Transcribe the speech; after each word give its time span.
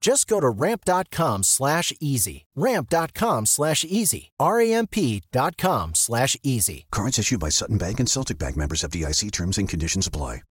Just 0.00 0.26
go 0.28 0.40
to 0.40 0.48
ramp.com 0.48 1.42
slash 1.42 1.92
easy. 2.00 2.46
Ramp.com 2.54 3.46
slash 3.46 3.84
easy. 3.84 4.30
R-A-M-P.com 4.38 5.94
slash 5.94 6.36
easy. 6.42 6.86
Cards 6.90 7.18
issued 7.18 7.40
by 7.40 7.48
Sutton 7.48 7.78
Bank 7.78 8.00
and 8.00 8.08
Celtic 8.08 8.38
Bank 8.38 8.56
members 8.56 8.84
of 8.84 8.90
DIC 8.90 9.32
terms 9.32 9.58
and 9.58 9.68
conditions 9.68 10.06
apply. 10.06 10.42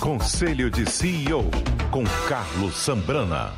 Conselho 0.00 0.70
de 0.70 0.84
CEO 0.86 1.50
com 1.90 2.04
Carlos 2.26 2.74
Sambrana. 2.74 3.52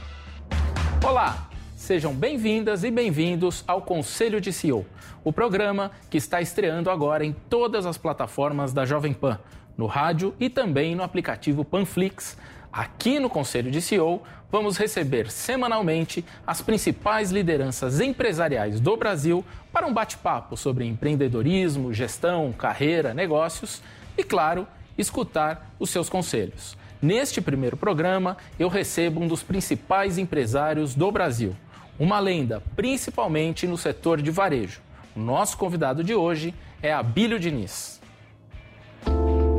Olá, 1.05 1.50
sejam 1.81 2.15
bem-vindas 2.15 2.85
e 2.85 2.91
bem-vindos 2.91 3.65
ao 3.67 3.81
Conselho 3.81 4.39
de 4.39 4.53
CEO, 4.53 4.85
o 5.25 5.33
programa 5.33 5.91
que 6.11 6.19
está 6.19 6.39
estreando 6.39 6.91
agora 6.91 7.25
em 7.25 7.33
todas 7.33 7.87
as 7.87 7.97
plataformas 7.97 8.75
da 8.75 8.85
Jovem 8.85 9.15
Pan, 9.15 9.41
no 9.79 9.87
rádio 9.87 10.35
e 10.39 10.51
também 10.51 10.95
no 10.95 11.03
aplicativo 11.03 11.65
Panflix. 11.65 12.37
Aqui 12.71 13.19
no 13.19 13.31
Conselho 13.31 13.71
de 13.71 13.81
CEO, 13.81 14.23
vamos 14.53 14.77
receber 14.77 15.31
semanalmente 15.31 16.23
as 16.47 16.61
principais 16.61 17.31
lideranças 17.31 17.99
empresariais 17.99 18.79
do 18.79 18.95
Brasil 18.95 19.43
para 19.73 19.87
um 19.87 19.95
bate-papo 19.95 20.59
sobre 20.59 20.85
empreendedorismo, 20.85 21.95
gestão, 21.95 22.53
carreira, 22.53 23.15
negócios 23.15 23.83
e, 24.19 24.23
claro, 24.23 24.69
escutar 24.99 25.75
os 25.79 25.89
seus 25.89 26.11
conselhos. 26.11 26.77
Neste 27.01 27.41
primeiro 27.41 27.79
programa, 27.79 28.37
eu 28.59 28.69
recebo 28.69 29.23
um 29.23 29.27
dos 29.27 29.43
principais 29.43 30.19
empresários 30.19 30.95
do 30.95 31.11
Brasil, 31.11 31.57
uma 32.01 32.19
lenda, 32.19 32.63
principalmente 32.75 33.67
no 33.67 33.77
setor 33.77 34.23
de 34.23 34.31
varejo. 34.31 34.81
O 35.15 35.21
nosso 35.21 35.59
convidado 35.59 36.03
de 36.03 36.15
hoje 36.15 36.55
é 36.83 36.91
Abílio 36.91 37.39
Diniz. 37.39 38.01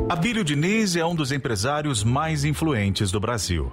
Abílio 0.09 0.43
Diniz 0.43 0.95
é 0.95 1.05
um 1.05 1.13
dos 1.13 1.31
empresários 1.31 2.03
mais 2.03 2.43
influentes 2.43 3.11
do 3.11 3.19
Brasil. 3.19 3.71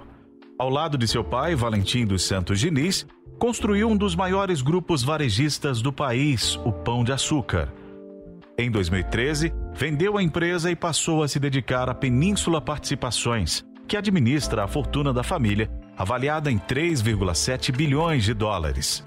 Ao 0.57 0.69
lado 0.69 0.99
de 0.99 1.07
seu 1.07 1.23
pai, 1.23 1.55
Valentim 1.55 2.05
dos 2.05 2.23
Santos 2.23 2.59
Diniz, 2.59 3.07
construiu 3.39 3.89
um 3.89 3.97
dos 3.97 4.15
maiores 4.15 4.61
grupos 4.61 5.01
varejistas 5.01 5.81
do 5.81 5.91
país, 5.91 6.55
o 6.57 6.71
Pão 6.71 7.03
de 7.03 7.11
Açúcar. 7.11 7.73
Em 8.55 8.69
2013, 8.69 9.51
vendeu 9.73 10.15
a 10.17 10.21
empresa 10.21 10.69
e 10.69 10.75
passou 10.75 11.23
a 11.23 11.27
se 11.27 11.39
dedicar 11.39 11.89
à 11.89 11.95
Península 11.95 12.61
Participações, 12.61 13.65
que 13.87 13.97
administra 13.97 14.63
a 14.63 14.67
fortuna 14.67 15.11
da 15.11 15.23
família, 15.23 15.71
avaliada 15.99 16.49
em 16.49 16.57
3,7 16.57 17.75
bilhões 17.75 18.23
de 18.23 18.33
dólares. 18.33 19.03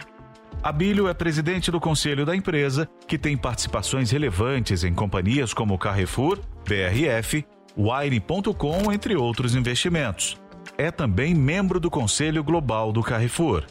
Abílio 0.63 1.09
é 1.09 1.15
presidente 1.15 1.71
do 1.71 1.81
conselho 1.81 2.27
da 2.27 2.37
empresa, 2.37 2.87
que 3.09 3.17
tem 3.17 3.35
participações 3.35 4.11
relevantes 4.11 4.85
em 4.85 4.93
companhias 4.93 5.55
como 5.55 5.79
Carrefour, 5.79 6.39
BRF, 6.69 7.47
Wine.com, 7.75 8.93
entre 8.93 9.17
outros 9.17 9.57
investimentos. 9.57 10.37
É 10.77 10.91
também 10.91 11.35
membro 11.35 11.81
do 11.81 11.91
Conselho 11.91 12.45
Global 12.45 12.93
do 12.93 13.03
Carrefour. 13.03 13.65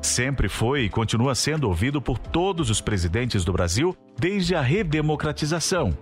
Sempre 0.00 0.48
foi 0.48 0.84
e 0.84 0.88
continua 0.88 1.34
sendo 1.34 1.68
ouvido 1.68 2.00
por 2.00 2.18
todos 2.18 2.70
os 2.70 2.80
presidentes 2.80 3.44
do 3.44 3.52
Brasil 3.52 3.94
desde 4.18 4.54
a 4.54 4.62
redemocratização. 4.62 5.96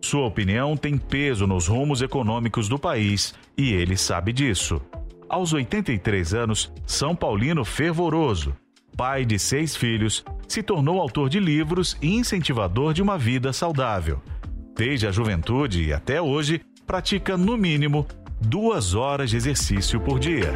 Sua 0.00 0.26
opinião 0.26 0.78
tem 0.78 0.96
peso 0.96 1.46
nos 1.46 1.68
rumos 1.68 2.00
econômicos 2.00 2.68
do 2.68 2.78
país 2.78 3.34
e 3.56 3.72
ele 3.74 3.98
sabe 3.98 4.32
disso. 4.32 4.80
Aos 5.30 5.52
83 5.52 6.34
anos, 6.34 6.72
São 6.84 7.14
Paulino 7.14 7.64
fervoroso, 7.64 8.52
pai 8.96 9.24
de 9.24 9.38
seis 9.38 9.76
filhos, 9.76 10.24
se 10.48 10.60
tornou 10.60 11.00
autor 11.00 11.28
de 11.28 11.38
livros 11.38 11.96
e 12.02 12.16
incentivador 12.16 12.92
de 12.92 13.00
uma 13.00 13.16
vida 13.16 13.52
saudável. 13.52 14.20
Desde 14.76 15.06
a 15.06 15.12
juventude 15.12 15.84
e 15.84 15.92
até 15.92 16.20
hoje, 16.20 16.60
pratica 16.84 17.36
no 17.36 17.56
mínimo 17.56 18.08
duas 18.40 18.96
horas 18.96 19.30
de 19.30 19.36
exercício 19.36 20.00
por 20.00 20.18
dia. 20.18 20.52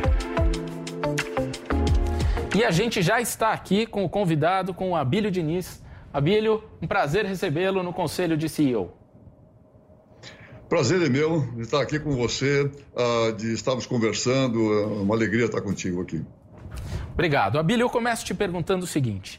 E 2.52 2.64
a 2.64 2.72
gente 2.72 3.00
já 3.00 3.20
está 3.20 3.52
aqui 3.52 3.86
com 3.86 4.04
o 4.04 4.08
convidado, 4.08 4.74
com 4.74 4.90
o 4.90 4.96
Abílio 4.96 5.30
Diniz. 5.30 5.84
Abílio, 6.12 6.64
um 6.82 6.86
prazer 6.88 7.24
recebê-lo 7.24 7.80
no 7.84 7.92
Conselho 7.92 8.36
de 8.36 8.48
CEO. 8.48 8.92
Prazer 10.68 11.02
é 11.02 11.08
meu 11.08 11.42
de 11.54 11.62
estar 11.62 11.80
aqui 11.80 11.98
com 11.98 12.12
você, 12.12 12.70
ah, 12.96 13.32
de 13.32 13.52
estarmos 13.52 13.86
conversando. 13.86 14.72
É 14.72 14.86
uma 14.86 15.14
alegria 15.14 15.44
estar 15.44 15.60
contigo 15.60 16.00
aqui. 16.00 16.22
Obrigado. 17.12 17.58
Abílio, 17.58 17.84
eu 17.84 17.90
começo 17.90 18.24
te 18.24 18.34
perguntando 18.34 18.84
o 18.84 18.86
seguinte: 18.86 19.38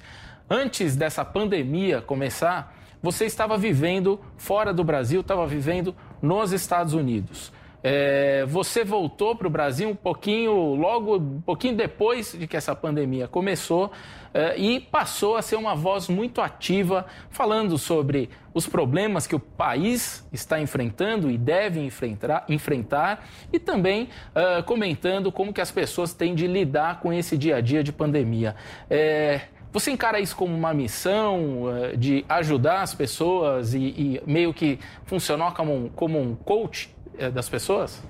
antes 0.49 0.95
dessa 0.95 1.25
pandemia 1.25 2.01
começar, 2.01 2.75
você 3.01 3.25
estava 3.25 3.57
vivendo 3.57 4.19
fora 4.37 4.73
do 4.73 4.83
Brasil, 4.83 5.21
estava 5.21 5.45
vivendo 5.45 5.95
nos 6.21 6.51
Estados 6.51 6.93
Unidos. 6.93 7.51
É, 7.87 8.43
você 8.47 8.83
voltou 8.83 9.35
para 9.35 9.45
o 9.45 9.49
Brasil 9.49 9.87
um 9.87 9.95
pouquinho, 9.95 10.73
logo, 10.73 11.17
um 11.17 11.41
pouquinho 11.41 11.75
depois 11.75 12.35
de 12.35 12.47
que 12.47 12.57
essa 12.57 12.75
pandemia 12.75 13.27
começou 13.27 13.91
é, 14.33 14.57
e 14.57 14.79
passou 14.79 15.37
a 15.37 15.41
ser 15.43 15.55
uma 15.55 15.75
voz 15.75 16.09
muito 16.09 16.41
ativa, 16.41 17.05
falando 17.29 17.77
sobre 17.77 18.31
os 18.55 18.65
problemas 18.65 19.27
que 19.27 19.35
o 19.35 19.39
país 19.39 20.27
está 20.33 20.59
enfrentando 20.59 21.29
e 21.29 21.37
deve 21.37 21.79
enfrentar, 21.79 22.43
enfrentar 22.49 23.29
e 23.53 23.59
também 23.59 24.09
é, 24.33 24.63
comentando 24.63 25.31
como 25.31 25.53
que 25.53 25.61
as 25.61 25.69
pessoas 25.69 26.11
têm 26.11 26.33
de 26.33 26.47
lidar 26.47 27.01
com 27.01 27.13
esse 27.13 27.37
dia 27.37 27.57
a 27.57 27.61
dia 27.61 27.83
de 27.83 27.91
pandemia. 27.91 28.55
É, 28.89 29.41
você 29.71 29.91
encara 29.91 30.19
isso 30.19 30.35
como 30.35 30.55
uma 30.55 30.73
missão 30.73 31.65
é, 31.69 31.95
de 31.95 32.25
ajudar 32.29 32.81
as 32.81 32.95
pessoas 32.95 33.75
e, 33.75 33.79
e 33.79 34.21
meio 34.25 34.51
que 34.53 34.79
funcionar 35.03 35.53
como 35.53 35.75
um, 35.75 35.89
como 35.89 36.19
um 36.19 36.33
coach 36.33 36.94
das 37.33 37.49
pessoas? 37.49 38.01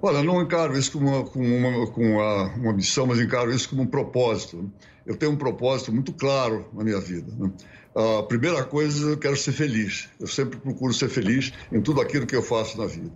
Olha, 0.00 0.22
não 0.22 0.40
encaro 0.40 0.78
isso 0.78 0.92
como 0.92 1.08
uma, 1.08 1.24
como 1.24 1.44
uma, 1.44 1.84
uma, 1.96 2.54
uma 2.54 2.72
missão, 2.72 3.06
mas 3.06 3.18
encaro 3.18 3.52
isso 3.52 3.68
como 3.68 3.82
um 3.82 3.86
propósito. 3.86 4.70
Eu 5.04 5.16
tenho 5.16 5.32
um 5.32 5.36
propósito 5.36 5.92
muito 5.92 6.12
claro 6.12 6.66
na 6.72 6.84
minha 6.84 7.00
vida. 7.00 7.32
Né? 7.36 7.50
A 7.96 8.22
primeira 8.22 8.62
coisa, 8.62 9.10
eu 9.10 9.18
quero 9.18 9.36
ser 9.36 9.52
feliz. 9.52 10.08
Eu 10.20 10.28
sempre 10.28 10.58
procuro 10.58 10.94
ser 10.94 11.08
feliz 11.08 11.52
em 11.72 11.80
tudo 11.80 12.00
aquilo 12.00 12.26
que 12.26 12.36
eu 12.36 12.42
faço 12.42 12.78
na 12.78 12.86
vida. 12.86 13.10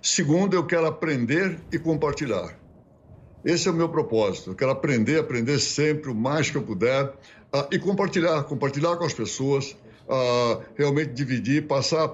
Segundo, 0.00 0.54
eu 0.54 0.64
quero 0.64 0.86
aprender 0.86 1.60
e 1.70 1.78
compartilhar. 1.78 2.58
Esse 3.44 3.68
é 3.68 3.70
o 3.70 3.74
meu 3.74 3.88
propósito. 3.88 4.50
Eu 4.50 4.54
quero 4.54 4.70
aprender, 4.70 5.18
aprender 5.18 5.58
sempre 5.58 6.10
o 6.10 6.14
mais 6.14 6.50
que 6.50 6.56
eu 6.56 6.62
puder 6.62 7.04
uh, 7.04 7.68
e 7.70 7.78
compartilhar, 7.78 8.42
compartilhar 8.44 8.96
com 8.96 9.04
as 9.04 9.12
pessoas, 9.12 9.76
uh, 10.12 10.62
realmente 10.76 11.12
dividir, 11.12 11.66
passar 11.66 12.12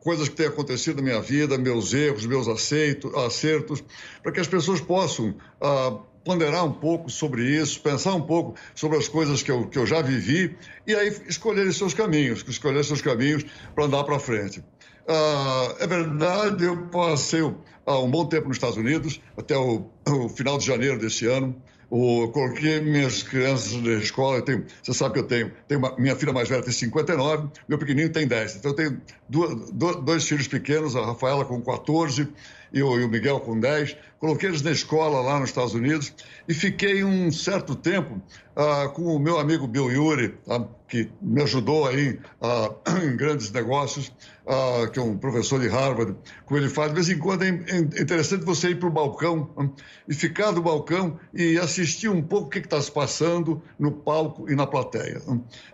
coisas 0.00 0.28
que 0.28 0.34
têm 0.34 0.46
acontecido 0.46 0.96
na 0.96 1.02
minha 1.02 1.20
vida, 1.20 1.56
meus 1.56 1.94
erros, 1.94 2.26
meus 2.26 2.48
aceitos, 2.48 3.14
acertos, 3.14 3.84
para 4.22 4.32
que 4.32 4.40
as 4.40 4.48
pessoas 4.48 4.80
possam 4.80 5.34
uh, 5.60 6.00
ponderar 6.24 6.64
um 6.64 6.72
pouco 6.72 7.08
sobre 7.08 7.44
isso, 7.44 7.80
pensar 7.80 8.14
um 8.14 8.22
pouco 8.22 8.54
sobre 8.74 8.98
as 8.98 9.06
coisas 9.06 9.42
que 9.42 9.50
eu, 9.50 9.68
que 9.68 9.78
eu 9.78 9.86
já 9.86 10.02
vivi 10.02 10.56
e 10.86 10.94
aí 10.94 11.08
escolher 11.28 11.72
seus 11.72 11.94
caminhos, 11.94 12.44
escolher 12.48 12.84
seus 12.84 13.00
caminhos 13.00 13.44
para 13.74 13.84
andar 13.84 14.04
para 14.04 14.18
frente. 14.18 14.60
Uh, 15.06 15.76
é 15.78 15.86
verdade, 15.86 16.64
eu 16.64 16.86
passei 16.86 17.42
uh, 17.42 17.56
um 17.86 18.10
bom 18.10 18.26
tempo 18.26 18.48
nos 18.48 18.56
Estados 18.56 18.78
Unidos, 18.78 19.20
até 19.36 19.56
o, 19.56 19.86
o 20.08 20.28
final 20.30 20.58
de 20.58 20.66
janeiro 20.66 20.98
desse 20.98 21.26
ano. 21.26 21.54
O, 21.96 22.26
coloquei 22.26 22.80
minhas 22.80 23.22
crianças 23.22 23.80
na 23.80 23.92
escola, 23.92 24.42
tenho, 24.42 24.64
você 24.82 24.92
sabe 24.92 25.14
que 25.14 25.20
eu 25.20 25.28
tenho, 25.28 25.52
tenho 25.68 25.78
uma, 25.78 25.96
minha 25.96 26.16
filha 26.16 26.32
mais 26.32 26.48
velha 26.48 26.60
tem 26.60 26.72
59, 26.72 27.46
meu 27.68 27.78
pequenininho 27.78 28.12
tem 28.12 28.26
10. 28.26 28.56
Então 28.56 28.72
eu 28.72 28.74
tenho 28.74 29.00
duas, 29.28 30.02
dois 30.02 30.26
filhos 30.26 30.48
pequenos, 30.48 30.96
a 30.96 31.06
Rafaela 31.06 31.44
com 31.44 31.62
14 31.62 32.28
e 32.74 32.82
o, 32.82 33.08
Miguel 33.08 33.38
com 33.38 33.58
10. 33.58 33.96
Coloquei 34.18 34.48
eles 34.48 34.62
na 34.62 34.72
escola 34.72 35.20
lá 35.20 35.38
nos 35.38 35.50
Estados 35.50 35.74
Unidos 35.74 36.12
e 36.48 36.52
fiquei 36.52 37.04
um 37.04 37.30
certo 37.30 37.76
tempo 37.76 38.20
ah, 38.56 38.88
com 38.88 39.02
o 39.02 39.18
meu 39.18 39.38
amigo 39.38 39.66
Bill 39.66 39.92
Yuri, 39.92 40.34
ah, 40.48 40.66
que 40.88 41.10
me 41.22 41.42
ajudou 41.42 41.86
aí 41.86 42.18
ah, 42.40 42.72
em 43.04 43.16
grandes 43.16 43.52
negócios, 43.52 44.12
ah, 44.46 44.88
que 44.92 44.98
é 44.98 45.02
um 45.02 45.16
professor 45.16 45.60
de 45.60 45.68
Harvard, 45.68 46.16
como 46.46 46.58
ele 46.58 46.68
faz. 46.68 46.88
De 46.88 46.94
vez 46.94 47.08
em 47.10 47.18
quando 47.18 47.44
é, 47.44 47.48
é 47.48 47.78
interessante 47.78 48.44
você 48.44 48.70
ir 48.70 48.78
para 48.80 48.88
o 48.88 48.92
balcão 48.92 49.74
e 50.08 50.14
ficar 50.14 50.50
do 50.50 50.62
balcão 50.62 51.18
e 51.32 51.56
assistir 51.58 52.08
um 52.08 52.22
pouco 52.22 52.48
o 52.48 52.50
que 52.50 52.58
está 52.58 52.80
se 52.80 52.90
passando 52.90 53.62
no 53.78 53.92
palco 53.92 54.50
e 54.50 54.56
na 54.56 54.66
plateia. 54.66 55.20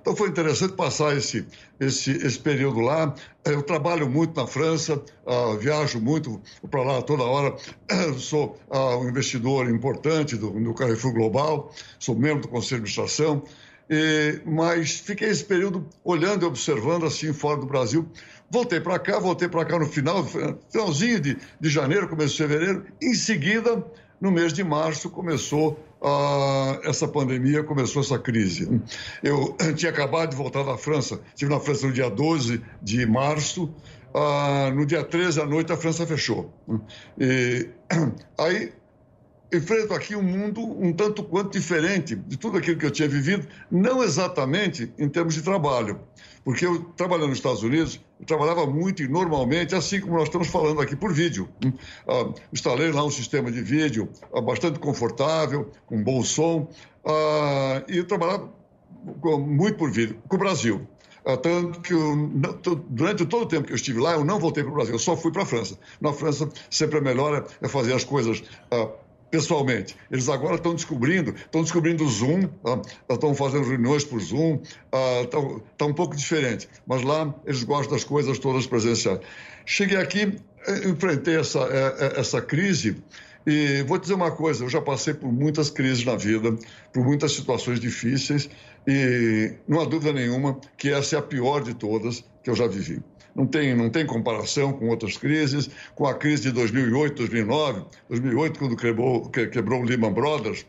Então 0.01 0.15
foi 0.15 0.29
interessante 0.29 0.75
passar 0.75 1.17
esse, 1.17 1.47
esse, 1.79 2.11
esse 2.11 2.39
período 2.39 2.81
lá. 2.81 3.15
Eu 3.45 3.63
trabalho 3.63 4.09
muito 4.09 4.39
na 4.39 4.47
França, 4.47 5.03
uh, 5.25 5.57
viajo 5.57 5.99
muito 5.99 6.41
para 6.71 6.83
lá 6.83 7.03
toda 7.03 7.23
hora, 7.23 7.57
sou 8.19 8.59
uh, 8.69 8.99
um 8.99 9.09
investidor 9.09 9.69
importante 9.71 10.37
do, 10.37 10.51
do 10.51 10.75
Carrefour 10.75 11.15
Global, 11.15 11.73
sou 11.99 12.15
membro 12.15 12.43
do 12.43 12.49
Conselho 12.49 12.83
de 12.83 12.91
Administração, 12.91 13.43
e, 13.89 14.41
mas 14.47 15.01
fiquei 15.01 15.29
esse 15.29 15.45
período 15.45 15.85
olhando 16.05 16.45
e 16.45 16.47
observando 16.47 17.07
assim 17.07 17.33
fora 17.33 17.59
do 17.59 17.67
Brasil. 17.67 18.07
Voltei 18.49 18.81
para 18.81 18.99
cá, 19.01 19.19
voltei 19.19 19.49
para 19.49 19.65
cá 19.65 19.79
no 19.79 19.87
final, 19.87 20.25
finalzinho 20.71 21.21
de, 21.21 21.37
de 21.61 21.69
janeiro, 21.69 22.09
começo 22.09 22.33
de 22.33 22.39
fevereiro. 22.39 22.87
Em 23.03 23.15
seguida, 23.15 23.85
no 24.21 24.31
mês 24.31 24.53
de 24.53 24.63
março, 24.63 25.11
começou 25.11 25.77
ah, 26.03 26.81
essa 26.85 27.07
pandemia, 27.07 27.63
começou 27.63 28.03
essa 28.03 28.19
crise. 28.19 28.81
Eu 29.23 29.57
tinha 29.77 29.91
acabado 29.91 30.31
de 30.31 30.37
voltar 30.37 30.63
da 30.63 30.77
França, 30.77 31.21
estive 31.29 31.51
na 31.51 31.61
França 31.61 31.87
no 31.87 31.93
dia 31.93 32.09
12 32.09 32.63
de 32.83 33.07
março, 33.07 33.73
ah, 34.15 34.71
no 34.75 34.87
dia 34.87 35.05
13 35.05 35.41
à 35.41 35.47
noite 35.47 35.73
a 35.73 35.77
França 35.77 36.07
fechou. 36.07 36.53
E 37.19 37.69
aí 38.39 38.73
enfrento 39.53 39.93
aqui 39.93 40.15
um 40.15 40.23
mundo 40.23 40.61
um 40.63 40.93
tanto 40.93 41.25
quanto 41.25 41.59
diferente 41.59 42.15
de 42.15 42.37
tudo 42.37 42.59
aquilo 42.59 42.79
que 42.79 42.87
eu 42.87 42.91
tinha 42.91 43.09
vivido, 43.09 43.47
não 43.71 44.03
exatamente 44.03 44.93
em 44.97 45.09
termos 45.09 45.35
de 45.35 45.43
trabalho, 45.43 46.01
porque 46.45 46.67
eu 46.67 46.81
trabalhando 46.97 47.29
nos 47.29 47.39
Estados 47.39 47.63
Unidos, 47.63 48.01
eu 48.19 48.27
trabalhava 48.27 48.67
muito 48.67 49.03
e 49.03 49.09
normalmente, 49.09 49.75
assim 49.75 50.01
como 50.01 50.15
nós 50.15 50.25
estamos 50.25 50.49
falando 50.49 50.81
aqui 50.81 50.97
por 50.97 51.13
vídeo. 51.13 51.49
Uh, 51.65 52.35
instalei 52.53 52.91
lá 52.91 53.05
um 53.05 53.11
sistema 53.11 53.51
de 53.51 53.61
vídeo 53.61 54.09
uh, 54.33 54.41
bastante 54.41 54.79
confortável, 54.79 55.71
com 55.87 56.03
bom 56.03 56.23
som, 56.23 56.71
uh, 57.05 57.85
e 57.89 58.03
trabalhava 58.03 58.51
muito 59.39 59.77
por 59.77 59.91
vídeo, 59.91 60.19
com 60.29 60.37
o 60.37 60.39
Brasil. 60.39 60.87
Tanto 61.43 61.81
que 61.83 61.93
eu, 61.93 62.31
durante 62.89 63.27
todo 63.27 63.43
o 63.43 63.47
tempo 63.47 63.67
que 63.67 63.73
eu 63.73 63.77
estive 63.77 64.01
lá, 64.01 64.15
eu 64.15 64.25
não 64.25 64.41
voltei 64.41 64.65
para 64.65 64.73
o 64.73 64.75
Brasil, 64.75 64.95
eu 64.95 64.99
só 64.99 65.15
fui 65.15 65.31
para 65.31 65.43
a 65.43 65.47
França. 65.47 65.79
Na 66.01 66.15
França, 66.15 66.49
sempre 66.71 66.97
é 66.97 67.01
melhor 67.01 67.47
é 67.61 67.69
fazer 67.69 67.93
as 67.93 68.05
coisas 68.05 68.43
pessoalmente. 69.31 69.97
Eles 70.11 70.29
agora 70.29 70.57
estão 70.57 70.75
descobrindo, 70.75 71.35
estão 71.35 71.63
descobrindo 71.63 72.05
o 72.05 72.09
Zoom, 72.09 72.47
tá? 72.47 72.83
estão 73.09 73.35
fazendo 73.35 73.67
reuniões 73.67 74.05
por 74.05 74.21
Zoom, 74.21 74.61
está 75.23 75.39
uh, 75.39 75.61
tá 75.79 75.87
um 75.87 75.95
pouco 75.95 76.17
diferente. 76.17 76.69
Mas 76.87 77.03
lá 77.03 77.35
eles 77.47 77.63
gostam 77.63 77.95
das 77.95 78.05
coisas 78.05 78.39
todas 78.39 78.67
presenciais. 78.67 79.21
Cheguei 79.65 79.99
aqui, 79.99 80.37
eh, 80.67 80.89
enfrentei 80.89 81.37
essa, 81.39 81.61
eh, 81.61 81.97
eh, 81.99 82.21
essa 82.21 82.41
crise 82.41 83.03
e 83.47 83.83
vou 83.87 83.99
dizer 83.99 84.15
uma 84.15 84.31
coisa, 84.31 84.65
eu 84.65 84.69
já 84.69 84.81
passei 84.81 85.15
por 85.15 85.33
muitas 85.33 85.71
crises 85.71 86.05
na 86.05 86.17
vida, 86.17 86.57
por 86.93 87.05
muitas 87.05 87.33
situações 87.33 87.81
difíceis 87.81 88.51
e 88.87 89.55
não 89.69 89.81
há 89.81 89.85
dúvida 89.85 90.13
nenhuma 90.13 90.59
que 90.77 90.91
essa 90.91 91.17
é 91.17 91.19
a 91.19 91.23
pior 91.23 91.63
de 91.63 91.75
todas 91.75 92.25
que 92.43 92.51
eu 92.51 92.55
já 92.55 92.67
vivi 92.67 93.03
não 93.35 93.47
tem, 93.47 93.75
não 93.75 93.91
tem 93.91 94.07
comparação 94.07 94.73
com 94.73 94.89
outras 94.89 95.17
crises, 95.17 95.71
com 95.95 96.07
a 96.07 96.15
crise 96.15 96.43
de 96.43 96.53
2008, 96.53 97.17
2009, 97.17 97.85
2008, 98.09 98.59
quando 98.59 98.77
quebrou, 98.77 99.29
quebrou 99.31 99.81
o 99.81 99.85
Lehman 99.85 100.13
Brothers, 100.13 100.67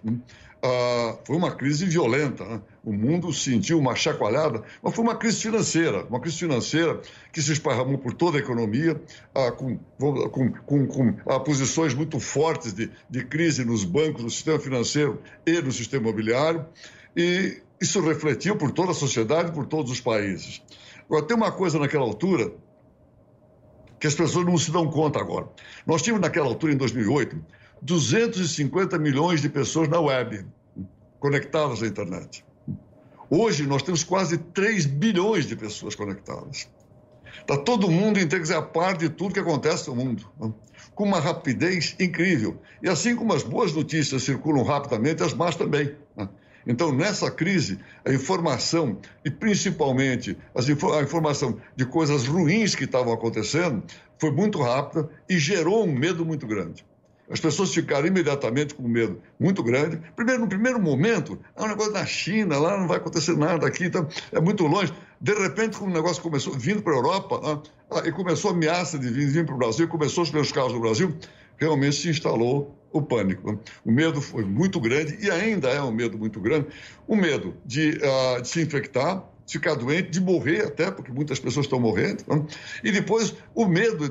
uh, 0.64 1.18
foi 1.26 1.36
uma 1.36 1.52
crise 1.52 1.86
violenta. 1.86 2.46
Né? 2.46 2.62
O 2.84 2.94
mundo 2.94 3.34
sentiu 3.34 3.80
uma 3.80 3.96
chacoalhada, 3.96 4.64
mas 4.82 4.96
foi 4.96 5.04
uma 5.04 5.16
crise 5.16 5.42
financeira, 5.42 6.06
uma 6.06 6.20
crise 6.20 6.38
financeira 6.38 7.02
que 7.32 7.42
se 7.42 7.52
esparramou 7.52 7.98
por 7.98 8.14
toda 8.14 8.38
a 8.38 8.42
economia, 8.42 8.94
uh, 9.36 9.52
com, 9.54 9.78
com, 10.00 10.52
com, 10.66 10.88
com 10.88 11.10
uh, 11.10 11.40
posições 11.44 11.94
muito 11.94 12.20
fortes 12.20 12.74
de, 12.74 12.90
de 13.10 13.26
crise 13.26 13.66
nos 13.66 13.84
bancos, 13.84 14.24
no 14.24 14.30
sistema 14.30 14.60
financeiro 14.60 15.22
e 15.46 15.62
no 15.62 15.72
sistema 15.72 16.04
imobiliário, 16.04 16.66
e 17.16 17.62
isso 17.82 18.00
refletiu 18.00 18.56
por 18.56 18.72
toda 18.72 18.92
a 18.92 18.94
sociedade, 18.94 19.52
por 19.52 19.66
todos 19.66 19.92
os 19.92 20.00
países. 20.00 20.62
Agora, 21.06 21.26
tem 21.26 21.36
uma 21.36 21.52
coisa 21.52 21.80
naquela 21.80 22.04
altura 22.04 22.54
que 24.00 24.06
as 24.06 24.14
pessoas 24.14 24.46
não 24.46 24.58
se 24.58 24.72
dão 24.72 24.90
conta 24.90 25.20
agora. 25.20 25.50
Nós 25.86 26.02
tínhamos 26.02 26.22
naquela 26.22 26.48
altura, 26.48 26.74
em 26.74 26.78
2008, 26.78 27.44
250 27.82 28.98
milhões 29.00 29.42
de 29.42 29.50
pessoas 29.50 29.90
na 29.90 30.00
web, 30.00 30.46
conectadas 31.20 31.82
à 31.82 31.88
internet. 31.88 32.46
Hoje 33.30 33.66
nós 33.66 33.82
temos 33.82 34.04
quase 34.04 34.38
3 34.38 34.86
bilhões 34.86 35.46
de 35.46 35.56
pessoas 35.56 35.96
conectadas. 35.96 36.68
Está 37.40 37.58
todo 37.58 37.90
mundo, 37.90 38.20
quer 38.28 38.40
dizer, 38.40 38.56
a 38.56 38.62
par 38.62 38.96
de 38.96 39.10
tudo 39.10 39.34
que 39.34 39.40
acontece 39.40 39.88
no 39.90 39.96
mundo, 39.96 40.30
né? 40.40 40.54
com 40.94 41.06
uma 41.06 41.20
rapidez 41.20 41.96
incrível. 42.00 42.62
E 42.84 42.90
assim 42.90 43.16
como 43.16 43.34
as 43.34 43.42
boas 43.42 43.74
notícias 43.74 44.24
circulam 44.24 44.64
rapidamente, 44.64 45.24
as 45.24 45.34
más 45.34 45.56
também. 45.56 45.96
Né? 46.16 46.30
Então, 46.66 46.92
nessa 46.92 47.32
crise, 47.32 47.80
a 48.06 48.12
informação, 48.14 48.98
e 49.26 49.30
principalmente 49.30 50.38
a 50.56 51.02
informação 51.02 51.58
de 51.76 51.86
coisas 51.86 52.28
ruins 52.28 52.76
que 52.76 52.84
estavam 52.84 53.14
acontecendo, 53.14 53.84
foi 54.18 54.32
muito 54.32 54.62
rápida 54.62 55.10
e 55.28 55.38
gerou 55.40 55.86
um 55.86 55.92
medo 55.92 56.26
muito 56.26 56.46
grande. 56.46 56.86
As 57.32 57.40
pessoas 57.40 57.74
ficaram 57.74 58.06
imediatamente 58.06 58.76
com 58.76 58.86
medo 58.86 59.22
muito 59.40 59.64
grande. 59.64 60.02
Primeiro, 60.18 60.42
no 60.42 60.50
primeiro 60.50 60.82
momento, 60.82 61.40
é 61.56 61.64
um 61.64 61.68
negócio 61.70 61.94
na 61.94 62.06
China, 62.06 62.60
lá 62.60 62.78
não 62.78 62.90
vai 62.90 62.98
acontecer 62.98 63.38
nada 63.38 63.66
aqui, 63.66 63.86
então 63.86 64.06
é 64.34 64.42
muito 64.42 64.68
longe. 64.68 64.94
De 65.20 65.34
repente, 65.34 65.78
quando 65.78 65.92
o 65.92 65.94
negócio 65.94 66.22
começou, 66.22 66.54
vindo 66.54 66.82
para 66.82 66.92
a 66.92 66.98
Europa, 66.98 67.64
ah, 67.90 68.02
e 68.06 68.12
começou 68.12 68.52
a 68.52 68.54
ameaça 68.54 69.00
de 69.00 69.10
vir, 69.10 69.28
vir 69.28 69.46
para 69.46 69.56
o 69.56 69.58
Brasil, 69.58 69.88
começou 69.88 70.24
os 70.24 70.30
primeiros 70.30 70.52
casos 70.52 70.74
no 70.74 70.82
Brasil, 70.82 71.16
realmente 71.62 71.96
se 71.96 72.10
instalou 72.10 72.76
o 72.92 73.02
pânico. 73.02 73.58
O 73.86 73.92
medo 73.92 74.20
foi 74.20 74.44
muito 74.44 74.80
grande 74.80 75.18
e 75.24 75.30
ainda 75.30 75.70
é 75.70 75.82
um 75.82 75.92
medo 75.92 76.18
muito 76.18 76.42
grande. 76.42 76.68
O 77.08 77.16
medo 77.16 77.56
de, 77.66 78.00
uh, 78.02 78.42
de 78.42 78.48
se 78.48 78.62
infectar, 78.62 79.24
ficar 79.48 79.76
doente, 79.76 80.10
de 80.10 80.22
morrer 80.22 80.66
até, 80.66 80.90
porque 80.92 81.12
muitas 81.12 81.40
pessoas 81.40 81.66
estão 81.66 81.80
morrendo, 81.80 82.24
né? 82.28 82.46
e 82.84 82.92
depois 82.92 83.36
o 83.54 83.66
medo 83.66 84.10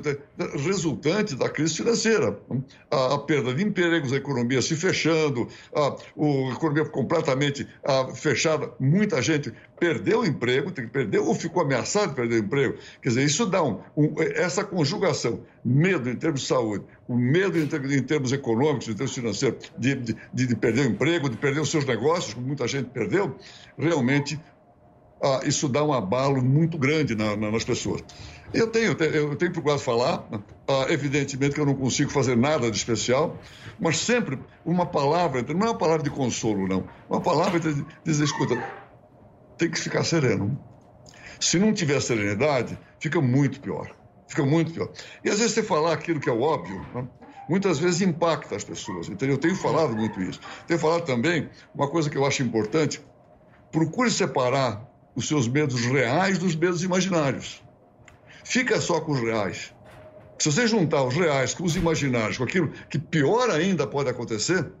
resultante 0.63 1.35
da 1.35 1.49
crise 1.49 1.77
financeira, 1.77 2.39
né? 2.49 2.61
a, 2.89 3.17
perda 3.17 3.53
de 3.53 3.63
empregos, 3.63 4.13
a 4.13 4.17
economia 4.17 4.61
se 4.61 4.75
fechando, 4.75 5.47
a, 5.75 5.95
economia 6.53 6.85
completamente 6.85 7.67
fechada, 8.15 8.71
muita 8.79 9.21
gente 9.21 9.53
perdeu 9.79 10.19
o 10.19 10.25
emprego, 10.25 10.71
perdeu 10.71 11.25
ou 11.25 11.33
ficou 11.33 11.63
ameaçado 11.63 12.09
de 12.09 12.15
perder 12.15 12.35
o 12.35 12.45
emprego. 12.45 12.77
Quer 13.01 13.09
dizer, 13.09 13.23
isso 13.23 13.47
dá 13.47 13.63
um, 13.63 13.79
um, 13.97 14.13
essa 14.35 14.63
conjugação, 14.63 15.41
medo 15.65 16.07
em 16.07 16.15
termos 16.15 16.41
de 16.41 16.47
saúde, 16.47 16.85
o 17.07 17.17
medo 17.17 17.57
em, 17.57 17.63
em 17.63 18.03
termos 18.03 18.31
econômicos, 18.31 18.87
em 18.87 18.93
termos 18.93 19.15
financeiros, 19.15 19.71
de, 19.75 19.95
de, 19.95 20.15
de 20.31 20.55
perder 20.55 20.81
o 20.81 20.89
emprego, 20.91 21.27
de 21.27 21.35
perder 21.35 21.61
os 21.61 21.71
seus 21.71 21.83
negócios, 21.83 22.35
como 22.35 22.45
muita 22.45 22.67
gente 22.67 22.91
perdeu, 22.91 23.35
realmente 23.75 24.39
ah, 25.21 25.41
isso 25.43 25.69
dá 25.69 25.83
um 25.83 25.93
abalo 25.93 26.41
muito 26.41 26.77
grande 26.77 27.15
na, 27.15 27.35
na, 27.35 27.51
nas 27.51 27.63
pessoas. 27.63 28.03
Eu 28.53 28.67
tenho, 28.67 28.91
eu 28.91 29.35
tenho 29.35 29.53
procurado 29.53 29.79
falar, 29.79 30.27
ah, 30.67 30.85
evidentemente 30.89 31.55
que 31.55 31.61
eu 31.61 31.65
não 31.65 31.75
consigo 31.75 32.09
fazer 32.11 32.35
nada 32.35 32.69
de 32.71 32.75
especial, 32.75 33.37
mas 33.79 33.99
sempre 33.99 34.39
uma 34.65 34.85
palavra, 34.85 35.41
não 35.53 35.67
é 35.67 35.69
uma 35.69 35.77
palavra 35.77 36.03
de 36.03 36.09
consolo, 36.09 36.67
não, 36.67 36.87
uma 37.09 37.21
palavra 37.21 37.59
de 37.59 37.85
dizer, 38.03 38.23
escuta, 38.23 38.61
tem 39.57 39.69
que 39.69 39.79
ficar 39.79 40.03
sereno. 40.03 40.59
Se 41.39 41.57
não 41.57 41.73
tiver 41.73 42.01
serenidade, 42.01 42.77
fica 42.99 43.21
muito 43.21 43.61
pior, 43.61 43.95
fica 44.27 44.43
muito 44.43 44.73
pior. 44.73 44.91
E 45.23 45.29
às 45.29 45.39
vezes 45.39 45.53
você 45.53 45.63
falar 45.63 45.93
aquilo 45.93 46.19
que 46.19 46.29
é 46.29 46.33
óbvio, 46.33 46.85
né? 46.93 47.07
muitas 47.47 47.79
vezes 47.79 48.01
impacta 48.01 48.55
as 48.55 48.63
pessoas, 48.63 49.07
entendeu? 49.07 49.35
Eu 49.35 49.39
tenho 49.39 49.55
falado 49.55 49.95
muito 49.95 50.21
isso. 50.21 50.39
Tenho 50.67 50.79
falado 50.79 51.05
também 51.05 51.49
uma 51.73 51.87
coisa 51.87 52.09
que 52.09 52.17
eu 52.17 52.25
acho 52.25 52.43
importante, 52.43 53.01
procure 53.71 54.11
separar 54.11 54.90
os 55.15 55.27
seus 55.27 55.47
medos 55.47 55.81
reais 55.81 56.37
dos 56.37 56.55
medos 56.55 56.83
imaginários. 56.83 57.61
Fica 58.43 58.79
só 58.81 58.99
com 58.99 59.11
os 59.13 59.19
reais. 59.19 59.73
Se 60.39 60.51
você 60.51 60.67
juntar 60.67 61.03
os 61.03 61.15
reais 61.15 61.53
com 61.53 61.63
os 61.63 61.75
imaginários, 61.75 62.37
com 62.37 62.43
aquilo 62.43 62.71
que 62.89 62.97
pior 62.97 63.49
ainda 63.51 63.85
pode 63.85 64.09
acontecer, 64.09 64.71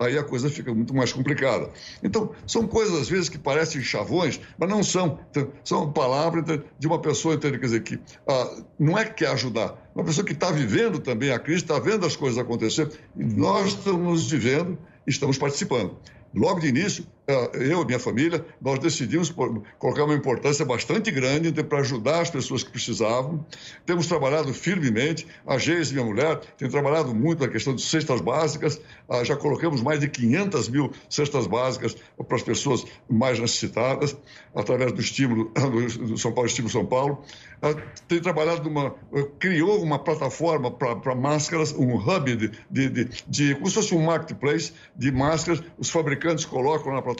aí 0.00 0.18
a 0.18 0.24
coisa 0.24 0.50
fica 0.50 0.74
muito 0.74 0.94
mais 0.94 1.12
complicada. 1.12 1.70
Então, 2.02 2.32
são 2.46 2.66
coisas 2.66 2.98
às 2.98 3.08
vezes 3.08 3.28
que 3.28 3.38
parecem 3.38 3.82
chavões, 3.82 4.40
mas 4.58 4.68
não 4.68 4.82
são. 4.82 5.18
Então, 5.30 5.52
são 5.64 5.92
palavras 5.92 6.60
de 6.78 6.86
uma 6.86 6.98
pessoa, 7.00 7.36
quer 7.38 7.58
dizer, 7.58 7.82
que 7.82 7.98
ah, 8.26 8.62
não 8.78 8.98
é 8.98 9.04
que 9.04 9.14
quer 9.14 9.28
ajudar, 9.28 9.90
uma 9.94 10.04
pessoa 10.04 10.24
que 10.24 10.32
está 10.32 10.50
vivendo 10.50 10.98
também 10.98 11.30
a 11.30 11.38
crise, 11.38 11.62
está 11.62 11.78
vendo 11.78 12.06
as 12.06 12.16
coisas 12.16 12.38
acontecer, 12.38 12.90
e 13.16 13.24
nós 13.24 13.68
estamos 13.68 14.30
vivendo, 14.30 14.78
estamos 15.06 15.38
participando. 15.38 15.96
Logo 16.34 16.60
de 16.60 16.68
início, 16.68 17.06
eu 17.26 17.82
e 17.82 17.86
minha 17.86 17.98
família, 18.00 18.44
nós 18.60 18.80
decidimos 18.80 19.30
colocar 19.30 20.04
uma 20.04 20.14
importância 20.14 20.64
bastante 20.64 21.10
grande 21.10 21.52
para 21.62 21.78
ajudar 21.78 22.20
as 22.20 22.30
pessoas 22.30 22.64
que 22.64 22.70
precisavam. 22.70 23.46
Temos 23.86 24.06
trabalhado 24.06 24.52
firmemente, 24.52 25.26
a 25.46 25.56
Geis, 25.56 25.92
minha 25.92 26.04
mulher, 26.04 26.40
tem 26.58 26.68
trabalhado 26.68 27.14
muito 27.14 27.40
na 27.44 27.48
questão 27.48 27.74
de 27.74 27.82
cestas 27.82 28.20
básicas, 28.20 28.80
ah, 29.08 29.22
já 29.22 29.36
colocamos 29.36 29.80
mais 29.82 30.00
de 30.00 30.08
500 30.08 30.68
mil 30.68 30.90
cestas 31.08 31.46
básicas 31.46 31.96
para 32.26 32.36
as 32.36 32.42
pessoas 32.42 32.84
mais 33.08 33.38
necessitadas, 33.38 34.16
através 34.54 34.92
do 34.92 35.00
estímulo 35.00 35.52
do 35.54 36.18
São 36.18 36.32
Paulo, 36.32 36.48
Estímulo 36.48 36.72
São 36.72 36.84
Paulo. 36.84 37.22
Ah, 37.62 37.74
tem 38.08 38.20
trabalhado 38.20 38.68
numa, 38.68 38.96
criou 39.38 39.80
uma 39.80 39.98
plataforma 39.98 40.70
para 40.70 41.14
máscaras, 41.14 41.72
um 41.72 41.94
hub 41.94 42.36
de, 42.36 42.50
de, 42.68 42.88
de, 42.88 43.08
de, 43.28 43.54
como 43.54 43.68
se 43.68 43.74
fosse 43.74 43.94
um 43.94 44.04
marketplace 44.04 44.72
de 44.96 45.12
máscaras, 45.12 45.62
os 45.78 45.88
fabricantes 45.88 46.44
colocam 46.44 46.92
na 46.92 47.00
plataforma, 47.00 47.11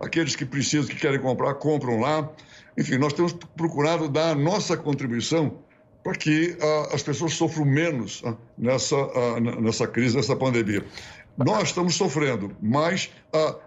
aqueles 0.00 0.36
que 0.36 0.44
precisam, 0.44 0.86
que 0.86 0.96
querem 0.96 1.20
comprar, 1.20 1.54
compram 1.54 2.00
lá. 2.00 2.28
Enfim, 2.76 2.98
nós 2.98 3.12
temos 3.12 3.32
procurado 3.56 4.08
dar 4.08 4.30
a 4.30 4.34
nossa 4.34 4.76
contribuição 4.76 5.58
para 6.02 6.14
que 6.14 6.56
uh, 6.60 6.94
as 6.94 7.02
pessoas 7.02 7.34
sofram 7.34 7.64
menos 7.64 8.22
uh, 8.22 8.36
nessa, 8.56 8.96
uh, 8.96 9.40
nessa 9.60 9.86
crise, 9.86 10.16
nessa 10.16 10.36
pandemia. 10.36 10.84
Nós 11.36 11.68
estamos 11.68 11.94
sofrendo, 11.94 12.50
mas 12.60 13.12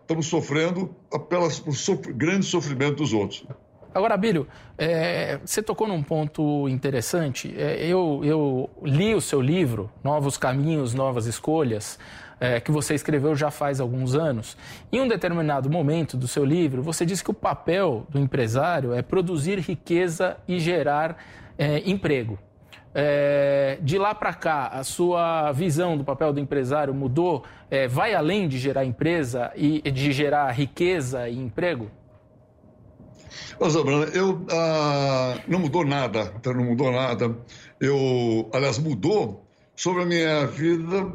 estamos 0.01 0.25
sofrendo 0.27 0.93
pelo 1.29 1.47
grande 2.13 2.45
sofrimento 2.45 2.95
dos 2.95 3.13
outros. 3.13 3.45
Agora, 3.93 4.15
Bílio, 4.15 4.47
é, 4.77 5.37
você 5.45 5.61
tocou 5.61 5.87
num 5.87 6.01
ponto 6.01 6.67
interessante. 6.69 7.53
É, 7.57 7.85
eu, 7.85 8.21
eu, 8.23 8.69
li 8.83 9.13
o 9.13 9.21
seu 9.21 9.41
livro, 9.41 9.91
Novos 10.03 10.37
Caminhos, 10.37 10.93
Novas 10.93 11.25
Escolhas, 11.25 11.99
é, 12.41 12.59
que 12.59 12.71
você 12.71 12.95
escreveu 12.95 13.35
já 13.35 13.51
faz 13.51 13.79
alguns 13.79 14.15
anos. 14.15 14.57
Em 14.91 14.99
um 14.99 15.07
determinado 15.07 15.69
momento 15.69 16.17
do 16.17 16.27
seu 16.27 16.43
livro, 16.43 16.81
você 16.81 17.05
disse 17.05 17.23
que 17.23 17.29
o 17.29 17.35
papel 17.35 18.07
do 18.09 18.17
empresário 18.17 18.93
é 18.93 19.03
produzir 19.03 19.59
riqueza 19.59 20.35
e 20.47 20.59
gerar 20.59 21.17
é, 21.55 21.87
emprego. 21.87 22.39
É, 22.93 23.77
de 23.81 23.97
lá 23.97 24.15
para 24.15 24.33
cá, 24.33 24.67
a 24.69 24.83
sua 24.83 25.51
visão 25.51 25.95
do 25.95 26.03
papel 26.03 26.33
do 26.33 26.39
empresário 26.39 26.93
mudou? 26.93 27.43
É, 27.69 27.87
vai 27.87 28.15
além 28.15 28.47
de 28.47 28.57
gerar 28.57 28.83
empresa 28.83 29.51
e 29.55 29.79
de 29.91 30.11
gerar 30.11 30.51
riqueza 30.51 31.29
e 31.29 31.37
emprego? 31.37 31.91
Ô, 33.59 33.69
Zabrana, 33.69 34.05
eu 34.13 34.43
ah, 34.51 35.35
não 35.47 35.59
mudou 35.59 35.85
nada, 35.85 36.33
então 36.35 36.53
não 36.53 36.65
mudou 36.65 36.91
nada. 36.91 37.37
Eu, 37.79 38.49
aliás, 38.51 38.79
mudou 38.79 39.45
sobre 39.75 40.03
a 40.03 40.05
minha 40.05 40.47
vida 40.47 41.07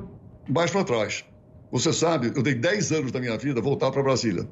mais 0.49 0.71
para 0.71 0.85
trás. 0.85 1.25
Você 1.71 1.93
sabe, 1.93 2.33
eu 2.35 2.43
dei 2.43 2.55
10 2.55 2.93
anos 2.93 3.13
da 3.13 3.21
minha 3.21 3.37
vida 3.37 3.61
voltar 3.61 3.91
para 3.91 4.03
Brasília. 4.03 4.49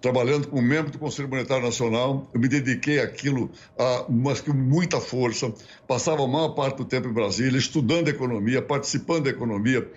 Trabalhando 0.00 0.48
como 0.48 0.62
membro 0.62 0.90
do 0.90 0.98
Conselho 0.98 1.28
Monetário 1.28 1.64
Nacional, 1.64 2.30
eu 2.32 2.40
me 2.40 2.48
dediquei 2.48 3.00
àquilo 3.00 3.50
a, 3.78 4.06
com 4.44 4.52
muita 4.52 5.00
força. 5.00 5.52
Passava 5.86 6.24
a 6.24 6.28
maior 6.28 6.50
parte 6.50 6.78
do 6.78 6.84
tempo 6.84 7.08
em 7.08 7.12
Brasília, 7.12 7.58
estudando 7.58 8.08
economia, 8.08 8.62
participando 8.62 9.24
da 9.24 9.30
economia. 9.30 9.90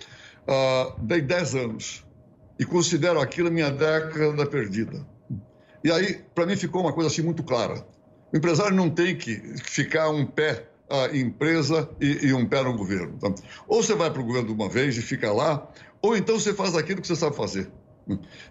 Ah, 0.47 0.95
dei 0.99 1.21
10 1.21 1.55
anos 1.55 2.03
e 2.59 2.65
considero 2.65 3.19
aquilo 3.19 3.47
a 3.47 3.51
minha 3.51 3.71
década 3.71 4.45
perdida. 4.45 5.05
E 5.83 5.91
aí, 5.91 6.21
para 6.33 6.45
mim, 6.45 6.55
ficou 6.55 6.81
uma 6.81 6.93
coisa 6.93 7.09
assim 7.09 7.21
muito 7.21 7.43
clara. 7.43 7.85
O 8.33 8.37
empresário 8.37 8.75
não 8.75 8.89
tem 8.89 9.15
que 9.15 9.35
ficar 9.63 10.09
um 10.09 10.25
pé 10.25 10.67
a 10.89 11.15
empresa 11.15 11.89
e, 11.99 12.27
e, 12.27 12.33
um 12.33 12.45
pé 12.45 12.63
no 12.63 12.75
governo. 12.75 13.17
Tá? 13.17 13.33
Ou 13.67 13.81
você 13.81 13.95
vai 13.95 14.11
para 14.11 14.21
o 14.21 14.25
governo 14.25 14.47
de 14.47 14.53
uma 14.53 14.69
vez 14.69 14.97
e 14.97 15.01
fica 15.01 15.31
lá, 15.31 15.67
ou 16.01 16.15
então 16.15 16.39
você 16.39 16.53
faz 16.53 16.75
aquilo 16.75 17.01
que 17.01 17.07
você 17.07 17.15
sabe 17.15 17.35
fazer. 17.35 17.69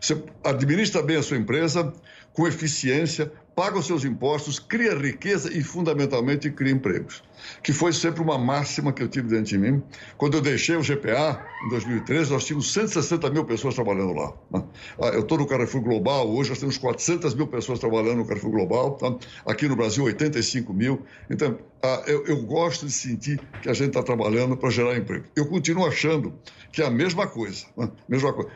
Você 0.01 0.23
administra 0.43 1.03
bem 1.03 1.17
a 1.17 1.23
sua 1.23 1.37
empresa 1.37 1.93
com 2.33 2.49
eficiência, 2.49 3.31
paga 3.54 3.78
os 3.78 3.87
seus 3.87 4.04
impostos, 4.04 4.59
cria 4.59 4.94
riqueza 4.94 5.52
e, 5.52 5.62
fundamentalmente, 5.62 6.50
cria 6.50 6.73
empregos. 6.73 7.23
Que 7.62 7.73
foi 7.73 7.92
sempre 7.92 8.23
uma 8.23 8.38
máxima 8.38 8.92
que 8.92 9.02
eu 9.02 9.09
tive 9.09 9.28
dentro 9.28 9.44
de 9.44 9.59
mim. 9.59 9.82
Quando 10.16 10.37
eu 10.37 10.40
deixei 10.40 10.76
o 10.76 10.82
GPA, 10.82 11.44
em 11.66 11.68
2013, 11.71 12.32
nós 12.32 12.44
tínhamos 12.44 12.73
160 12.73 13.30
mil 13.30 13.44
pessoas 13.44 13.75
trabalhando 13.75 14.12
lá. 14.12 14.32
Né? 14.50 14.64
Ah, 15.00 15.09
eu 15.09 15.21
estou 15.21 15.38
no 15.38 15.47
Carrefour 15.47 15.82
Global, 15.82 16.30
hoje 16.30 16.50
nós 16.50 16.59
temos 16.59 16.78
400 16.78 17.35
mil 17.35 17.47
pessoas 17.47 17.78
trabalhando 17.78 18.18
no 18.18 18.26
Carrefour 18.26 18.50
Global, 18.50 18.92
tá? 18.92 19.14
aqui 19.47 19.68
no 19.68 19.76
Brasil, 19.76 20.04
85 20.04 20.73
mil. 20.73 21.02
Então, 21.28 21.59
ah, 21.82 22.02
eu, 22.06 22.42
gosto 22.42 22.87
de 22.87 22.92
sentir 22.92 23.40
que 23.61 23.68
a 23.68 23.73
gente 23.73 23.88
está 23.88 24.02
trabalhando 24.02 24.56
para 24.56 24.71
gerar 24.71 24.97
emprego. 24.97 25.26
Eu 25.35 25.47
continuo 25.47 25.87
achando 25.87 26.35
que 26.71 26.80
é 26.80 26.87
a 26.87 26.90
mesma 26.90 27.26
coisa. 27.26 27.66
Né? 27.76 27.90
Mesma 28.09 28.32
coisa 28.32 28.50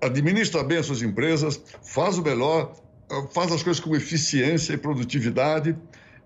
administra 0.00 0.62
bem 0.62 0.78
as 0.78 0.86
suas 0.86 1.02
empresas, 1.02 1.60
faz 1.82 2.18
o 2.18 2.22
melhor, 2.22 2.72
faz 3.30 3.52
as 3.52 3.62
coisas 3.62 3.80
com 3.80 3.94
eficiência 3.96 4.72
e 4.74 4.76
produtividade 4.76 5.76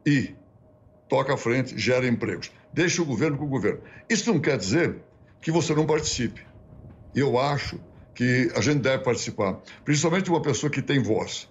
e 0.05 0.35
toca 1.09 1.35
à 1.35 1.37
frente, 1.37 1.79
gera 1.79 2.07
empregos. 2.07 2.51
Deixa 2.73 3.03
o 3.03 3.05
governo 3.05 3.37
com 3.37 3.45
o 3.45 3.49
governo. 3.49 3.81
Isso 4.09 4.33
não 4.33 4.41
quer 4.41 4.57
dizer 4.57 4.97
que 5.41 5.51
você 5.51 5.75
não 5.75 5.87
participe. 5.87 6.45
Eu 7.15 7.39
acho 7.39 7.79
que 8.15 8.51
a 8.55 8.61
gente 8.61 8.81
deve 8.81 9.03
participar, 9.05 9.61
principalmente 9.85 10.31
uma 10.31 10.43
pessoa 10.43 10.71
que 10.71 10.83
tem 10.83 11.03
voz, 11.03 11.49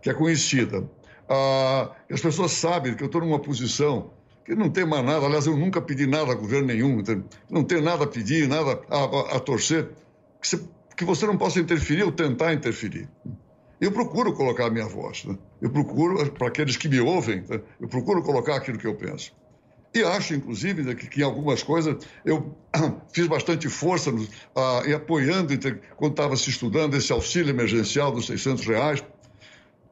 que 0.00 0.10
é 0.10 0.14
conhecida. 0.14 0.88
Ah, 1.28 1.90
as 2.10 2.20
pessoas 2.20 2.52
sabem 2.52 2.94
que 2.94 3.02
eu 3.02 3.06
estou 3.06 3.20
numa 3.20 3.38
posição 3.38 4.10
que 4.44 4.54
não 4.54 4.70
tem 4.70 4.84
mais 4.84 5.04
nada. 5.04 5.24
Aliás, 5.24 5.46
eu 5.46 5.56
nunca 5.56 5.80
pedi 5.80 6.06
nada 6.06 6.32
a 6.32 6.34
governo 6.34 6.66
nenhum, 6.66 7.02
não 7.50 7.62
tenho 7.64 7.82
nada 7.82 8.04
a 8.04 8.06
pedir, 8.06 8.48
nada 8.48 8.80
a, 8.90 8.98
a, 8.98 9.36
a 9.36 9.40
torcer, 9.40 9.90
que 10.40 10.58
que 10.94 11.04
você 11.04 11.26
não 11.26 11.36
possa 11.36 11.58
interferir 11.58 12.02
ou 12.02 12.12
tentar 12.12 12.52
interferir 12.52 13.08
eu 13.82 13.90
procuro 13.90 14.32
colocar 14.32 14.66
a 14.66 14.70
minha 14.70 14.86
voz. 14.86 15.24
Né? 15.24 15.36
Eu 15.60 15.68
procuro, 15.68 16.30
para 16.30 16.46
aqueles 16.46 16.76
que 16.76 16.88
me 16.88 17.00
ouvem, 17.00 17.42
né? 17.48 17.60
eu 17.80 17.88
procuro 17.88 18.22
colocar 18.22 18.54
aquilo 18.54 18.78
que 18.78 18.86
eu 18.86 18.94
penso. 18.94 19.34
E 19.92 20.04
acho, 20.04 20.34
inclusive, 20.34 20.84
né, 20.84 20.94
que, 20.94 21.08
que, 21.08 21.20
em 21.20 21.24
algumas 21.24 21.64
coisas 21.64 21.96
eu 22.24 22.56
fiz 23.12 23.26
bastante 23.26 23.68
força 23.68 24.12
no, 24.12 24.26
ah, 24.54 24.82
e 24.86 24.94
apoiando, 24.94 25.52
quando 25.96 26.12
estava 26.12 26.36
se 26.36 26.48
estudando, 26.48 26.96
esse 26.96 27.12
auxílio 27.12 27.50
emergencial 27.50 28.12
dos 28.12 28.26
600 28.26 28.64
reais. 28.64 29.04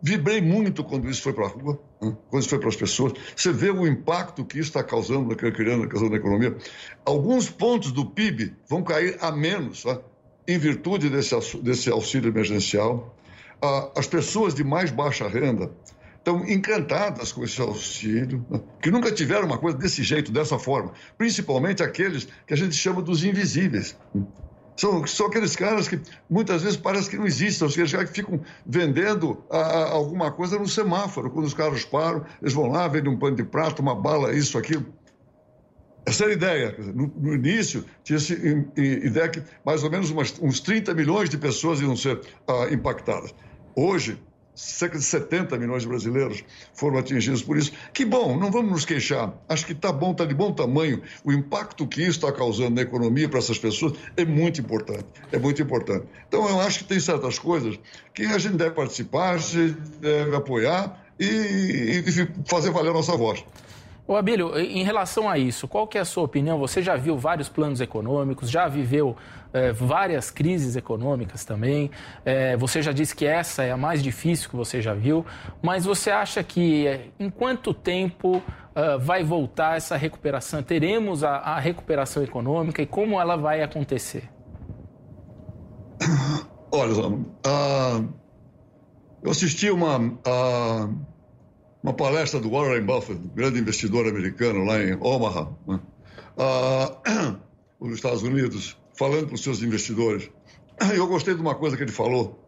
Vibrei 0.00 0.40
muito 0.40 0.84
quando 0.84 1.10
isso 1.10 1.20
foi 1.20 1.32
para 1.32 1.46
a 1.46 1.48
rua, 1.48 1.78
né? 2.00 2.16
quando 2.30 2.40
isso 2.40 2.48
foi 2.48 2.60
para 2.60 2.68
as 2.68 2.76
pessoas. 2.76 3.12
Você 3.36 3.52
vê 3.52 3.70
o 3.70 3.88
impacto 3.88 4.44
que 4.44 4.58
isso 4.60 4.68
está 4.68 4.84
causando, 4.84 5.34
criando, 5.34 5.86
causando 5.88 6.12
na 6.12 6.16
economia. 6.16 6.56
Alguns 7.04 7.50
pontos 7.50 7.90
do 7.90 8.06
PIB 8.06 8.54
vão 8.68 8.84
cair 8.84 9.18
a 9.20 9.32
menos, 9.32 9.82
tá? 9.82 10.00
em 10.46 10.58
virtude 10.58 11.10
desse, 11.10 11.34
desse 11.58 11.90
auxílio 11.90 12.30
emergencial 12.30 13.16
as 13.96 14.06
pessoas 14.06 14.54
de 14.54 14.64
mais 14.64 14.90
baixa 14.90 15.28
renda 15.28 15.70
estão 16.20 16.46
encantadas 16.46 17.32
com 17.32 17.42
esse 17.42 17.60
auxílio, 17.60 18.44
né? 18.50 18.60
que 18.80 18.90
nunca 18.90 19.10
tiveram 19.10 19.46
uma 19.46 19.58
coisa 19.58 19.76
desse 19.76 20.02
jeito, 20.02 20.30
dessa 20.30 20.58
forma, 20.58 20.92
principalmente 21.16 21.82
aqueles 21.82 22.28
que 22.46 22.52
a 22.54 22.56
gente 22.56 22.74
chama 22.74 23.02
dos 23.02 23.24
invisíveis. 23.24 23.96
São, 24.76 25.06
são 25.06 25.26
aqueles 25.26 25.56
caras 25.56 25.88
que 25.88 26.00
muitas 26.28 26.62
vezes 26.62 26.76
parece 26.76 27.10
que 27.10 27.16
não 27.16 27.26
existem, 27.26 27.52
são 27.52 27.68
aqueles 27.68 27.92
caras 27.92 28.10
que 28.10 28.16
ficam 28.16 28.40
vendendo 28.64 29.42
a, 29.50 29.58
a, 29.58 29.90
alguma 29.90 30.30
coisa 30.30 30.58
no 30.58 30.66
semáforo. 30.66 31.30
Quando 31.30 31.44
os 31.46 31.54
carros 31.54 31.84
param, 31.84 32.24
eles 32.40 32.54
vão 32.54 32.66
lá, 32.66 32.88
vendem 32.88 33.12
um 33.12 33.18
pano 33.18 33.36
de 33.36 33.44
prato, 33.44 33.82
uma 33.82 33.94
bala, 33.94 34.32
isso, 34.34 34.56
aquilo. 34.56 34.86
Essa 36.06 36.24
era 36.24 36.32
a 36.32 36.34
ideia. 36.34 36.76
No, 36.94 37.12
no 37.14 37.34
início, 37.34 37.84
tinha-se 38.02 38.32
ideia 38.76 39.28
que 39.28 39.42
mais 39.64 39.84
ou 39.84 39.90
menos 39.90 40.10
umas, 40.10 40.34
uns 40.40 40.60
30 40.60 40.94
milhões 40.94 41.28
de 41.28 41.36
pessoas 41.36 41.80
iam 41.80 41.94
ser 41.94 42.16
uh, 42.48 42.72
impactadas. 42.72 43.34
Hoje, 43.74 44.18
cerca 44.54 44.98
de 44.98 45.04
70 45.04 45.56
milhões 45.56 45.82
de 45.82 45.88
brasileiros 45.88 46.44
foram 46.74 46.98
atingidos 46.98 47.42
por 47.42 47.56
isso. 47.56 47.72
Que 47.92 48.04
bom, 48.04 48.38
não 48.38 48.50
vamos 48.50 48.70
nos 48.70 48.84
queixar. 48.84 49.32
Acho 49.48 49.64
que 49.64 49.72
está 49.72 49.90
bom, 49.90 50.12
está 50.12 50.24
de 50.24 50.34
bom 50.34 50.52
tamanho. 50.52 51.02
O 51.24 51.32
impacto 51.32 51.86
que 51.86 52.02
isso 52.02 52.18
está 52.18 52.32
causando 52.32 52.74
na 52.74 52.82
economia 52.82 53.28
para 53.28 53.38
essas 53.38 53.58
pessoas 53.58 53.94
é 54.16 54.24
muito 54.24 54.60
importante. 54.60 55.06
É 55.32 55.38
muito 55.38 55.62
importante. 55.62 56.06
Então, 56.28 56.48
eu 56.48 56.60
acho 56.60 56.80
que 56.80 56.84
tem 56.84 57.00
certas 57.00 57.38
coisas 57.38 57.78
que 58.12 58.24
a 58.24 58.38
gente 58.38 58.56
deve 58.56 58.74
participar, 58.74 59.34
a 59.34 59.38
gente 59.38 59.72
deve 60.00 60.36
apoiar 60.36 61.04
e, 61.18 62.02
e 62.06 62.28
fazer 62.46 62.70
valer 62.70 62.90
a 62.90 62.94
nossa 62.94 63.16
voz. 63.16 63.44
Ô 64.10 64.16
Abílio, 64.16 64.58
em 64.58 64.82
relação 64.82 65.30
a 65.30 65.38
isso, 65.38 65.68
qual 65.68 65.86
que 65.86 65.96
é 65.96 66.00
a 66.00 66.04
sua 66.04 66.24
opinião? 66.24 66.58
Você 66.58 66.82
já 66.82 66.96
viu 66.96 67.16
vários 67.16 67.48
planos 67.48 67.80
econômicos, 67.80 68.50
já 68.50 68.66
viveu 68.66 69.16
é, 69.52 69.70
várias 69.70 70.32
crises 70.32 70.74
econômicas 70.74 71.44
também. 71.44 71.92
É, 72.24 72.56
você 72.56 72.82
já 72.82 72.90
disse 72.90 73.14
que 73.14 73.24
essa 73.24 73.62
é 73.62 73.70
a 73.70 73.76
mais 73.76 74.02
difícil 74.02 74.50
que 74.50 74.56
você 74.56 74.82
já 74.82 74.94
viu, 74.94 75.24
mas 75.62 75.84
você 75.84 76.10
acha 76.10 76.42
que 76.42 76.88
é, 76.88 77.06
em 77.20 77.30
quanto 77.30 77.72
tempo 77.72 78.42
vai 79.00 79.22
voltar 79.22 79.76
essa 79.76 79.96
recuperação? 79.96 80.60
Teremos 80.60 81.22
a, 81.22 81.36
a, 81.36 81.60
recuperação 81.60 82.20
econômica 82.24 82.82
e 82.82 82.86
como 82.86 83.20
ela 83.20 83.36
vai 83.36 83.62
acontecer? 83.62 84.28
Olha, 86.72 87.06
uh, 87.06 88.08
eu 89.22 89.30
assisti 89.30 89.70
uma. 89.70 89.98
Uh 89.98 91.09
uma 91.82 91.92
palestra 91.92 92.38
do 92.38 92.50
Warren 92.50 92.84
Buffett, 92.84 93.20
grande 93.34 93.58
investidor 93.58 94.06
americano 94.06 94.64
lá 94.64 94.82
em 94.82 94.96
Omaha, 95.00 95.48
né? 95.66 95.80
ah, 96.36 97.36
nos 97.80 97.94
Estados 97.94 98.22
Unidos, 98.22 98.76
falando 98.96 99.26
para 99.26 99.34
os 99.34 99.42
seus 99.42 99.62
investidores. 99.62 100.30
Eu 100.94 101.06
gostei 101.06 101.34
de 101.34 101.40
uma 101.40 101.54
coisa 101.54 101.76
que 101.76 101.82
ele 101.82 101.92
falou. 101.92 102.44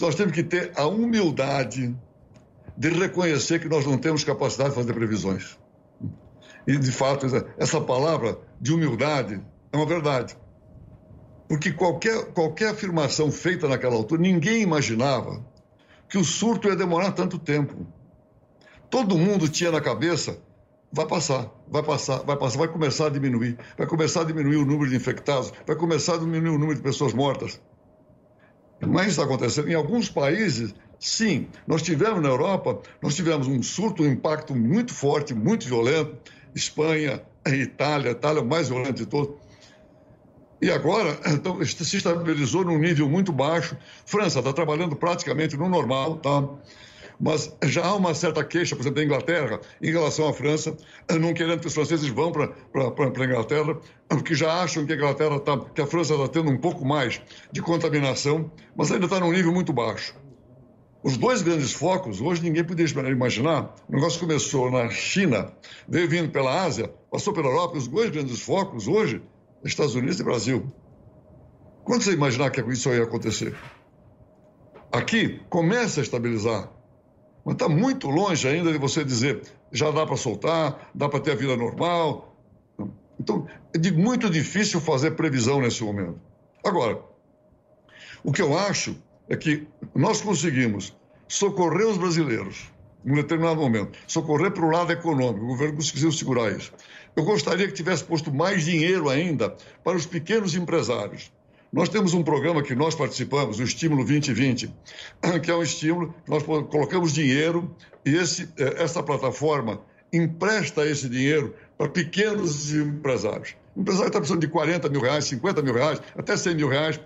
nós 0.00 0.14
temos 0.14 0.32
que 0.32 0.42
ter 0.42 0.72
a 0.76 0.86
humildade 0.86 1.96
de 2.76 2.88
reconhecer 2.90 3.60
que 3.60 3.68
nós 3.68 3.86
não 3.86 3.98
temos 3.98 4.24
capacidade 4.24 4.70
de 4.70 4.76
fazer 4.76 4.92
previsões. 4.92 5.58
E, 6.66 6.76
de 6.76 6.92
fato, 6.92 7.26
essa 7.56 7.80
palavra 7.80 8.38
de 8.60 8.72
humildade 8.72 9.40
é 9.72 9.76
uma 9.76 9.86
verdade. 9.86 10.36
Porque 11.48 11.72
qualquer, 11.72 12.26
qualquer 12.32 12.70
afirmação 12.70 13.32
feita 13.32 13.66
naquela 13.66 13.94
altura, 13.94 14.20
ninguém 14.20 14.62
imaginava 14.62 15.42
que 16.08 16.18
o 16.18 16.24
surto 16.24 16.68
ia 16.68 16.76
demorar 16.76 17.12
tanto 17.12 17.38
tempo. 17.38 17.86
Todo 18.90 19.18
mundo 19.18 19.48
tinha 19.48 19.70
na 19.70 19.80
cabeça, 19.80 20.38
vai 20.92 21.06
passar, 21.06 21.50
vai 21.68 21.82
passar, 21.82 22.18
vai 22.18 22.36
passar, 22.36 22.58
vai 22.58 22.68
começar 22.68 23.06
a 23.06 23.10
diminuir, 23.10 23.58
vai 23.76 23.86
começar 23.86 24.22
a 24.22 24.24
diminuir 24.24 24.56
o 24.56 24.64
número 24.64 24.88
de 24.88 24.96
infectados, 24.96 25.52
vai 25.66 25.76
começar 25.76 26.14
a 26.14 26.18
diminuir 26.18 26.50
o 26.50 26.58
número 26.58 26.76
de 26.76 26.82
pessoas 26.82 27.12
mortas. 27.12 27.60
Mas 28.80 29.08
está 29.08 29.24
acontecendo 29.24 29.68
em 29.68 29.74
alguns 29.74 30.08
países, 30.08 30.74
sim. 30.98 31.48
Nós 31.66 31.82
tivemos 31.82 32.22
na 32.22 32.28
Europa, 32.28 32.80
nós 33.02 33.14
tivemos 33.14 33.46
um 33.46 33.62
surto, 33.62 34.02
um 34.02 34.06
impacto 34.06 34.54
muito 34.54 34.94
forte, 34.94 35.34
muito 35.34 35.66
violento. 35.66 36.16
Espanha, 36.54 37.22
Itália, 37.46 38.10
Itália 38.10 38.40
é 38.40 38.42
o 38.42 38.46
mais 38.46 38.68
violento 38.68 38.94
de 38.94 39.06
todos. 39.06 39.34
E 40.60 40.70
agora 40.70 41.18
então, 41.26 41.64
se 41.64 41.96
estabilizou 41.96 42.64
num 42.64 42.78
nível 42.78 43.08
muito 43.08 43.32
baixo. 43.32 43.76
França 44.06 44.38
está 44.40 44.52
trabalhando 44.52 44.96
praticamente 44.96 45.56
no 45.56 45.68
normal, 45.68 46.16
tá? 46.16 46.48
Mas 47.20 47.52
já 47.64 47.84
há 47.84 47.94
uma 47.96 48.14
certa 48.14 48.44
queixa, 48.44 48.76
por 48.76 48.82
exemplo, 48.82 48.96
da 48.96 49.04
Inglaterra 49.04 49.60
em 49.82 49.90
relação 49.90 50.28
à 50.28 50.32
França, 50.32 50.76
não 51.20 51.34
querendo 51.34 51.60
que 51.60 51.66
os 51.66 51.74
franceses 51.74 52.08
vão 52.08 52.30
para 52.30 52.52
a 52.72 53.24
Inglaterra, 53.24 53.76
porque 54.08 54.34
já 54.34 54.62
acham 54.62 54.86
que 54.86 54.92
a 54.92 54.96
Inglaterra 54.96 55.40
tá, 55.40 55.58
que 55.58 55.80
a 55.80 55.86
França 55.86 56.14
está 56.14 56.28
tendo 56.28 56.50
um 56.50 56.58
pouco 56.58 56.84
mais 56.84 57.20
de 57.50 57.60
contaminação, 57.60 58.50
mas 58.76 58.92
ainda 58.92 59.06
está 59.06 59.18
num 59.18 59.32
nível 59.32 59.52
muito 59.52 59.72
baixo. 59.72 60.14
Os 61.02 61.16
dois 61.16 61.42
grandes 61.42 61.72
focos, 61.72 62.20
hoje 62.20 62.42
ninguém 62.42 62.64
podia 62.64 62.86
imaginar, 63.08 63.74
o 63.88 63.92
negócio 63.92 64.20
começou 64.20 64.70
na 64.70 64.88
China, 64.90 65.52
veio 65.88 66.08
vindo 66.08 66.30
pela 66.30 66.62
Ásia, 66.62 66.92
passou 67.10 67.32
pela 67.32 67.48
Europa, 67.48 67.78
os 67.78 67.88
dois 67.88 68.10
grandes 68.10 68.40
focos 68.40 68.86
hoje, 68.86 69.22
Estados 69.64 69.94
Unidos 69.94 70.20
e 70.20 70.24
Brasil. 70.24 70.72
Quando 71.84 72.02
você 72.02 72.12
imaginar 72.12 72.50
que 72.50 72.60
isso 72.60 72.92
ia 72.92 73.02
acontecer? 73.02 73.56
Aqui 74.92 75.40
começa 75.48 76.00
a 76.00 76.02
estabilizar 76.02 76.77
mas 77.48 77.54
está 77.54 77.66
muito 77.66 78.08
longe 78.08 78.46
ainda 78.46 78.70
de 78.70 78.76
você 78.76 79.02
dizer 79.02 79.40
já 79.72 79.90
dá 79.90 80.04
para 80.04 80.18
soltar, 80.18 80.90
dá 80.94 81.08
para 81.08 81.18
ter 81.18 81.32
a 81.32 81.34
vida 81.34 81.56
normal. 81.56 82.36
Então, 83.18 83.46
é 83.72 83.78
de 83.78 83.90
muito 83.90 84.28
difícil 84.28 84.78
fazer 84.82 85.12
previsão 85.12 85.58
nesse 85.58 85.82
momento. 85.82 86.20
Agora, 86.62 87.00
o 88.22 88.32
que 88.32 88.42
eu 88.42 88.56
acho 88.56 88.94
é 89.30 89.34
que 89.34 89.66
nós 89.94 90.20
conseguimos 90.20 90.94
socorrer 91.26 91.88
os 91.88 91.96
brasileiros 91.96 92.70
em 93.02 93.12
um 93.12 93.14
determinado 93.14 93.58
momento, 93.58 93.98
socorrer 94.06 94.50
para 94.50 94.66
o 94.66 94.70
lado 94.70 94.92
econômico, 94.92 95.46
o 95.46 95.48
governo 95.48 95.76
conseguiu 95.76 96.12
segurar 96.12 96.52
isso. 96.54 96.70
Eu 97.16 97.24
gostaria 97.24 97.66
que 97.66 97.72
tivesse 97.72 98.04
posto 98.04 98.30
mais 98.30 98.62
dinheiro 98.62 99.08
ainda 99.08 99.56
para 99.82 99.96
os 99.96 100.04
pequenos 100.04 100.54
empresários. 100.54 101.32
Nós 101.70 101.90
temos 101.90 102.14
um 102.14 102.22
programa 102.22 102.62
que 102.62 102.74
nós 102.74 102.94
participamos, 102.94 103.58
o 103.58 103.62
Estímulo 103.62 104.02
2020, 104.04 104.72
que 105.42 105.50
é 105.50 105.54
um 105.54 105.62
estímulo 105.62 106.14
nós 106.26 106.42
colocamos 106.42 107.12
dinheiro 107.12 107.74
e 108.04 108.16
esse, 108.16 108.48
é, 108.56 108.82
essa 108.82 109.02
plataforma 109.02 109.80
empresta 110.10 110.86
esse 110.86 111.08
dinheiro 111.10 111.54
para 111.76 111.90
pequenos 111.90 112.72
empresários. 112.74 113.54
O 113.76 113.82
empresário 113.82 114.08
está 114.08 114.18
precisando 114.18 114.40
de 114.40 114.48
40 114.48 114.88
mil 114.88 115.02
reais, 115.02 115.26
50 115.26 115.60
mil 115.60 115.74
reais, 115.74 116.00
até 116.16 116.36
100 116.36 116.54
mil 116.54 116.68
reais. 116.68 116.98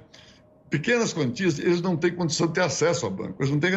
Pequenas 0.70 1.12
quantias, 1.12 1.58
eles 1.58 1.82
não 1.82 1.96
têm 1.96 2.14
condição 2.14 2.46
de 2.46 2.54
ter 2.54 2.62
acesso 2.62 3.04
ao 3.04 3.10
banco, 3.10 3.42
eles 3.42 3.52
não 3.52 3.58
têm, 3.58 3.72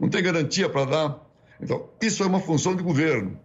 não 0.00 0.08
têm 0.08 0.22
garantia 0.22 0.68
para 0.68 0.84
dar. 0.84 1.26
Então, 1.60 1.88
isso 2.00 2.22
é 2.22 2.26
uma 2.26 2.40
função 2.40 2.76
de 2.76 2.82
governo. 2.82 3.38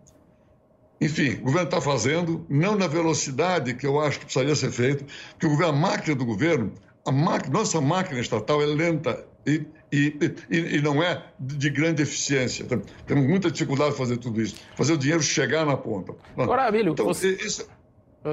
Enfim, 1.02 1.32
o 1.42 1.46
governo 1.46 1.64
está 1.68 1.82
fazendo, 1.82 2.46
não 2.48 2.76
na 2.76 2.86
velocidade 2.86 3.74
que 3.74 3.88
eu 3.88 4.00
acho 4.00 4.20
que 4.20 4.26
precisaria 4.26 4.56
ser 4.56 4.72
feito, 4.72 5.04
porque 5.32 5.48
o 5.48 5.50
governo, 5.50 5.74
a 5.74 5.76
máquina 5.76 6.16
do 6.16 6.24
governo, 6.24 6.72
a 7.04 7.12
máquina, 7.12 7.58
nossa 7.58 7.82
máquina 7.82 8.20
estatal 8.20 8.62
é 8.62 8.68
lenta 8.68 9.26
e, 9.46 9.66
e, 9.92 10.16
e, 10.52 10.58
e, 10.78 10.82
não 10.82 11.02
é 11.02 11.26
de 11.40 11.72
grande 11.72 12.04
eficiência. 12.04 12.66
Temos 13.08 13.28
muita 13.28 13.50
dificuldade 13.50 13.92
de 13.92 13.98
fazer 13.98 14.18
tudo 14.18 14.40
isso, 14.40 14.56
fazer 14.76 14.94
o 14.94 14.98
dinheiro 14.98 15.24
chegar 15.24 15.66
na 15.66 15.76
ponta. 15.76 16.14
Agora, 16.38 16.68
Abílio, 16.68 16.92
então, 16.94 17.06
você... 17.06 17.32
Isso, 17.32 17.68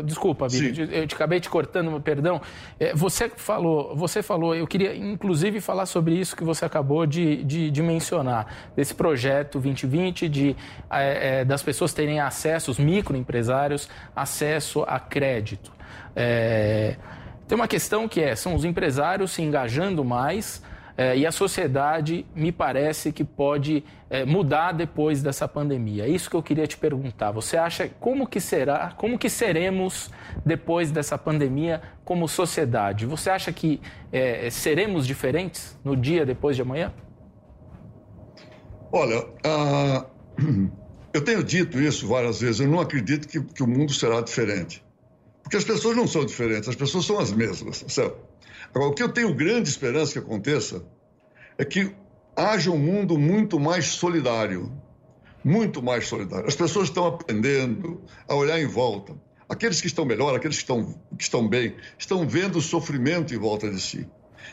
Desculpa, 0.04 0.46
Bíblia, 0.48 0.84
eu 0.92 1.06
te 1.06 1.14
acabei 1.14 1.40
te 1.40 1.48
cortando, 1.48 1.98
perdão. 1.98 2.42
É, 2.78 2.94
você 2.94 3.26
falou, 3.30 3.96
você 3.96 4.22
falou, 4.22 4.54
eu 4.54 4.66
queria 4.66 4.94
inclusive 4.94 5.62
falar 5.62 5.86
sobre 5.86 6.14
isso 6.14 6.36
que 6.36 6.44
você 6.44 6.62
acabou 6.62 7.06
de, 7.06 7.42
de, 7.42 7.70
de 7.70 7.82
mencionar, 7.82 8.70
desse 8.76 8.94
projeto 8.94 9.58
2020, 9.58 10.28
de, 10.28 10.56
é, 10.90 11.40
é, 11.40 11.44
das 11.44 11.62
pessoas 11.62 11.94
terem 11.94 12.20
acesso, 12.20 12.70
os 12.70 12.78
microempresários, 12.78 13.88
acesso 14.14 14.84
a 14.86 15.00
crédito. 15.00 15.72
É, 16.14 16.96
tem 17.46 17.56
uma 17.56 17.68
questão 17.68 18.06
que 18.06 18.20
é, 18.20 18.36
são 18.36 18.54
os 18.54 18.66
empresários 18.66 19.30
se 19.30 19.40
engajando 19.40 20.04
mais 20.04 20.62
é, 20.98 21.16
e 21.16 21.24
a 21.24 21.30
sociedade 21.30 22.26
me 22.34 22.50
parece 22.50 23.12
que 23.12 23.22
pode 23.22 23.84
é, 24.10 24.24
mudar 24.24 24.72
depois 24.72 25.22
dessa 25.22 25.46
pandemia. 25.46 26.06
É 26.06 26.08
isso 26.08 26.28
que 26.28 26.34
eu 26.34 26.42
queria 26.42 26.66
te 26.66 26.76
perguntar. 26.76 27.30
Você 27.30 27.56
acha 27.56 27.88
como 28.00 28.26
que 28.26 28.40
será, 28.40 28.92
como 28.96 29.16
que 29.16 29.30
seremos 29.30 30.10
depois 30.44 30.90
dessa 30.90 31.16
pandemia 31.16 31.80
como 32.04 32.26
sociedade? 32.26 33.06
Você 33.06 33.30
acha 33.30 33.52
que 33.52 33.80
é, 34.10 34.50
seremos 34.50 35.06
diferentes 35.06 35.78
no 35.84 35.96
dia 35.96 36.26
depois 36.26 36.56
de 36.56 36.62
amanhã? 36.62 36.92
Olha, 38.90 39.20
uh, 39.20 40.04
eu 41.14 41.22
tenho 41.22 41.44
dito 41.44 41.80
isso 41.80 42.08
várias 42.08 42.40
vezes. 42.40 42.60
Eu 42.60 42.66
não 42.66 42.80
acredito 42.80 43.28
que, 43.28 43.40
que 43.40 43.62
o 43.62 43.68
mundo 43.68 43.92
será 43.92 44.20
diferente. 44.20 44.84
Porque 45.44 45.58
as 45.58 45.64
pessoas 45.64 45.96
não 45.96 46.08
são 46.08 46.26
diferentes, 46.26 46.68
as 46.68 46.74
pessoas 46.74 47.06
são 47.06 47.20
as 47.20 47.30
mesmas, 47.30 47.84
certo? 47.86 48.27
Agora, 48.74 48.90
o 48.90 48.94
que 48.94 49.02
eu 49.02 49.08
tenho 49.08 49.34
grande 49.34 49.68
esperança 49.68 50.12
que 50.12 50.18
aconteça 50.18 50.84
é 51.56 51.64
que 51.64 51.94
haja 52.36 52.70
um 52.70 52.78
mundo 52.78 53.18
muito 53.18 53.58
mais 53.58 53.86
solidário. 53.86 54.72
Muito 55.44 55.82
mais 55.82 56.06
solidário. 56.06 56.46
As 56.46 56.56
pessoas 56.56 56.88
estão 56.88 57.06
aprendendo 57.06 58.02
a 58.28 58.34
olhar 58.34 58.60
em 58.60 58.66
volta. 58.66 59.14
Aqueles 59.48 59.80
que 59.80 59.86
estão 59.86 60.04
melhor, 60.04 60.34
aqueles 60.34 60.58
que 60.58 60.62
estão, 60.62 60.94
que 61.16 61.22
estão 61.22 61.48
bem, 61.48 61.74
estão 61.98 62.28
vendo 62.28 62.58
o 62.58 62.62
sofrimento 62.62 63.34
em 63.34 63.38
volta 63.38 63.70
de 63.70 63.80
si 63.80 64.06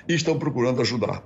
e 0.08 0.13
estão 0.13 0.39
procurando 0.39 0.82
ajudar. 0.82 1.23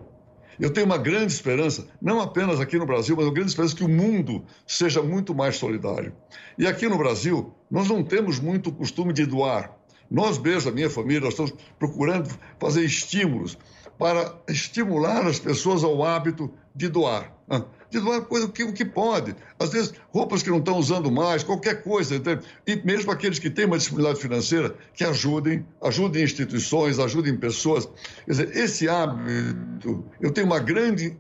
Eu 0.60 0.72
tenho 0.72 0.86
uma 0.86 0.98
grande 0.98 1.32
esperança, 1.32 1.88
não 2.02 2.20
apenas 2.20 2.60
aqui 2.60 2.78
no 2.78 2.86
Brasil, 2.86 3.16
mas 3.16 3.26
uma 3.26 3.34
grande 3.34 3.52
esperança 3.52 3.76
que 3.76 3.84
o 3.84 3.88
mundo 3.88 4.44
seja 4.68 5.02
muito 5.02 5.34
mais 5.34 5.56
solidário. 5.56 6.14
E 6.58 6.68
aqui 6.68 6.88
no 6.90 6.98
Brasil, 6.98 7.54
nós 7.72 7.88
não 7.88 8.04
temos 8.04 8.40
muito 8.40 8.72
costume 8.72 9.14
de 9.14 9.26
doar. 9.26 9.79
Nós 10.10 10.38
mesmos, 10.38 10.68
a 10.68 10.72
minha 10.72 10.90
família, 10.90 11.22
nós 11.22 11.34
estamos 11.34 11.54
procurando 11.78 12.30
fazer 12.60 12.84
estímulos 12.84 13.58
para 13.98 14.34
estimular 14.48 15.28
as 15.28 15.40
pessoas 15.40 15.84
ao 15.84 16.04
hábito 16.04 16.52
de 16.74 16.88
doar. 16.88 17.34
Né? 17.48 17.64
De 17.92 18.00
doar 18.00 18.22
coisa 18.22 18.48
que, 18.48 18.64
o 18.64 18.72
que 18.72 18.86
pode. 18.86 19.36
Às 19.60 19.72
vezes, 19.72 19.94
roupas 20.10 20.42
que 20.42 20.50
não 20.50 20.60
estão 20.60 20.78
usando 20.78 21.12
mais, 21.12 21.44
qualquer 21.44 21.84
coisa. 21.84 22.16
Entende? 22.16 22.46
E 22.66 22.78
mesmo 22.78 23.12
aqueles 23.12 23.40
que 23.40 23.50
têm 23.50 23.66
uma 23.66 23.78
disponibilidade 23.78 24.22
financeira, 24.22 24.76
que 24.94 25.04
ajudem, 25.04 25.66
ajudem 25.82 26.24
instituições, 26.24 26.98
ajudem 26.98 27.36
pessoas. 27.36 27.88
Quer 28.26 28.32
dizer, 28.32 28.56
esse 28.56 28.88
hábito, 28.88 30.06
eu 30.22 30.32
tenho 30.32 30.48
uma 30.48 30.60
grande 30.60 31.18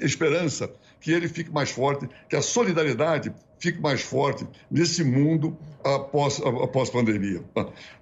esperança 0.00 0.70
que 1.00 1.12
ele 1.12 1.28
fique 1.28 1.50
mais 1.50 1.70
forte, 1.70 2.08
que 2.28 2.36
a 2.36 2.42
solidariedade 2.42 3.32
fique 3.58 3.80
mais 3.80 4.02
forte 4.02 4.46
nesse 4.70 5.04
mundo 5.04 5.56
após, 5.84 6.40
após 6.40 6.90
pandemia. 6.90 7.42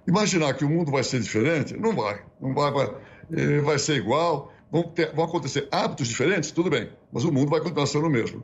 Imaginar 0.07 0.53
que 0.53 0.65
o 0.65 0.69
mundo 0.69 0.91
vai 0.91 1.03
ser 1.03 1.19
diferente? 1.19 1.75
Não 1.77 1.95
vai. 1.95 2.21
Não 2.39 2.53
vai, 2.53 2.71
vai, 2.71 2.95
eh, 3.33 3.61
vai 3.61 3.79
ser 3.79 3.95
igual. 3.95 4.53
Vão, 4.71 4.83
ter, 4.83 5.13
vão 5.13 5.25
acontecer 5.25 5.67
hábitos 5.71 6.07
diferentes? 6.07 6.51
Tudo 6.51 6.69
bem. 6.69 6.89
Mas 7.11 7.23
o 7.23 7.31
mundo 7.31 7.49
vai 7.49 7.61
continuar 7.61 7.87
sendo 7.87 8.07
o 8.07 8.09
mesmo. 8.09 8.43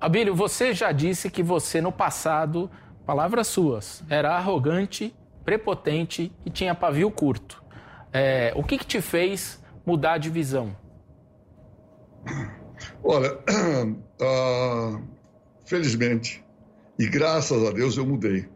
Abílio, 0.00 0.34
você 0.34 0.72
já 0.72 0.92
disse 0.92 1.30
que 1.30 1.42
você 1.42 1.80
no 1.80 1.90
passado, 1.90 2.70
palavras 3.04 3.46
suas, 3.48 4.02
era 4.08 4.36
arrogante, 4.36 5.14
prepotente 5.44 6.32
e 6.44 6.50
tinha 6.50 6.74
pavio 6.74 7.10
curto. 7.10 7.62
É, 8.12 8.52
o 8.54 8.62
que, 8.62 8.78
que 8.78 8.86
te 8.86 9.00
fez 9.00 9.60
mudar 9.84 10.18
de 10.18 10.30
visão? 10.30 10.76
Olha, 13.02 13.38
uh, 14.20 15.02
felizmente 15.68 16.42
e 16.98 17.06
graças 17.06 17.62
a 17.62 17.70
Deus 17.70 17.96
eu 17.96 18.06
mudei. 18.06 18.46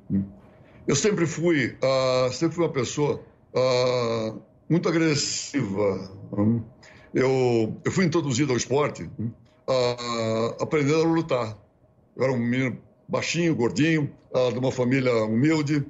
Eu 0.88 0.96
sempre 0.96 1.27
fui, 1.27 1.77
uh, 1.83 2.33
sempre 2.33 2.57
fui 2.57 2.64
uma 2.64 2.72
pessoa 2.72 3.22
uh, 3.55 4.42
muito 4.68 4.88
agressiva. 4.88 6.11
Eu, 7.14 7.77
eu 7.85 7.92
fui 7.92 8.07
introduzido 8.07 8.53
ao 8.53 8.57
esporte 8.57 9.09
aprendendo 10.59 11.03
a 11.03 11.07
lutar. 11.07 11.59
Eu 12.16 12.25
era 12.25 12.33
um 12.33 12.38
menino 12.38 12.79
baixinho, 13.07 13.55
gordinho, 13.55 14.11
de 14.53 14.59
uma 14.59 14.72
família 14.72 15.12
humilde, 15.25 15.87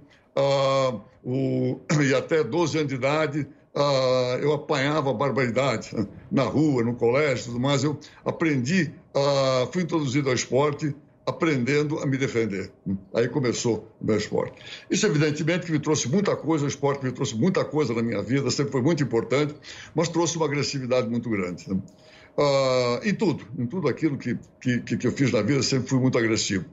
o, 1.24 1.80
e 2.02 2.14
até 2.14 2.42
12 2.42 2.78
anos 2.78 2.88
de 2.88 2.94
idade 2.96 3.48
ah, 3.74 4.38
eu 4.40 4.52
apanhava 4.52 5.14
barbaridade 5.14 5.90
na 6.30 6.42
rua, 6.42 6.82
no 6.82 6.94
colégio, 6.94 7.46
tudo 7.46 7.60
mais. 7.60 7.82
Eu 7.82 7.98
aprendi, 8.24 8.92
ah, 9.14 9.66
fui 9.72 9.82
introduzido 9.82 10.28
ao 10.28 10.34
esporte 10.34 10.94
aprendendo 11.26 11.98
a 11.98 12.06
me 12.06 12.16
defender. 12.16 12.72
Aí 13.14 13.28
começou 13.28 13.92
o 14.00 14.06
meu 14.06 14.16
esporte. 14.16 14.60
Isso, 14.90 15.06
evidentemente, 15.06 15.66
que 15.66 15.72
me 15.72 15.78
trouxe 15.78 16.08
muita 16.08 16.34
coisa, 16.36 16.64
o 16.64 16.68
esporte 16.68 17.04
me 17.04 17.12
trouxe 17.12 17.36
muita 17.36 17.64
coisa 17.64 17.94
na 17.94 18.02
minha 18.02 18.22
vida, 18.22 18.50
sempre 18.50 18.72
foi 18.72 18.82
muito 18.82 19.02
importante, 19.02 19.54
mas 19.94 20.08
trouxe 20.08 20.36
uma 20.36 20.46
agressividade 20.46 21.08
muito 21.08 21.30
grande. 21.30 21.68
Né? 21.68 21.80
Ah, 22.36 23.00
em 23.04 23.14
tudo, 23.14 23.46
em 23.58 23.66
tudo 23.66 23.88
aquilo 23.88 24.18
que, 24.18 24.38
que, 24.60 24.96
que 24.96 25.06
eu 25.06 25.12
fiz 25.12 25.30
na 25.30 25.42
vida, 25.42 25.62
sempre 25.62 25.88
fui 25.88 25.98
muito 25.98 26.18
agressivo. 26.18 26.64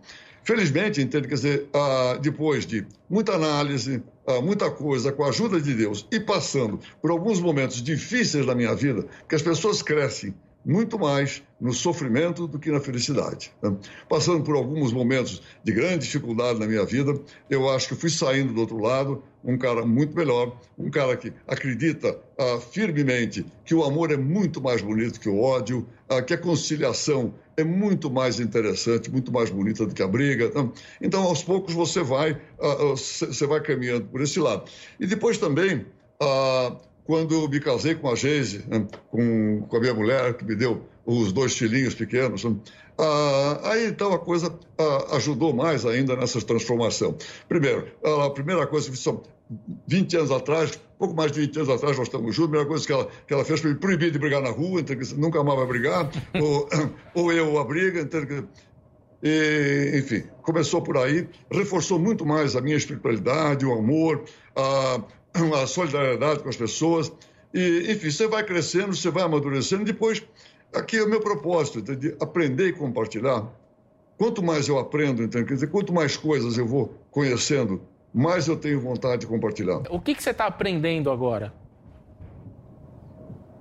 Felizmente, 0.44 1.02
entende, 1.02 1.28
quer 1.28 1.36
dizer, 1.36 1.70
ah, 1.74 2.18
depois 2.20 2.66
de 2.66 2.86
muita 3.10 3.34
análise, 3.34 4.02
ah, 4.26 4.42
muita 4.42 4.72
coisa, 4.72 5.12
com 5.12 5.24
a 5.24 5.30
ajuda 5.30 5.62
de 5.62 5.76
Deus, 5.76 6.08
e 6.12 6.20
passando 6.20 6.80
por 7.02 7.12
alguns 7.12 7.40
momentos 7.40 7.84
difíceis 7.84 8.46
da 8.46 8.56
minha 8.56 8.74
vida, 8.74 9.06
que 9.28 9.36
as 9.36 9.42
pessoas 9.42 9.82
crescem 9.82 10.34
muito 10.66 11.00
mais 11.00 11.42
no 11.60 11.74
sofrimento 11.74 12.48
do 12.48 12.60
que 12.60 12.72
na 12.72 12.80
felicidade. 12.80 13.52
Né? 13.62 13.76
Passando 14.08 14.44
por 14.44 14.56
alguns 14.56 14.94
momentos 14.94 15.42
de 15.64 15.72
grande 15.72 16.06
dificuldade 16.06 16.60
na 16.60 16.68
minha 16.68 16.86
vida, 16.86 17.20
eu 17.50 17.70
acho 17.70 17.90
que 17.90 17.96
fui 17.96 18.10
saindo 18.10 18.54
do 18.54 18.62
outro 18.62 18.78
lado 18.78 19.24
um 19.44 19.58
cara 19.58 19.86
muito 19.86 20.16
melhor, 20.16 20.58
um 20.78 20.90
cara 20.90 21.16
que 21.16 21.34
acredita 21.48 22.18
ah, 22.38 22.60
firmemente 22.60 23.46
que 23.64 23.74
o 23.74 23.84
amor 23.84 24.12
é 24.12 24.18
muito 24.18 24.62
mais 24.62 24.82
bonito 24.82 25.20
que 25.20 25.30
o 25.30 25.40
ódio, 25.40 25.88
ah, 26.10 26.22
que 26.22 26.34
a 26.34 26.38
conciliação 26.38 27.34
é 27.56 27.64
muito 27.64 28.10
mais 28.10 28.40
interessante, 28.40 29.10
muito 29.10 29.32
mais 29.32 29.50
bonita 29.50 29.86
do 29.86 29.94
que 29.94 30.04
a 30.04 30.08
briga. 30.08 30.50
Né? 30.50 30.70
Então, 31.02 31.24
aos 31.24 31.42
poucos 31.42 31.74
você 31.74 32.04
vai, 32.04 32.40
ah, 32.62 32.94
você 32.96 33.48
vai 33.48 33.62
caminhando 33.62 34.06
por 34.06 34.22
esse 34.22 34.40
lado. 34.40 34.70
E 35.00 35.08
depois 35.08 35.38
também 35.38 35.86
ah, 36.22 36.76
quando 37.10 37.50
me 37.50 37.60
casei 37.60 37.96
com 37.96 38.08
a 38.08 38.14
Geise, 38.14 38.64
né, 38.68 38.86
com, 39.10 39.64
com 39.64 39.78
a 39.78 39.80
minha 39.80 39.96
mulher, 39.96 40.36
que 40.36 40.46
me 40.46 40.56
deu 40.56 40.84
os 41.04 41.32
dois 41.32 41.58
filhinhos 41.58 41.96
pequenos, 41.96 42.44
né, 42.44 42.56
ah, 43.00 43.62
aí 43.64 43.88
então 43.88 44.14
a 44.14 44.20
coisa 44.20 44.56
ah, 44.78 45.16
ajudou 45.16 45.52
mais 45.52 45.88
ainda 45.88 46.16
nessa 46.16 46.40
transformação. 46.40 47.18
Primeiro, 47.48 47.88
a 48.04 48.30
primeira 48.30 48.68
coisa 48.68 48.92
que 48.92 48.98
são 48.98 49.24
20 49.88 50.18
anos 50.18 50.30
atrás, 50.30 50.80
pouco 51.00 51.16
mais 51.16 51.32
de 51.32 51.40
20 51.40 51.56
anos 51.58 51.70
atrás, 51.70 51.98
nós 51.98 52.06
estamos 52.06 52.36
juntos, 52.36 52.50
a 52.50 52.50
primeira 52.50 52.68
coisa 52.68 52.86
que 52.86 52.94
ela, 52.94 53.08
que 53.26 53.34
ela 53.34 53.44
fez 53.44 53.60
foi 53.60 53.72
me 53.72 53.80
proibir 53.80 54.12
de 54.12 54.20
brigar 54.20 54.44
na 54.44 54.52
rua, 54.52 54.80
então, 54.80 54.96
nunca 55.18 55.44
mais 55.44 55.58
vai 55.58 55.68
brigar, 55.68 56.12
ou, 56.40 56.70
ou 57.16 57.34
eu 57.34 57.58
a 57.58 57.66
briga, 57.66 58.08
e, 59.24 59.98
enfim, 59.98 60.24
começou 60.44 60.82
por 60.82 60.96
aí, 60.96 61.28
reforçou 61.52 61.98
muito 61.98 62.24
mais 62.24 62.56
a 62.56 62.62
minha 62.62 62.78
espiritualidade, 62.78 63.66
o 63.66 63.74
amor, 63.74 64.24
a, 64.56 65.02
a 65.62 65.68
solidariedade 65.68 66.42
com 66.42 66.50
as 66.50 66.58
pessoas. 66.58 67.12
E, 67.54 67.92
enfim, 67.92 68.12
você 68.12 68.28
vai 68.28 68.44
crescendo, 68.44 68.96
você 68.96 69.10
vai 69.10 69.24
amadurecendo. 69.24 69.84
Depois, 69.84 70.24
aqui 70.74 70.98
é 70.98 71.04
o 71.04 71.10
meu 71.10 71.20
propósito, 71.20 71.82
de 71.82 72.16
aprender 72.20 72.68
e 72.68 72.74
compartilhar. 72.74 73.48
Quanto 74.18 74.44
mais 74.44 74.68
eu 74.68 74.78
aprendo, 74.78 75.24
então, 75.24 75.44
quer 75.46 75.54
dizer, 75.54 75.68
quanto 75.68 75.94
mais 75.94 76.18
coisas 76.18 76.58
eu 76.58 76.68
vou 76.68 76.94
conhecendo, 77.10 77.82
mais 78.14 78.48
eu 78.48 78.58
tenho 78.58 78.80
vontade 78.80 79.22
de 79.22 79.28
compartilhar. 79.28 79.82
O 79.90 80.00
que, 80.00 80.14
que 80.14 80.22
você 80.22 80.32
está 80.32 80.46
aprendendo 80.46 81.10
agora? 81.10 81.54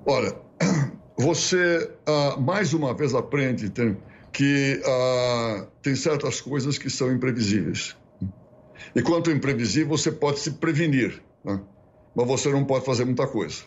Olha, 0.05 0.35
você 1.17 1.91
ah, 2.07 2.37
mais 2.41 2.75
uma 2.75 2.95
vez 2.95 3.15
aprende 3.15 3.71
tem, 3.71 3.97
que 4.33 4.83
ah, 4.85 5.67
tem 5.83 5.95
certas 5.95 6.41
coisas 6.41 6.77
que 6.77 6.91
são 6.91 7.13
imprevisíveis. 7.13 7.97
E 8.95 9.03
quanto 9.03 9.31
imprevisível, 9.31 9.97
você 9.97 10.11
pode 10.11 10.41
se 10.41 10.53
prevenir. 10.53 11.23
Né? 11.45 11.61
Mas 12.15 12.27
você 12.27 12.51
não 12.51 12.65
pode 12.65 12.85
fazer 12.85 13.05
muita 13.05 13.27
coisa. 13.27 13.63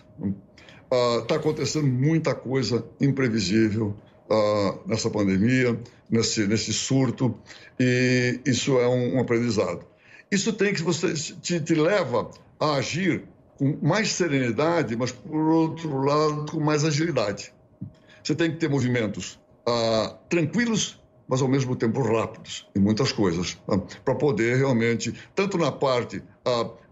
Está 1.21 1.35
uh, 1.35 1.37
acontecendo 1.37 1.87
muita 1.87 2.35
coisa 2.35 2.85
imprevisível 2.99 3.95
uh, 4.29 4.79
nessa 4.85 5.09
pandemia, 5.09 5.79
nesse, 6.09 6.45
nesse 6.47 6.73
surto, 6.73 7.35
e 7.79 8.39
isso 8.45 8.77
é 8.79 8.87
um, 8.87 9.15
um 9.15 9.19
aprendizado. 9.19 9.85
Isso 10.29 10.53
tem 10.53 10.73
que 10.73 10.81
você 10.81 11.13
te, 11.13 11.59
te 11.59 11.75
leva 11.75 12.29
a 12.59 12.75
agir 12.75 13.23
com 13.57 13.77
mais 13.81 14.11
serenidade, 14.11 14.95
mas 14.95 15.11
por 15.11 15.39
outro 15.39 16.01
lado 16.01 16.51
com 16.51 16.59
mais 16.59 16.83
agilidade. 16.83 17.53
Você 18.23 18.35
tem 18.35 18.51
que 18.51 18.57
ter 18.57 18.69
movimentos 18.69 19.39
uh, 19.67 20.15
tranquilos 20.29 21.01
mas 21.31 21.41
ao 21.41 21.47
mesmo 21.47 21.77
tempo 21.77 22.01
rápidos 22.01 22.67
em 22.75 22.79
muitas 22.81 23.13
coisas, 23.13 23.57
tá? 23.65 23.77
para 24.03 24.15
poder 24.15 24.57
realmente, 24.57 25.13
tanto 25.33 25.57
na 25.57 25.71
parte 25.71 26.21
ah, 26.21 26.30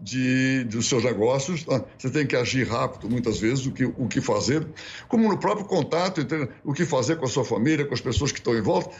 de, 0.00 0.64
dos 0.64 0.88
seus 0.88 1.04
negócios, 1.04 1.64
tá? 1.64 1.84
você 1.98 2.10
tem 2.10 2.26
que 2.26 2.36
agir 2.36 2.68
rápido 2.68 3.10
muitas 3.10 3.38
vezes, 3.38 3.66
o 3.66 3.72
que, 3.72 3.84
o 3.84 4.06
que 4.06 4.20
fazer, 4.20 4.66
como 5.08 5.28
no 5.28 5.38
próprio 5.38 5.66
contato, 5.66 6.24
o 6.64 6.72
que 6.72 6.84
fazer 6.84 7.16
com 7.16 7.24
a 7.24 7.28
sua 7.28 7.44
família, 7.44 7.84
com 7.84 7.94
as 7.94 8.00
pessoas 8.00 8.30
que 8.30 8.38
estão 8.38 8.56
em 8.56 8.62
volta, 8.62 8.90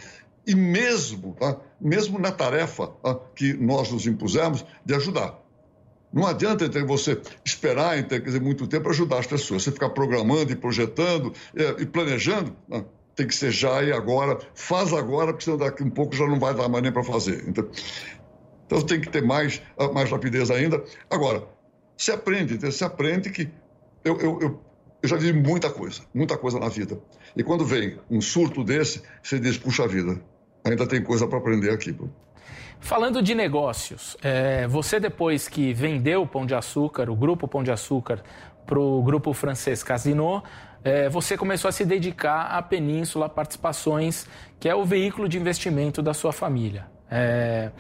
e 0.47 0.55
mesmo, 0.55 1.37
tá? 1.39 1.57
mesmo 1.81 2.19
na 2.19 2.33
tarefa 2.33 2.89
tá? 2.89 3.15
que 3.35 3.53
nós 3.55 3.91
nos 3.91 4.07
impusemos 4.07 4.65
de 4.85 4.95
ajudar. 4.95 5.39
Não 6.13 6.27
adianta 6.27 6.65
então, 6.65 6.85
você 6.87 7.21
esperar 7.45 7.99
então, 7.99 8.19
quer 8.19 8.27
dizer, 8.27 8.41
muito 8.41 8.67
tempo 8.67 8.85
para 8.85 8.93
ajudar 8.93 9.19
as 9.19 9.27
pessoas. 9.27 9.63
Você 9.63 9.71
ficar 9.71 9.91
programando 9.91 10.51
e 10.51 10.57
projetando 10.57 11.33
e, 11.55 11.83
e 11.83 11.87
planejando. 11.87 12.57
Tem 13.15 13.27
que 13.27 13.35
ser 13.35 13.53
já 13.53 13.83
e 13.83 13.93
agora, 13.93 14.39
faz 14.55 14.93
agora, 14.93 15.29
porque 15.33 15.45
senão 15.45 15.59
daqui 15.59 15.85
um 15.85 15.91
pouco 15.91 16.17
já 16.17 16.27
não 16.27 16.41
vai 16.41 16.55
dar 16.55 16.69
mais 16.69 16.83
nem 16.83 16.91
para 16.91 17.05
fazer. 17.05 17.45
Então, 17.47 17.69
então 18.71 18.81
tem 18.83 19.01
que 19.01 19.11
ter 19.11 19.21
mais, 19.21 19.61
ah, 19.77 19.89
mais 19.89 20.09
rapidez 20.09 20.49
ainda. 20.49 20.81
Agora, 21.11 21.43
se 21.97 22.13
aprende, 22.13 22.71
se 22.71 22.85
aprende 22.85 23.29
que 23.31 23.51
eu, 24.05 24.17
eu, 24.21 24.39
eu, 24.41 24.61
eu 25.03 25.09
já 25.09 25.17
vi 25.17 25.33
muita 25.33 25.69
coisa, 25.69 26.03
muita 26.15 26.39
coisa 26.39 26.61
na 26.61 26.69
vida. 26.69 26.97
E 27.37 27.43
quando 27.43 27.65
vem 27.65 27.99
um 28.09 28.21
surto 28.21 28.63
desse, 28.63 29.03
você 29.21 29.41
diz, 29.41 29.59
puxa 29.59 29.89
vida, 29.89 30.23
ainda 30.65 30.87
tem 30.87 31.03
coisa 31.03 31.27
para 31.27 31.39
aprender 31.39 31.71
aqui. 31.71 31.97
Falando 32.79 33.21
de 33.21 33.35
negócios, 33.35 34.17
é, 34.23 34.69
você 34.69 35.01
depois 35.01 35.49
que 35.49 35.75
vendeu 35.75 36.23
o 36.23 36.27
Pão 36.27 36.47
de 36.47 36.55
Açúcar, 36.55 37.11
o 37.11 37.17
grupo 37.17 37.49
Pão 37.49 37.65
de 37.65 37.73
Açúcar, 37.73 38.23
para 38.65 38.79
o 38.79 39.03
grupo 39.03 39.33
francês 39.33 39.83
Casino, 39.83 40.45
é, 40.85 41.09
você 41.09 41.37
começou 41.37 41.69
a 41.69 41.73
se 41.73 41.85
dedicar 41.85 42.53
à 42.53 42.63
Península 42.63 43.29
Participações, 43.29 44.29
que 44.61 44.69
é 44.69 44.75
o 44.77 44.85
veículo 44.85 45.29
de 45.29 45.37
investimento 45.39 46.01
da 46.01 46.15
sua 46.15 46.33
família. 46.33 46.87
É, 47.11 47.71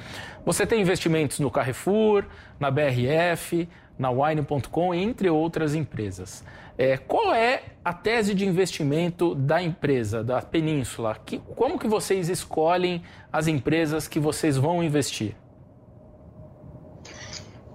você 0.44 0.66
tem 0.66 0.80
investimentos 0.80 1.38
no 1.38 1.50
Carrefour, 1.50 2.24
na 2.58 2.70
BRF, 2.70 3.68
na 3.98 4.10
Wine.com, 4.10 4.94
entre 4.94 5.28
outras 5.30 5.74
empresas. 5.74 6.42
É, 6.76 6.96
qual 6.96 7.34
é 7.34 7.62
a 7.84 7.92
tese 7.92 8.34
de 8.34 8.46
investimento 8.46 9.34
da 9.34 9.62
empresa, 9.62 10.24
da 10.24 10.40
Península? 10.40 11.14
Que, 11.24 11.38
como 11.54 11.78
que 11.78 11.86
vocês 11.86 12.28
escolhem 12.30 13.02
as 13.30 13.46
empresas 13.46 14.08
que 14.08 14.18
vocês 14.18 14.56
vão 14.56 14.82
investir? 14.82 15.34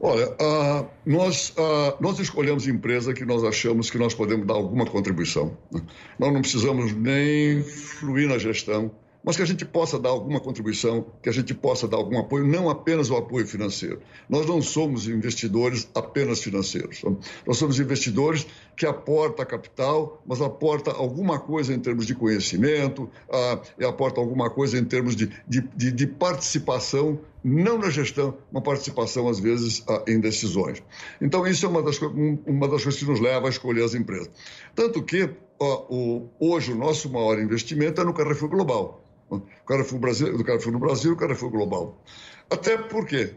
Olha, 0.01 0.27
uh, 0.29 0.87
nós, 1.05 1.51
uh, 1.51 1.95
nós 1.99 2.19
escolhemos 2.19 2.67
empresa 2.67 3.13
que 3.13 3.23
nós 3.23 3.43
achamos 3.43 3.89
que 3.89 3.97
nós 3.97 4.13
podemos 4.13 4.45
dar 4.45 4.55
alguma 4.55 4.85
contribuição. 4.85 5.57
Né? 5.71 5.81
Nós 6.19 6.33
não 6.33 6.41
precisamos 6.41 6.93
nem 6.93 7.63
fluir 7.63 8.27
na 8.27 8.37
gestão, 8.37 8.91
mas 9.25 9.35
que 9.35 9.41
a 9.41 9.45
gente 9.45 9.65
possa 9.65 9.97
dar 9.97 10.09
alguma 10.09 10.39
contribuição, 10.39 11.07
que 11.21 11.27
a 11.27 11.31
gente 11.31 11.53
possa 11.53 11.87
dar 11.87 11.97
algum 11.97 12.19
apoio, 12.19 12.45
não 12.45 12.69
apenas 12.69 13.09
o 13.09 13.15
apoio 13.15 13.47
financeiro. 13.47 13.99
Nós 14.29 14.45
não 14.45 14.61
somos 14.61 15.07
investidores 15.07 15.89
apenas 15.95 16.43
financeiros. 16.43 17.01
Nós 17.45 17.57
somos 17.57 17.79
investidores 17.79 18.45
que 18.77 18.85
aportam 18.85 19.43
capital, 19.45 20.21
mas 20.27 20.41
aporta 20.41 20.91
alguma 20.91 21.39
coisa 21.39 21.73
em 21.73 21.79
termos 21.79 22.05
de 22.05 22.13
conhecimento, 22.13 23.09
ah, 23.31 23.59
e 23.79 23.85
aporta 23.85 24.21
alguma 24.21 24.49
coisa 24.49 24.77
em 24.77 24.85
termos 24.85 25.15
de, 25.15 25.31
de, 25.47 25.61
de, 25.75 25.91
de 25.91 26.07
participação 26.07 27.19
não 27.43 27.77
na 27.77 27.91
gestão, 27.91 28.35
uma 28.51 28.61
participação, 28.61 29.27
às 29.27 29.39
vezes, 29.39 29.83
ah, 29.87 30.03
em 30.07 30.19
decisões. 30.19 30.81
Então, 31.21 31.45
isso 31.45 31.65
é 31.65 31.69
uma 31.69 31.81
das, 31.81 31.99
uma 31.99 32.67
das 32.67 32.83
coisas 32.83 32.99
que 32.99 33.05
nos 33.05 33.19
leva 33.19 33.47
a 33.47 33.49
escolher 33.49 33.83
as 33.83 33.93
empresas. 33.93 34.29
Tanto 34.75 35.01
que, 35.03 35.29
o, 35.59 36.27
hoje, 36.39 36.73
o 36.73 36.75
nosso 36.75 37.09
maior 37.09 37.39
investimento 37.39 38.01
é 38.01 38.03
no 38.03 38.13
Carrefour 38.13 38.49
Global. 38.49 39.04
O 39.29 39.41
Carrefour 39.65 39.99
Brasil, 39.99 40.37
do 40.37 40.43
Carrefour 40.43 40.71
no 40.71 40.79
Brasil 40.79 41.13
o 41.13 41.15
Carrefour 41.15 41.49
Global. 41.49 42.01
Até 42.49 42.77
por 42.77 43.05
quê? 43.05 43.33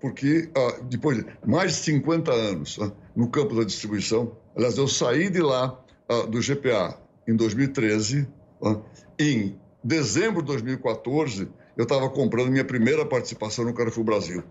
Porque 0.00 0.50
ah, 0.56 0.80
depois 0.82 1.18
de 1.18 1.26
mais 1.46 1.72
de 1.72 1.78
50 1.78 2.32
anos 2.32 2.78
ah, 2.80 2.92
no 3.14 3.28
campo 3.28 3.54
da 3.54 3.64
distribuição, 3.64 4.36
aliás, 4.56 4.78
eu 4.78 4.88
saí 4.88 5.30
de 5.30 5.40
lá 5.40 5.78
ah, 6.08 6.26
do 6.26 6.40
GPA 6.40 6.98
em 7.26 7.34
2013, 7.34 8.28
ah, 8.64 8.76
em 9.18 9.58
dezembro 9.82 10.42
de 10.42 10.48
2014, 10.48 11.48
eu 11.76 11.84
estava 11.84 12.08
comprando 12.10 12.50
minha 12.50 12.64
primeira 12.64 13.04
participação 13.04 13.64
no 13.64 13.74
Carrefour 13.74 14.04
Brasil. 14.04 14.42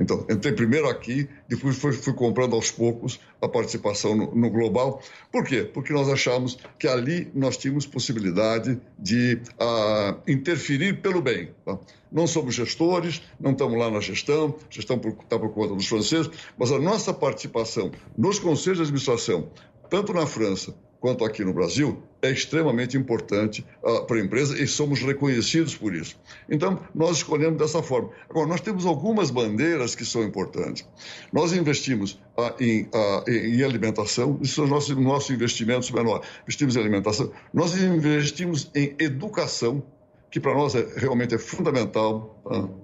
Então, 0.00 0.24
entrei 0.30 0.54
primeiro 0.54 0.88
aqui, 0.88 1.28
depois 1.46 1.76
fui, 1.76 1.92
fui 1.92 2.14
comprando 2.14 2.54
aos 2.54 2.70
poucos 2.70 3.20
a 3.40 3.46
participação 3.46 4.16
no, 4.16 4.34
no, 4.34 4.48
global. 4.48 5.02
Por 5.30 5.44
quê? 5.44 5.62
Porque 5.62 5.92
nós 5.92 6.08
achamos 6.08 6.56
que 6.78 6.88
ali 6.88 7.30
nós 7.34 7.58
tínhamos 7.58 7.84
possibilidade 7.84 8.80
de 8.98 9.38
uh, 9.60 10.18
interferir 10.26 11.02
pelo 11.02 11.20
bem. 11.20 11.50
Tá? 11.66 11.78
Não 12.10 12.26
somos 12.26 12.54
gestores, 12.54 13.20
não 13.38 13.52
estamos 13.52 13.78
lá 13.78 13.90
na 13.90 14.00
gestão, 14.00 14.56
gestão 14.70 14.96
está 14.96 15.38
por 15.38 15.52
conta 15.52 15.74
dos 15.74 15.86
franceses, 15.86 16.30
mas 16.56 16.72
a 16.72 16.78
nossa 16.78 17.12
participação 17.12 17.92
nos 18.16 18.38
conselhos 18.38 18.78
de 18.78 18.84
administração, 18.84 19.50
tanto 19.90 20.14
na 20.14 20.26
França 20.26 20.74
quanto 21.00 21.24
aqui 21.24 21.42
no 21.42 21.52
Brasil, 21.52 22.02
é 22.22 22.30
extremamente 22.30 22.96
importante 22.96 23.64
uh, 23.82 24.04
para 24.04 24.18
a 24.18 24.20
empresa 24.20 24.62
e 24.62 24.66
somos 24.66 25.00
reconhecidos 25.00 25.74
por 25.74 25.94
isso. 25.94 26.18
Então, 26.48 26.78
nós 26.94 27.16
escolhemos 27.16 27.58
dessa 27.58 27.82
forma. 27.82 28.10
Agora, 28.28 28.46
nós 28.46 28.60
temos 28.60 28.84
algumas 28.84 29.30
bandeiras 29.30 29.94
que 29.94 30.04
são 30.04 30.22
importantes. 30.22 30.86
Nós 31.32 31.54
investimos 31.54 32.20
uh, 32.36 32.62
em, 32.62 32.82
uh, 32.94 33.28
em, 33.28 33.62
alimentação, 33.62 34.38
isso 34.42 34.56
são 34.56 34.66
nossos, 34.66 34.94
nossos 34.96 35.30
investimentos 35.30 35.90
menores. 35.90 36.28
Investimos 36.42 36.76
em 36.76 36.80
alimentação, 36.80 37.32
nós 37.52 37.74
investimos 37.74 38.70
em 38.74 38.94
educação, 38.98 39.82
que 40.30 40.38
para 40.38 40.54
nós 40.54 40.76
é, 40.76 40.86
realmente 40.96 41.34
é 41.34 41.38
fundamental, 41.38 42.40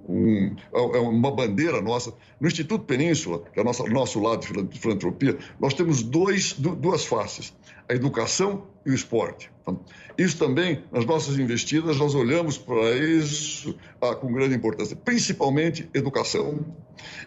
um, 0.08 0.56
é, 0.74 0.96
é 0.96 1.00
uma 1.00 1.30
bandeira 1.30 1.80
nossa. 1.80 2.12
No 2.40 2.48
Instituto 2.48 2.84
Península, 2.84 3.42
que 3.52 3.60
é 3.60 3.62
o 3.62 3.64
nosso, 3.64 3.86
nosso 3.86 4.20
lado 4.20 4.40
de 4.64 4.80
filantropia, 4.80 5.38
nós 5.60 5.74
temos 5.74 6.02
dois, 6.02 6.54
duas 6.54 7.04
faces 7.04 7.52
a 7.88 7.94
educação 7.94 8.66
e 8.84 8.90
o 8.90 8.94
esporte. 8.94 9.50
Então, 9.62 9.80
isso 10.16 10.38
também, 10.38 10.84
nas 10.92 11.04
nossas 11.04 11.38
investidas, 11.38 11.98
nós 11.98 12.14
olhamos 12.14 12.56
para 12.56 12.92
isso 12.92 13.76
ah, 14.00 14.14
com 14.14 14.32
grande 14.32 14.54
importância, 14.54 14.96
principalmente 14.96 15.88
educação. 15.92 16.64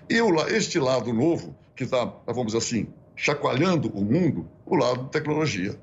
E 0.10 0.16
este 0.54 0.80
lado 0.80 1.14
novo, 1.14 1.56
que 1.76 1.84
está, 1.84 2.06
vamos 2.26 2.48
dizer 2.48 2.58
assim, 2.58 2.88
chacoalhando 3.16 3.90
o 3.90 4.04
mundo, 4.04 4.48
o 4.66 4.76
lado 4.76 5.04
de 5.04 5.12
tecnologia. 5.12 5.78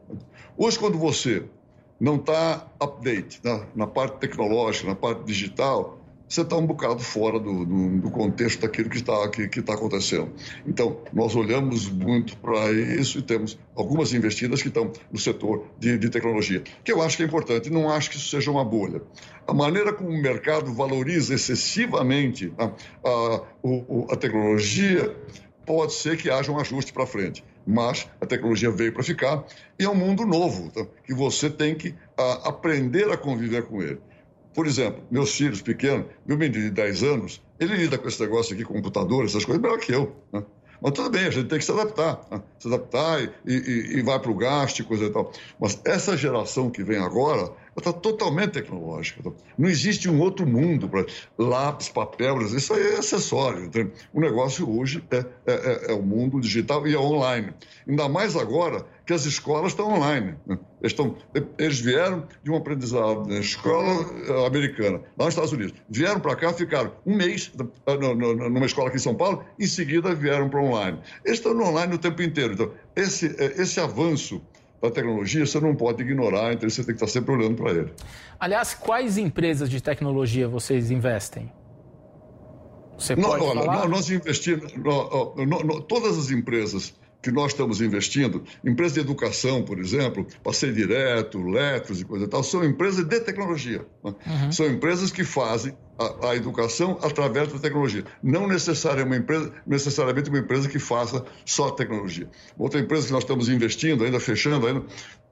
Hoje, 0.56 0.78
quando 0.78 0.98
você 0.98 1.44
não 2.00 2.16
está 2.16 2.66
update 2.80 3.40
na, 3.44 3.66
na 3.74 3.86
parte 3.86 4.18
tecnológica, 4.18 4.88
na 4.88 4.96
parte 4.96 5.24
digital, 5.24 5.98
você 6.28 6.42
está 6.42 6.56
um 6.56 6.66
bocado 6.66 7.00
fora 7.00 7.38
do, 7.38 7.64
do, 7.64 8.00
do 8.00 8.10
contexto 8.10 8.60
daquilo 8.60 8.90
que 8.90 8.96
está 8.96 9.28
que, 9.28 9.48
que 9.48 9.62
tá 9.62 9.74
acontecendo. 9.74 10.32
Então, 10.66 11.00
nós 11.12 11.36
olhamos 11.36 11.88
muito 11.88 12.36
para 12.38 12.72
isso 12.72 13.18
e 13.18 13.22
temos 13.22 13.58
algumas 13.74 14.12
investidas 14.12 14.62
que 14.62 14.68
estão 14.68 14.92
no 15.10 15.18
setor 15.18 15.66
de, 15.78 15.96
de, 15.98 16.08
tecnologia, 16.08 16.62
que 16.84 16.92
eu 16.92 17.02
acho 17.02 17.16
que 17.16 17.22
é 17.22 17.26
importante, 17.26 17.70
não 17.70 17.90
acho 17.90 18.10
que 18.10 18.16
isso 18.16 18.28
seja 18.28 18.50
uma 18.50 18.64
bolha. 18.64 19.02
A 19.46 19.54
maneira 19.54 19.92
como 19.92 20.10
o 20.10 20.20
mercado 20.20 20.72
valoriza 20.72 21.34
excessivamente 21.34 22.52
a, 22.58 22.72
a, 23.08 23.42
a 24.10 24.16
tecnologia 24.16 25.14
pode 25.64 25.92
ser 25.92 26.16
que 26.16 26.30
haja 26.30 26.50
um 26.50 26.58
ajuste 26.58 26.92
para 26.92 27.06
frente 27.06 27.44
mas 27.66 28.08
a 28.20 28.26
tecnologia 28.26 28.70
veio 28.70 28.92
para 28.92 29.02
ficar 29.02 29.44
e 29.78 29.84
é 29.84 29.88
um 29.88 29.94
mundo 29.94 30.24
novo 30.24 30.70
tá? 30.70 30.86
que 31.04 31.12
você 31.12 31.50
tem 31.50 31.74
que 31.74 31.94
a, 32.16 32.48
aprender 32.48 33.10
a 33.10 33.16
conviver 33.16 33.64
com 33.66 33.82
ele. 33.82 33.98
Por 34.56 34.66
exemplo, 34.66 35.02
meus 35.10 35.36
filhos 35.36 35.60
pequenos, 35.60 36.06
meu 36.24 36.38
menino 36.38 36.64
de 36.64 36.70
10 36.70 37.02
anos, 37.02 37.42
ele 37.60 37.76
lida 37.76 37.98
com 37.98 38.08
esse 38.08 38.18
negócio 38.22 38.54
aqui, 38.54 38.64
computador, 38.64 39.26
essas 39.26 39.44
coisas, 39.44 39.62
melhor 39.62 39.78
que 39.78 39.92
eu. 39.92 40.16
Né? 40.32 40.42
Mas 40.80 40.92
tudo 40.92 41.10
bem, 41.10 41.26
a 41.26 41.30
gente 41.30 41.46
tem 41.46 41.58
que 41.58 41.64
se 41.66 41.72
adaptar. 41.72 42.26
Né? 42.30 42.42
Se 42.58 42.66
adaptar 42.66 43.20
e, 43.20 43.30
e, 43.46 43.98
e 43.98 44.02
vai 44.02 44.18
para 44.18 44.30
o 44.30 44.34
gasto 44.34 44.78
e 44.78 44.84
coisa 44.84 45.04
e 45.04 45.10
tal. 45.10 45.30
Mas 45.60 45.78
essa 45.84 46.16
geração 46.16 46.70
que 46.70 46.82
vem 46.82 46.96
agora, 46.96 47.52
está 47.80 47.92
totalmente 47.92 48.52
tecnológica. 48.52 49.32
Não 49.58 49.68
existe 49.68 50.08
um 50.08 50.20
outro 50.20 50.46
mundo 50.46 50.88
para 50.88 51.04
lápis, 51.38 51.88
papel, 51.88 52.40
isso 52.42 52.72
aí 52.72 52.94
é 52.94 52.98
acessório. 52.98 53.64
Então, 53.64 53.90
o 54.12 54.20
negócio 54.20 54.68
hoje 54.68 55.02
é, 55.10 55.18
é, 55.18 55.24
é, 55.46 55.90
é, 55.90 55.94
o 55.94 56.02
mundo 56.02 56.40
digital 56.40 56.86
e 56.86 56.94
é 56.94 56.98
online. 56.98 57.52
Ainda 57.86 58.08
mais 58.08 58.36
agora 58.36 58.84
que 59.04 59.12
as 59.12 59.24
escolas 59.24 59.72
estão 59.72 59.92
online. 59.92 60.34
Né? 60.46 60.58
Eles, 60.80 60.92
estão, 60.92 61.16
eles 61.58 61.78
vieram 61.78 62.26
de 62.42 62.50
um 62.50 62.56
aprendizado 62.56 63.26
na 63.28 63.38
escola 63.38 64.04
eh, 64.26 64.46
americana, 64.46 65.00
lá 65.16 65.26
nos 65.26 65.34
Estados 65.34 65.52
Unidos. 65.52 65.74
Vieram 65.88 66.20
para 66.20 66.34
cá, 66.34 66.52
ficaram 66.52 66.92
um 67.06 67.16
mês 67.16 67.52
numa 68.50 68.66
escola 68.66 68.88
aqui 68.88 68.96
em 68.96 69.00
São 69.00 69.14
Paulo, 69.14 69.44
em 69.58 69.66
seguida 69.66 70.14
vieram 70.14 70.48
para 70.48 70.60
online. 70.60 70.98
Eles 71.24 71.38
estão 71.38 71.54
no 71.54 71.64
online 71.64 71.94
o 71.94 71.98
tempo 71.98 72.20
inteiro. 72.22 72.54
Então, 72.54 72.72
esse, 72.96 73.26
eh, 73.38 73.54
esse 73.58 73.78
avanço 73.78 74.42
da 74.88 74.94
tecnologia, 74.94 75.44
você 75.44 75.60
não 75.60 75.74
pode 75.74 76.02
ignorar, 76.02 76.52
então 76.52 76.68
você 76.68 76.82
tem 76.82 76.94
que 76.94 77.04
estar 77.04 77.06
sempre 77.06 77.32
olhando 77.32 77.56
para 77.56 77.70
ele. 77.70 77.92
Aliás, 78.38 78.74
quais 78.74 79.18
empresas 79.18 79.68
de 79.68 79.80
tecnologia 79.80 80.48
vocês 80.48 80.90
investem? 80.90 81.52
Você 82.98 83.14
pode 83.14 83.44
olha, 83.44 83.62
falar? 83.62 83.88
Nós 83.88 84.10
investimos, 84.10 84.72
todas 85.86 86.18
as 86.18 86.30
empresas 86.30 86.94
que 87.26 87.32
nós 87.32 87.50
estamos 87.50 87.80
investindo, 87.80 88.44
empresas 88.64 88.94
de 88.94 89.00
educação, 89.00 89.60
por 89.64 89.80
exemplo, 89.80 90.24
Passeio 90.44 90.72
Direto, 90.72 91.42
Letros 91.42 92.00
e 92.00 92.04
coisa 92.04 92.24
e 92.24 92.28
tal, 92.28 92.40
são 92.44 92.64
empresas 92.64 93.04
de 93.04 93.18
tecnologia. 93.18 93.84
Né? 94.04 94.14
Uhum. 94.24 94.52
São 94.52 94.66
empresas 94.66 95.10
que 95.10 95.24
fazem 95.24 95.76
a, 95.98 96.28
a, 96.28 96.36
educação 96.36 97.00
através 97.02 97.52
da 97.52 97.58
tecnologia. 97.58 98.04
Não 98.22 98.46
necessariamente 98.46 99.08
uma, 99.08 99.16
empresa, 99.16 99.52
necessariamente 99.66 100.30
uma 100.30 100.38
empresa 100.38 100.68
que 100.68 100.78
faça 100.78 101.24
só 101.44 101.70
tecnologia. 101.70 102.30
Outra 102.56 102.78
empresa 102.78 103.08
que 103.08 103.12
nós 103.12 103.24
estamos 103.24 103.48
investindo, 103.48 104.04
ainda 104.04 104.20
fechando, 104.20 104.68
ainda, 104.68 104.84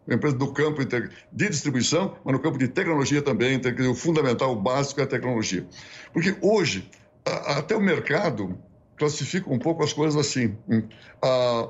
uma 0.04 0.16
empresa 0.16 0.36
do 0.36 0.52
campo 0.52 0.84
de 0.84 1.48
distribuição, 1.48 2.16
mas 2.24 2.34
no 2.34 2.40
campo 2.40 2.58
de 2.58 2.66
tecnologia 2.66 3.22
também, 3.22 3.60
que 3.60 3.82
o 3.82 3.94
fundamental, 3.94 4.52
o 4.52 4.56
básico 4.56 5.00
é 5.00 5.04
a 5.04 5.06
tecnologia. 5.06 5.64
Porque 6.12 6.34
hoje, 6.42 6.90
a, 7.24 7.58
até 7.58 7.76
o 7.76 7.80
mercado 7.80 8.58
classifica 8.96 9.52
um 9.52 9.58
pouco 9.58 9.82
as 9.82 9.92
coisas 9.92 10.18
assim. 10.18 10.56
Hum, 10.68 10.82
a, 11.22 11.68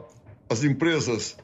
as 0.49 0.63
empresas 0.63 1.37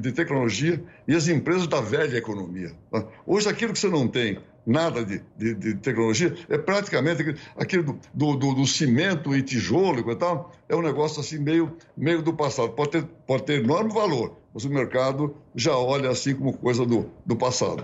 de 0.00 0.12
tecnologia 0.12 0.82
e 1.06 1.14
as 1.14 1.28
empresas 1.28 1.66
da 1.66 1.80
velha 1.80 2.16
economia. 2.16 2.72
Tá? 2.90 3.04
Hoje, 3.26 3.48
aquilo 3.48 3.72
que 3.72 3.78
você 3.78 3.88
não 3.88 4.08
tem 4.08 4.38
nada 4.68 5.02
de, 5.02 5.22
de, 5.36 5.54
de 5.54 5.74
tecnologia, 5.76 6.34
é 6.48 6.58
praticamente 6.58 7.34
aquilo 7.56 7.98
do, 8.12 8.36
do, 8.36 8.54
do, 8.54 8.66
cimento 8.66 9.34
e 9.34 9.42
tijolo 9.42 10.10
e 10.10 10.16
tal, 10.16 10.52
é 10.68 10.76
um 10.76 10.82
negócio 10.82 11.20
assim 11.20 11.38
meio, 11.38 11.74
meio 11.96 12.20
do 12.20 12.34
passado. 12.34 12.72
Pode 12.72 12.90
ter, 12.90 13.04
pode 13.26 13.44
ter 13.44 13.62
enorme 13.64 13.90
valor, 13.90 14.36
mas 14.52 14.64
o 14.64 14.68
mercado 14.68 15.34
já 15.54 15.74
olha 15.74 16.10
assim 16.10 16.34
como 16.34 16.52
coisa 16.52 16.84
do, 16.84 17.10
do 17.24 17.34
passado. 17.34 17.82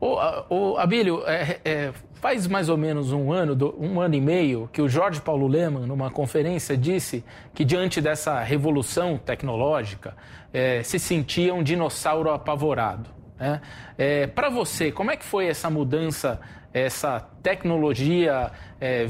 Ô, 0.00 0.16
ô 0.48 0.78
Abílio, 0.78 1.22
é, 1.26 1.60
é, 1.64 1.92
faz 2.22 2.46
mais 2.46 2.68
ou 2.68 2.76
menos 2.76 3.12
um 3.12 3.32
ano, 3.32 3.74
um 3.76 4.00
ano 4.00 4.14
e 4.14 4.20
meio, 4.20 4.70
que 4.72 4.80
o 4.80 4.88
Jorge 4.88 5.20
Paulo 5.20 5.48
Leman, 5.48 5.88
numa 5.88 6.08
conferência, 6.08 6.76
disse 6.76 7.24
que 7.52 7.64
diante 7.64 8.00
dessa 8.00 8.40
revolução 8.40 9.18
tecnológica, 9.18 10.16
é, 10.54 10.84
se 10.84 11.00
sentia 11.00 11.52
um 11.52 11.64
dinossauro 11.64 12.30
apavorado. 12.30 13.10
Né? 13.36 13.60
É, 13.98 14.28
Para 14.28 14.48
você, 14.48 14.92
como 14.92 15.10
é 15.10 15.16
que 15.16 15.24
foi 15.24 15.48
essa 15.48 15.68
mudança, 15.68 16.40
essa 16.72 17.18
tecnologia 17.42 18.52
é? 18.80 19.04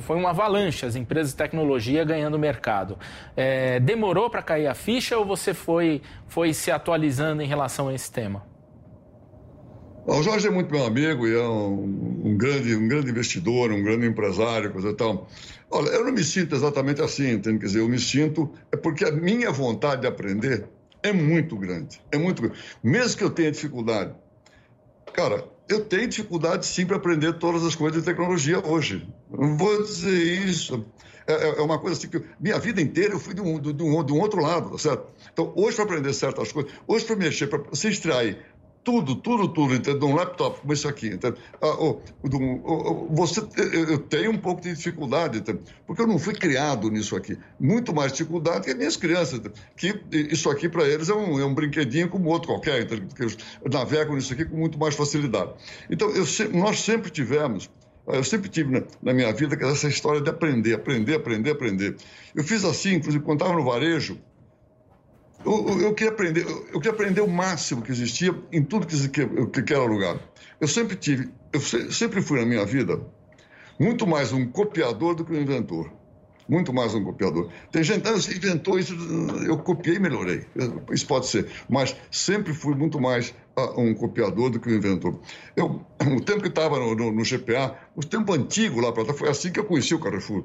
Foi 0.00 0.16
uma 0.16 0.30
avalanche, 0.30 0.84
as 0.84 0.96
empresas 0.96 1.30
de 1.32 1.38
tecnologia 1.38 2.04
ganhando 2.04 2.36
mercado. 2.36 2.98
É, 3.36 3.78
demorou 3.78 4.28
para 4.28 4.42
cair 4.42 4.66
a 4.66 4.74
ficha 4.74 5.16
ou 5.16 5.24
você 5.24 5.54
foi, 5.54 6.02
foi 6.26 6.52
se 6.52 6.72
atualizando 6.72 7.42
em 7.42 7.46
relação 7.46 7.86
a 7.88 7.94
esse 7.94 8.10
tema? 8.10 8.55
O 10.08 10.22
Jorge 10.22 10.46
é 10.46 10.50
muito 10.50 10.72
meu 10.72 10.86
amigo 10.86 11.26
e 11.26 11.34
é 11.34 11.42
um, 11.42 12.22
um, 12.24 12.36
grande, 12.36 12.76
um 12.76 12.86
grande 12.86 13.10
investidor, 13.10 13.72
um 13.72 13.82
grande 13.82 14.06
empresário, 14.06 14.70
coisa 14.70 14.90
e 14.90 14.94
tal. 14.94 15.28
Olha, 15.68 15.88
eu 15.88 16.04
não 16.04 16.12
me 16.12 16.22
sinto 16.22 16.54
exatamente 16.54 17.02
assim, 17.02 17.32
entende? 17.32 17.58
Quer 17.58 17.66
dizer, 17.66 17.80
eu 17.80 17.88
me 17.88 17.98
sinto... 17.98 18.48
É 18.70 18.76
porque 18.76 19.04
a 19.04 19.10
minha 19.10 19.50
vontade 19.50 20.02
de 20.02 20.06
aprender 20.06 20.64
é 21.02 21.12
muito 21.12 21.56
grande. 21.56 22.00
É 22.12 22.16
muito 22.16 22.40
grande. 22.40 22.56
Mesmo 22.84 23.18
que 23.18 23.24
eu 23.24 23.30
tenha 23.30 23.50
dificuldade. 23.50 24.14
Cara, 25.12 25.44
eu 25.68 25.84
tenho 25.84 26.06
dificuldade 26.06 26.66
sim 26.66 26.86
para 26.86 26.98
aprender 26.98 27.32
todas 27.32 27.64
as 27.64 27.74
coisas 27.74 28.00
de 28.00 28.06
tecnologia 28.06 28.64
hoje. 28.64 29.12
Não 29.28 29.56
vou 29.56 29.82
dizer 29.82 30.46
isso. 30.46 30.86
É, 31.26 31.32
é, 31.32 31.58
é 31.58 31.62
uma 31.62 31.80
coisa 31.80 31.98
assim 31.98 32.08
que 32.08 32.22
minha 32.38 32.58
vida 32.60 32.80
inteira 32.80 33.14
eu 33.14 33.18
fui 33.18 33.34
de 33.34 33.40
um, 33.40 33.58
de 33.58 33.70
um, 33.70 34.04
de 34.04 34.12
um 34.12 34.20
outro 34.20 34.40
lado, 34.40 34.70
tá 34.70 34.78
certo? 34.78 35.08
Então, 35.32 35.52
hoje 35.56 35.74
para 35.74 35.84
aprender 35.84 36.14
certas 36.14 36.52
coisas, 36.52 36.70
hoje 36.86 37.04
para 37.04 37.16
mexer, 37.16 37.48
para 37.48 37.62
se 37.72 37.88
extrair 37.88 38.38
tudo, 38.86 39.16
tudo, 39.16 39.48
tudo, 39.48 39.74
entendeu? 39.74 40.08
Um 40.08 40.14
laptop 40.14 40.60
como 40.60 40.72
esse 40.72 40.86
aqui, 40.86 41.08
entendeu? 41.08 41.36
Ah, 41.60 41.76
você, 43.10 43.40
eu 43.90 43.98
tenho 43.98 44.30
um 44.30 44.38
pouco 44.38 44.60
de 44.60 44.72
dificuldade, 44.72 45.42
porque 45.84 46.02
eu 46.02 46.06
não 46.06 46.20
fui 46.20 46.34
criado 46.34 46.88
nisso 46.88 47.16
aqui. 47.16 47.36
Muito 47.58 47.92
mais 47.92 48.12
dificuldade 48.12 48.66
que 48.66 48.70
as 48.70 48.76
minhas 48.76 48.96
crianças, 48.96 49.40
que 49.76 50.00
isso 50.12 50.48
aqui 50.48 50.68
para 50.68 50.88
eles 50.88 51.08
é 51.08 51.14
um, 51.14 51.40
é 51.40 51.44
um 51.44 51.52
brinquedinho 51.52 52.08
como 52.08 52.28
outro 52.28 52.46
qualquer, 52.46 52.82
entendeu? 52.82 53.08
que 53.12 53.22
eles 53.24 53.36
navegam 53.68 54.14
nisso 54.14 54.32
aqui 54.32 54.44
com 54.44 54.56
muito 54.56 54.78
mais 54.78 54.94
facilidade. 54.94 55.50
Então, 55.90 56.08
eu, 56.10 56.24
nós 56.52 56.78
sempre 56.78 57.10
tivemos 57.10 57.68
eu 58.06 58.22
sempre 58.22 58.48
tive 58.48 58.70
na, 58.70 58.82
na, 59.02 59.12
minha 59.12 59.32
vida 59.32 59.58
essa 59.66 59.88
história 59.88 60.20
de 60.20 60.30
aprender, 60.30 60.74
aprender, 60.74 61.16
aprender, 61.16 61.50
aprender. 61.50 61.96
Eu 62.36 62.44
fiz 62.44 62.64
assim, 62.64 62.94
inclusive, 62.94 63.24
quando 63.24 63.40
estava 63.40 63.58
no 63.58 63.64
varejo, 63.64 64.16
eu, 65.46 65.80
eu, 65.80 65.94
queria 65.94 66.12
aprender, 66.12 66.46
eu 66.46 66.80
queria 66.80 66.92
aprender 66.92 67.20
o 67.20 67.28
máximo 67.28 67.82
que 67.82 67.92
existia 67.92 68.34
em 68.52 68.62
tudo 68.62 68.86
que, 68.86 68.96
que, 69.08 69.62
que 69.62 69.74
era 69.74 69.84
lugar. 69.84 70.18
Eu 70.60 70.68
sempre 70.68 70.96
tive, 70.96 71.30
eu 71.52 71.60
sempre 71.60 72.20
fui 72.20 72.40
na 72.40 72.46
minha 72.46 72.64
vida 72.64 73.00
muito 73.78 74.06
mais 74.06 74.32
um 74.32 74.46
copiador 74.46 75.14
do 75.14 75.24
que 75.24 75.32
um 75.32 75.40
inventor. 75.40 75.90
muito 76.48 76.72
mais 76.72 76.94
um 76.94 77.02
copiador. 77.02 77.50
Tem 77.72 77.82
gente, 77.82 78.08
ah, 78.08 78.12
você 78.12 78.36
inventou 78.36 78.78
isso, 78.78 78.94
eu 79.46 79.58
copiei 79.58 79.96
e 79.96 79.98
melhorei. 79.98 80.46
Isso 80.92 81.06
pode 81.06 81.26
ser, 81.26 81.50
mas 81.68 81.96
sempre 82.10 82.54
fui 82.54 82.74
muito 82.74 83.00
mais 83.00 83.34
uh, 83.56 83.80
um 83.80 83.92
copiador 83.94 84.50
do 84.50 84.60
que 84.60 84.68
um 84.68 84.76
inventor. 84.76 85.18
Eu, 85.56 85.84
o 86.00 86.20
tempo 86.20 86.40
que 86.40 86.48
estava 86.48 86.78
no, 86.78 86.94
no, 86.94 87.10
no, 87.10 87.22
GPA, 87.24 87.76
o 87.96 88.00
tempo 88.00 88.32
antigo 88.32 88.80
lá 88.80 88.92
para 88.92 89.12
foi 89.12 89.28
assim 89.28 89.50
que 89.50 89.58
eu 89.58 89.64
conheci 89.64 89.94
o 89.94 89.98
Carrefour. 89.98 90.44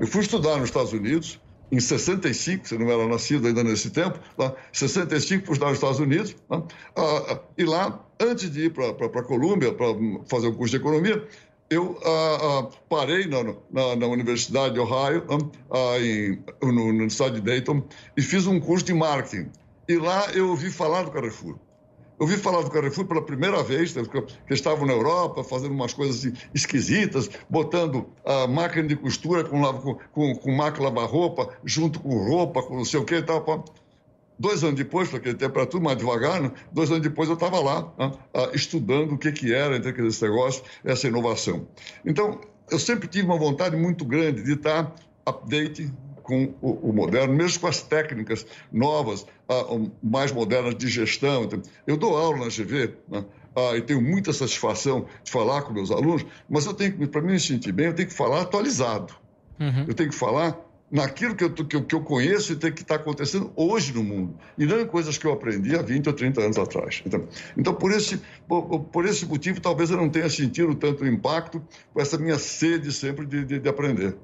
Eu 0.00 0.06
fui 0.06 0.22
estudar 0.22 0.56
nos 0.56 0.66
Estados 0.66 0.92
Unidos, 0.92 1.40
em 1.70 1.80
65, 1.80 2.66
você 2.66 2.78
não 2.78 2.90
era 2.90 3.06
nascido 3.06 3.46
ainda 3.46 3.62
nesse 3.62 3.90
tempo, 3.90 4.18
lá, 4.36 4.54
65 4.72 5.46
fui 5.46 5.52
estudar 5.52 5.68
nos 5.68 5.78
Estados 5.78 6.00
Unidos, 6.00 6.36
né? 6.50 6.56
uh, 6.58 7.38
e 7.56 7.64
lá, 7.64 8.04
antes 8.20 8.50
de 8.50 8.66
ir 8.66 8.72
para 8.72 8.88
a 8.88 9.22
Colômbia 9.22 9.72
para 9.72 9.86
fazer 10.26 10.48
um 10.48 10.54
curso 10.54 10.70
de 10.70 10.76
economia, 10.76 11.26
eu 11.70 11.98
ah, 12.02 12.38
ah, 12.40 12.70
parei 12.88 13.26
na, 13.26 13.44
na, 13.70 13.96
na, 13.96 14.06
Universidade 14.06 14.74
de 14.74 14.80
Ohio, 14.80 15.24
ah, 15.70 15.98
em, 16.00 16.42
no, 16.62 16.92
no, 16.92 17.04
estado 17.04 17.34
de 17.34 17.40
Dayton, 17.42 17.82
e 18.16 18.22
fiz 18.22 18.46
um 18.46 18.58
curso 18.58 18.86
de 18.86 18.94
marketing. 18.94 19.50
E 19.86 19.96
lá 19.96 20.30
eu 20.32 20.48
ouvi 20.48 20.70
falar 20.70 21.02
do 21.02 21.10
Carrefour. 21.10 21.58
Eu 22.18 22.26
ouvi 22.26 22.36
falar 22.36 22.62
do 22.62 22.70
Carrefour 22.70 23.06
pela 23.06 23.22
primeira 23.22 23.62
vez, 23.62 23.94
né, 23.94 24.02
que 24.04 24.52
estavam 24.52 24.84
na 24.84 24.92
Europa 24.92 25.44
fazendo 25.44 25.72
umas 25.72 25.94
coisas 25.94 26.32
esquisitas, 26.52 27.30
botando 27.48 28.06
a 28.24 28.48
máquina 28.48 28.88
de 28.88 28.96
costura 28.96 29.44
com, 29.44 29.62
com, 29.62 29.94
com, 30.12 30.34
com 30.34 30.52
máquina 30.52 30.86
lavar-roupa, 30.86 31.50
junto 31.64 32.00
com 32.00 32.08
roupa, 32.26 32.60
com 32.62 32.76
não 32.76 32.84
sei 32.84 32.98
o 32.98 33.04
que 33.04 33.14
e 33.14 33.22
tal. 33.22 33.64
Dois 34.36 34.64
anos 34.64 34.76
depois, 34.76 35.08
porque 35.08 35.32
tempo 35.32 35.58
era 35.58 35.66
tudo 35.66 35.84
mais 35.84 35.96
devagar, 35.96 36.40
né? 36.40 36.52
dois 36.72 36.90
anos 36.90 37.02
depois 37.02 37.28
eu 37.28 37.34
estava 37.34 37.60
lá, 37.60 37.92
né? 37.96 38.12
estudando 38.52 39.12
o 39.12 39.18
que, 39.18 39.30
que 39.30 39.52
era 39.52 39.76
então, 39.76 40.06
esse 40.06 40.22
negócio, 40.22 40.62
essa 40.84 41.06
inovação. 41.06 41.68
Então, 42.04 42.40
eu 42.70 42.78
sempre 42.78 43.08
tive 43.08 43.26
uma 43.26 43.38
vontade 43.38 43.76
muito 43.76 44.04
grande 44.04 44.42
de 44.42 44.52
estar 44.54 44.94
update 45.24 45.90
com 46.28 46.54
o, 46.60 46.90
o 46.90 46.92
moderno, 46.92 47.34
mesmo 47.34 47.58
com 47.58 47.66
as 47.66 47.80
técnicas 47.80 48.44
novas, 48.70 49.22
uh, 49.22 49.90
mais 50.02 50.30
modernas 50.30 50.76
de 50.76 50.86
gestão. 50.86 51.44
Então, 51.44 51.62
eu 51.86 51.96
dou 51.96 52.14
aula 52.14 52.40
na 52.40 52.48
GV, 52.48 52.94
né? 53.08 53.24
uh, 53.56 53.74
e 53.74 53.80
tenho 53.80 54.02
muita 54.02 54.30
satisfação 54.34 55.06
de 55.24 55.30
falar 55.30 55.62
com 55.62 55.72
meus 55.72 55.90
alunos, 55.90 56.26
mas 56.46 56.66
eu 56.66 56.74
tenho, 56.74 57.08
para 57.08 57.22
me 57.22 57.40
sentir 57.40 57.72
bem, 57.72 57.86
eu 57.86 57.94
tenho 57.94 58.08
que 58.08 58.14
falar 58.14 58.42
atualizado. 58.42 59.14
Uhum. 59.58 59.86
Eu 59.88 59.94
tenho 59.94 60.10
que 60.10 60.14
falar 60.14 60.54
naquilo 60.90 61.34
que 61.34 61.44
eu, 61.44 61.50
que 61.50 61.76
eu, 61.76 61.82
que 61.82 61.94
eu 61.94 62.02
conheço 62.02 62.52
e 62.52 62.56
tem 62.56 62.70
que 62.70 62.82
está 62.82 62.96
acontecendo 62.96 63.50
hoje 63.56 63.94
no 63.94 64.04
mundo, 64.04 64.34
e 64.58 64.66
não 64.66 64.78
em 64.78 64.86
coisas 64.86 65.16
que 65.16 65.26
eu 65.26 65.32
aprendi 65.32 65.74
há 65.76 65.82
20 65.82 66.08
ou 66.08 66.12
30 66.12 66.40
anos 66.42 66.58
atrás. 66.58 67.02
Então, 67.06 67.26
então 67.56 67.74
por, 67.74 67.90
esse, 67.90 68.20
por, 68.46 68.80
por 68.80 69.06
esse 69.06 69.24
motivo, 69.24 69.62
talvez 69.62 69.90
eu 69.90 69.96
não 69.96 70.10
tenha 70.10 70.28
sentido 70.28 70.74
tanto 70.74 71.06
impacto 71.06 71.62
com 71.94 72.00
essa 72.02 72.18
minha 72.18 72.38
sede 72.38 72.92
sempre 72.92 73.24
de, 73.24 73.46
de, 73.46 73.58
de 73.60 73.68
aprender. 73.68 74.14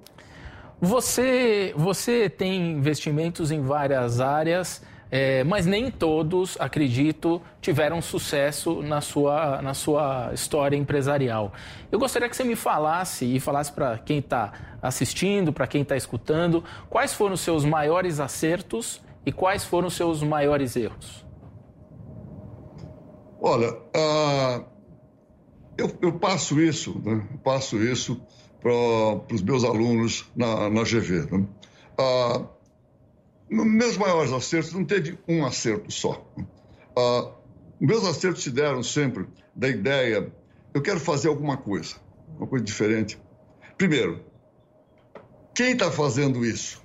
Você, 0.81 1.73
você 1.77 2.29
tem 2.29 2.73
investimentos 2.73 3.51
em 3.51 3.61
várias 3.61 4.21
áreas. 4.21 4.83
É, 5.11 5.45
mas 5.45 5.65
nem 5.65 5.93
todos, 5.93 6.57
acredito, 6.59 7.41
tiveram 7.61 8.03
sucesso 8.03 8.83
na 8.83 9.01
sua, 9.01 9.63
na 9.63 9.73
sua 9.73 10.33
história 10.35 10.77
empresarial. 10.77 11.53
Eu 11.93 12.01
gostaria 12.01 12.29
que 12.29 12.35
você 12.35 12.43
me 12.43 12.57
falasse 12.57 13.25
e 13.25 13.39
falasse 13.39 13.71
para 13.71 13.97
quem 13.99 14.19
está 14.19 14.53
assistindo, 14.83 15.53
para 15.53 15.69
quem 15.69 15.83
está 15.83 15.97
escutando, 15.97 16.65
quais 16.91 17.15
foram 17.15 17.35
os 17.35 17.43
seus 17.43 17.65
maiores 17.65 18.19
acertos 18.19 19.01
e 19.25 19.31
quais 19.31 19.65
foram 19.65 19.87
os 19.87 19.95
seus 19.95 20.21
maiores 20.21 20.75
erros. 20.75 21.25
Olha, 23.41 23.73
uh, 23.73 24.65
eu, 25.77 25.97
eu, 26.03 26.19
passo 26.19 26.61
isso, 26.61 27.01
né? 27.05 27.25
passo 27.45 27.77
isso 27.77 28.21
para 28.65 29.35
os 29.35 29.43
meus 29.43 29.63
alunos 29.63 30.25
na, 30.35 30.71
na 30.71 30.85
GV. 30.85 31.31
Né? 31.31 31.47
Uh, 32.01 32.49
meus 33.51 33.99
maiores 33.99 34.33
acertos 34.33 34.73
não 34.73 34.87
teve 34.87 35.19
um 35.29 35.45
acerto 35.45 35.93
só. 35.93 36.27
Uh, 36.97 37.31
meus 37.79 38.07
acertos 38.07 38.43
se 38.43 38.51
deram 38.51 38.83
sempre 38.83 39.27
da 39.55 39.69
ideia, 39.69 40.33
eu 40.73 40.81
quero 40.81 40.99
fazer 40.99 41.29
alguma 41.29 41.59
coisa, 41.59 41.97
uma 42.39 42.47
coisa 42.47 42.65
diferente. 42.65 43.21
Primeiro, 43.77 44.25
quem 45.55 45.73
está 45.73 45.91
fazendo 45.91 46.43
isso? 46.43 46.83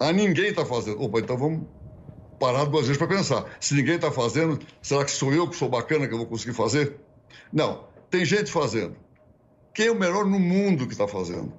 Ah, 0.00 0.14
ninguém 0.14 0.46
está 0.46 0.64
fazendo. 0.64 1.02
Opa, 1.02 1.20
então 1.20 1.36
vamos 1.36 1.66
parar 2.40 2.64
duas 2.64 2.86
vezes 2.86 2.96
para 2.96 3.06
pensar. 3.06 3.44
Se 3.60 3.74
ninguém 3.74 3.96
está 3.96 4.10
fazendo, 4.10 4.58
será 4.80 5.04
que 5.04 5.10
sou 5.10 5.30
eu 5.30 5.46
que 5.46 5.56
sou 5.56 5.68
bacana 5.68 6.08
que 6.08 6.14
eu 6.14 6.18
vou 6.18 6.26
conseguir 6.26 6.54
fazer? 6.54 6.96
Não, 7.52 7.84
tem 8.10 8.24
gente 8.24 8.50
fazendo. 8.50 8.96
Quem 9.76 9.88
é 9.88 9.90
o 9.90 9.94
melhor 9.94 10.24
no 10.24 10.40
mundo 10.40 10.86
que 10.86 10.94
está 10.94 11.06
fazendo? 11.06 11.52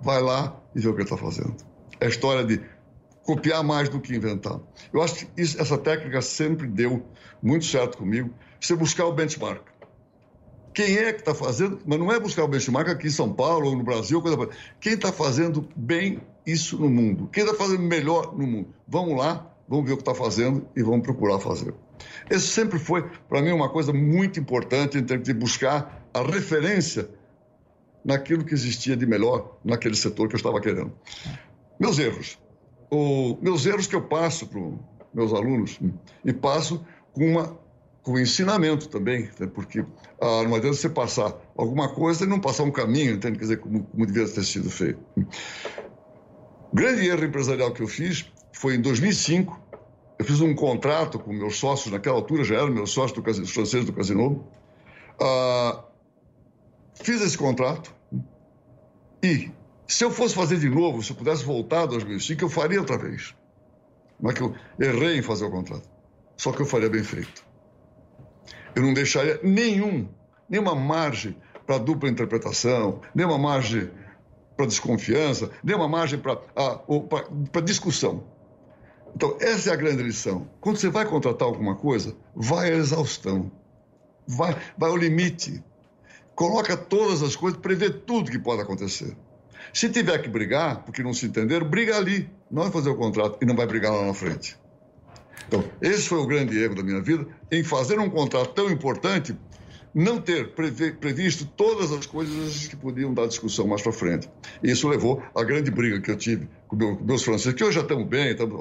Vai 0.00 0.22
lá 0.22 0.58
e 0.74 0.80
vê 0.80 0.88
o 0.88 0.96
que 0.96 1.02
está 1.02 1.14
fazendo. 1.14 1.54
É 2.00 2.06
a 2.06 2.08
história 2.08 2.42
de 2.42 2.58
copiar 3.22 3.62
mais 3.62 3.90
do 3.90 4.00
que 4.00 4.16
inventar. 4.16 4.58
Eu 4.90 5.02
acho 5.02 5.16
que 5.16 5.42
isso, 5.42 5.60
essa 5.60 5.76
técnica 5.76 6.22
sempre 6.22 6.66
deu 6.66 7.04
muito 7.42 7.66
certo 7.66 7.98
comigo. 7.98 8.30
Você 8.58 8.74
buscar 8.74 9.04
o 9.04 9.12
benchmark. 9.12 9.60
Quem 10.72 10.96
é 10.96 11.12
que 11.12 11.20
está 11.20 11.34
fazendo? 11.34 11.80
Mas 11.84 11.98
não 11.98 12.10
é 12.10 12.18
buscar 12.18 12.44
o 12.44 12.48
benchmark 12.48 12.88
aqui 12.88 13.08
em 13.08 13.10
São 13.10 13.30
Paulo 13.30 13.68
ou 13.68 13.76
no 13.76 13.84
Brasil. 13.84 14.22
Coisa... 14.22 14.48
Quem 14.80 14.94
está 14.94 15.12
fazendo 15.12 15.68
bem 15.76 16.22
isso 16.46 16.78
no 16.78 16.88
mundo? 16.88 17.28
Quem 17.30 17.44
está 17.44 17.54
fazendo 17.54 17.82
melhor 17.82 18.34
no 18.34 18.46
mundo? 18.46 18.74
Vamos 18.88 19.18
lá, 19.18 19.54
vamos 19.68 19.84
ver 19.84 19.92
o 19.92 19.96
que 19.96 20.02
está 20.02 20.14
fazendo 20.14 20.66
e 20.74 20.82
vamos 20.82 21.02
procurar 21.02 21.40
fazer. 21.40 21.74
Isso 22.30 22.48
sempre 22.48 22.78
foi, 22.78 23.02
para 23.28 23.42
mim, 23.42 23.52
uma 23.52 23.68
coisa 23.68 23.92
muito 23.92 24.40
importante 24.40 24.96
em 24.96 25.04
termos 25.04 25.26
de 25.26 25.34
buscar 25.34 26.05
a 26.18 26.22
referência 26.22 27.08
naquilo 28.04 28.44
que 28.44 28.54
existia 28.54 28.96
de 28.96 29.06
melhor 29.06 29.58
naquele 29.64 29.96
setor 29.96 30.28
que 30.28 30.34
eu 30.34 30.38
estava 30.38 30.60
querendo. 30.60 30.92
Meus 31.78 31.98
erros 31.98 32.38
o, 32.90 33.36
meus 33.40 33.66
erros 33.66 33.86
que 33.86 33.94
eu 33.94 34.02
passo 34.02 34.46
para 34.46 34.60
meus 35.12 35.32
alunos 35.32 35.78
e 36.24 36.32
passo 36.32 36.84
com 37.12 37.26
uma 37.30 37.66
com 38.02 38.16
ensinamento 38.20 38.88
também, 38.88 39.28
né? 39.40 39.48
porque 39.52 39.84
ah, 40.20 40.44
não 40.44 40.54
adianta 40.54 40.76
você 40.76 40.88
passar 40.88 41.34
alguma 41.56 41.88
coisa 41.88 42.22
e 42.24 42.28
não 42.28 42.38
passar 42.38 42.62
um 42.62 42.70
caminho, 42.70 43.14
entende? 43.14 43.36
Quer 43.36 43.44
dizer, 43.46 43.56
como, 43.56 43.82
como 43.82 44.06
devia 44.06 44.28
ter 44.28 44.44
sido 44.44 44.70
feito. 44.70 45.00
Grande 46.72 47.08
erro 47.08 47.24
empresarial 47.24 47.72
que 47.72 47.82
eu 47.82 47.88
fiz 47.88 48.30
foi 48.52 48.76
em 48.76 48.80
2005. 48.80 49.60
Eu 50.20 50.24
fiz 50.24 50.40
um 50.40 50.54
contrato 50.54 51.18
com 51.18 51.32
meus 51.32 51.58
sócios, 51.58 51.92
naquela 51.92 52.14
altura 52.14 52.44
já 52.44 52.54
eram 52.54 52.68
meus 52.68 52.92
sócios 52.92 53.20
do 53.20 53.24
franceses 53.24 53.84
do 53.84 53.92
Casino. 53.92 54.46
Ah, 55.20 55.82
fiz 57.02 57.20
esse 57.20 57.36
contrato 57.36 57.94
e 59.22 59.50
se 59.86 60.04
eu 60.04 60.10
fosse 60.10 60.34
fazer 60.34 60.58
de 60.58 60.68
novo, 60.68 61.02
se 61.02 61.12
eu 61.12 61.16
pudesse 61.16 61.44
voltar 61.44 61.82
a 61.82 61.86
2005, 61.86 62.42
eu 62.42 62.48
faria 62.48 62.80
outra 62.80 62.98
vez. 62.98 63.34
É 64.24 64.32
que 64.32 64.42
eu 64.42 64.54
errei 64.78 65.18
em 65.18 65.22
fazer 65.22 65.44
o 65.44 65.50
contrato. 65.50 65.88
Só 66.36 66.52
que 66.52 66.60
eu 66.60 66.66
faria 66.66 66.88
bem 66.88 67.02
feito. 67.02 67.44
Eu 68.74 68.82
não 68.82 68.92
deixaria 68.92 69.40
nenhum, 69.42 70.08
nenhuma 70.48 70.74
margem 70.74 71.36
para 71.66 71.78
dupla 71.78 72.08
interpretação, 72.08 73.00
nenhuma 73.14 73.38
margem 73.38 73.90
para 74.56 74.66
desconfiança, 74.66 75.50
nenhuma 75.62 75.88
margem 75.88 76.18
para 76.18 77.60
discussão. 77.62 78.24
Então, 79.14 79.36
essa 79.40 79.70
é 79.70 79.72
a 79.72 79.76
grande 79.76 80.02
lição. 80.02 80.48
Quando 80.60 80.76
você 80.76 80.90
vai 80.90 81.06
contratar 81.06 81.48
alguma 81.48 81.74
coisa, 81.74 82.14
vai 82.34 82.70
à 82.70 82.76
exaustão. 82.76 83.50
Vai, 84.26 84.56
vai 84.76 84.90
ao 84.90 84.96
limite. 84.96 85.64
Coloca 86.36 86.76
todas 86.76 87.22
as 87.22 87.34
coisas, 87.34 87.58
prevê 87.58 87.88
tudo 87.88 88.30
que 88.30 88.38
pode 88.38 88.60
acontecer. 88.60 89.16
Se 89.72 89.88
tiver 89.88 90.18
que 90.18 90.28
brigar, 90.28 90.84
porque 90.84 91.02
não 91.02 91.14
se 91.14 91.24
entenderam, 91.24 91.66
briga 91.66 91.96
ali. 91.96 92.30
Não 92.50 92.62
vai 92.62 92.70
fazer 92.70 92.90
o 92.90 92.94
contrato 92.94 93.38
e 93.40 93.46
não 93.46 93.56
vai 93.56 93.66
brigar 93.66 93.92
lá 93.92 94.04
na 94.04 94.12
frente. 94.12 94.56
Então, 95.48 95.64
esse 95.80 96.08
foi 96.08 96.18
o 96.18 96.26
grande 96.26 96.58
erro 96.58 96.74
da 96.74 96.82
minha 96.82 97.00
vida, 97.00 97.26
em 97.50 97.64
fazer 97.64 97.98
um 97.98 98.10
contrato 98.10 98.52
tão 98.52 98.70
importante, 98.70 99.34
não 99.96 100.20
ter 100.20 100.50
previsto 100.50 101.46
todas 101.56 101.90
as 101.90 102.04
coisas 102.04 102.68
que 102.68 102.76
podiam 102.76 103.14
dar 103.14 103.26
discussão 103.26 103.66
mais 103.66 103.80
para 103.80 103.92
frente. 103.92 104.28
E 104.62 104.70
isso 104.70 104.86
levou 104.86 105.22
à 105.34 105.42
grande 105.42 105.70
briga 105.70 105.98
que 106.02 106.10
eu 106.10 106.16
tive 106.18 106.46
com, 106.68 106.76
meu, 106.76 106.98
com 106.98 107.04
meus 107.04 107.22
franceses, 107.22 107.54
que 107.54 107.64
hoje 107.64 107.76
já 107.76 107.80
estamos 107.80 108.06
bem, 108.06 108.32
estamos, 108.32 108.60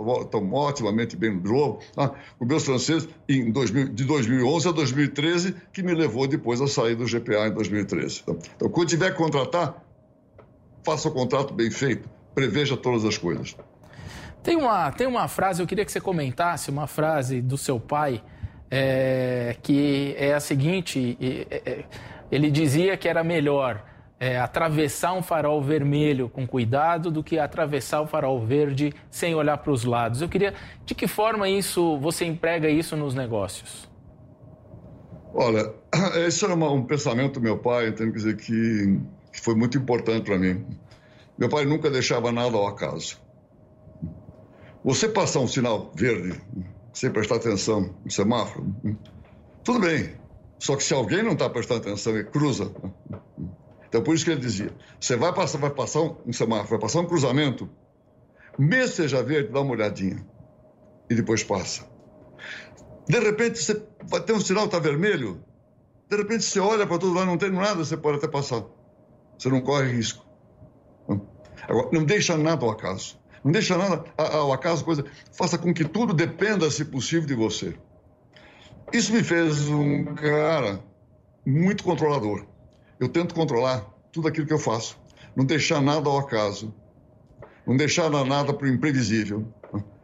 otimamente 0.54 1.18
bem 1.18 1.36
no 1.36 1.46
jogo, 1.46 1.82
ah, 1.98 2.14
com 2.40 2.46
meus 2.46 2.64
franceses 2.64 3.10
em 3.28 3.52
2000, 3.52 3.90
de 3.90 4.06
2011 4.06 4.70
a 4.70 4.72
2013, 4.72 5.56
que 5.74 5.84
me 5.84 5.94
levou 5.94 6.26
depois 6.26 6.62
a 6.62 6.68
sair 6.68 6.96
do 6.96 7.04
GPA 7.04 7.48
em 7.48 7.54
2013. 7.54 8.22
Então, 8.24 8.40
então 8.56 8.70
quando 8.70 8.88
tiver 8.88 9.12
que 9.12 9.18
contratar, 9.18 9.84
faça 10.86 11.10
o 11.10 11.12
contrato 11.12 11.54
bem 11.54 11.70
feito, 11.70 12.10
preveja 12.34 12.78
todas 12.78 13.04
as 13.04 13.18
coisas. 13.18 13.58
Tem 14.42 14.56
uma, 14.56 14.90
tem 14.90 15.06
uma 15.06 15.28
frase, 15.28 15.62
eu 15.62 15.68
queria 15.68 15.84
que 15.84 15.92
você 15.92 16.00
comentasse, 16.00 16.70
uma 16.70 16.88
frase 16.88 17.42
do 17.42 17.58
seu 17.58 17.78
pai, 17.78 18.24
é, 18.78 19.56
que 19.62 20.14
é 20.18 20.34
a 20.34 20.40
seguinte: 20.42 21.18
é, 21.50 21.62
é, 21.66 21.86
ele 22.30 22.52
dizia 22.52 22.98
que 22.98 23.08
era 23.08 23.24
melhor 23.24 23.82
é, 24.20 24.38
atravessar 24.38 25.14
um 25.14 25.24
farol 25.24 25.62
vermelho 25.62 26.28
com 26.28 26.46
cuidado 26.46 27.10
do 27.10 27.24
que 27.24 27.40
atravessar 27.40 28.02
o 28.02 28.08
farol 28.08 28.46
verde 28.46 28.94
sem 29.10 29.34
olhar 29.34 29.58
para 29.60 29.72
os 29.72 29.86
lados. 29.86 30.22
Eu 30.22 30.28
queria, 30.28 30.54
de 30.86 30.94
que 30.94 31.08
forma 31.08 31.48
isso 31.48 31.98
você 32.00 32.26
emprega 32.26 32.70
isso 32.70 32.98
nos 32.98 33.16
negócios? 33.16 33.90
Olha, 35.34 35.74
esse 36.28 36.44
era 36.44 36.54
uma, 36.54 36.70
um 36.70 36.84
pensamento 36.84 37.40
do 37.40 37.42
meu 37.42 37.58
pai, 37.58 37.94
tenho 37.94 38.12
que 38.12 38.18
dizer 38.18 38.36
que 38.36 39.00
que 39.32 39.42
foi 39.42 39.54
muito 39.54 39.78
importante 39.78 40.24
para 40.24 40.38
mim. 40.38 40.66
Meu 41.38 41.50
pai 41.50 41.66
nunca 41.66 41.90
deixava 41.92 42.32
nada 42.32 42.56
ao 42.56 42.68
acaso. 42.68 43.20
Você 44.84 45.10
passar 45.10 45.42
um 45.42 45.48
sinal 45.48 45.92
verde 45.94 46.40
sem 46.96 47.12
prestar 47.12 47.36
atenção 47.36 47.94
no 48.04 48.10
semáforo, 48.10 48.74
tudo 49.64 49.82
bem. 49.82 50.16
Só 50.58 50.78
que 50.78 50.84
se 50.84 50.94
alguém 50.94 51.22
não 51.22 51.34
está 51.34 51.50
prestando 51.50 51.82
atenção 51.82 52.18
e 52.18 52.24
cruza. 52.24 52.72
Então, 53.88 54.02
por 54.02 54.16
isso 54.16 54.24
que 54.24 54.32
ele 54.32 54.40
dizia: 54.40 54.74
você 55.00 55.18
vai 55.18 55.34
passar, 55.34 55.60
vai 55.60 55.70
passar 55.70 56.02
um 56.02 56.32
semáforo, 56.32 56.70
vai 56.70 56.80
passar 56.80 57.02
um 57.02 57.06
cruzamento, 57.06 57.70
mesmo 58.58 58.96
seja 58.96 59.22
verde, 59.22 59.52
dá 59.52 59.60
uma 59.60 59.74
olhadinha. 59.74 60.26
E 61.10 61.14
depois 61.14 61.44
passa. 61.44 61.86
De 63.08 63.20
repente, 63.20 63.62
você 63.62 63.86
vai 64.10 64.22
ter 64.22 64.34
um 64.34 64.40
sinal 64.40 64.66
está 64.66 64.80
vermelho. 64.80 65.44
De 66.10 66.16
repente, 66.16 66.44
você 66.44 66.60
olha 66.60 66.88
para 66.88 66.98
todo 66.98 67.14
lado, 67.14 67.28
não 67.28 67.38
tem 67.38 67.52
nada, 67.52 67.84
você 67.84 67.98
pode 67.98 68.18
até 68.18 68.28
passar. 68.28 68.64
Você 69.38 69.50
não 69.50 69.62
corre 69.62 69.92
risco. 69.92 70.26
Agora, 71.68 71.90
não 71.92 72.06
deixa 72.06 72.38
nada 72.38 72.66
ao 72.66 72.72
acaso. 72.72 73.20
Não 73.46 73.52
deixa 73.52 73.78
nada 73.78 74.04
ao 74.18 74.52
acaso, 74.52 74.84
coisa. 74.84 75.06
Faça 75.32 75.56
com 75.56 75.72
que 75.72 75.86
tudo 75.86 76.16
dependa, 76.16 76.72
se 76.72 76.84
possível, 76.84 77.28
de 77.28 77.36
você. 77.36 77.78
Isso 78.92 79.14
me 79.14 79.24
fez 79.24 79.70
um 79.70 80.04
cara 80.16 80.84
muito 81.46 81.84
controlador. 81.84 82.44
Eu 83.00 83.08
tento 83.08 83.36
controlar 83.36 83.86
tudo 84.12 84.28
aquilo 84.28 84.48
que 84.48 84.54
eu 84.54 84.58
faço. 84.58 84.98
Não 85.36 85.46
deixar 85.46 85.80
nada 85.80 86.10
ao 86.10 86.18
acaso. 86.18 86.74
Não 87.68 87.78
deixar 87.78 88.10
nada 88.10 88.52
para 88.52 88.66
o 88.66 88.68
imprevisível. 88.68 89.48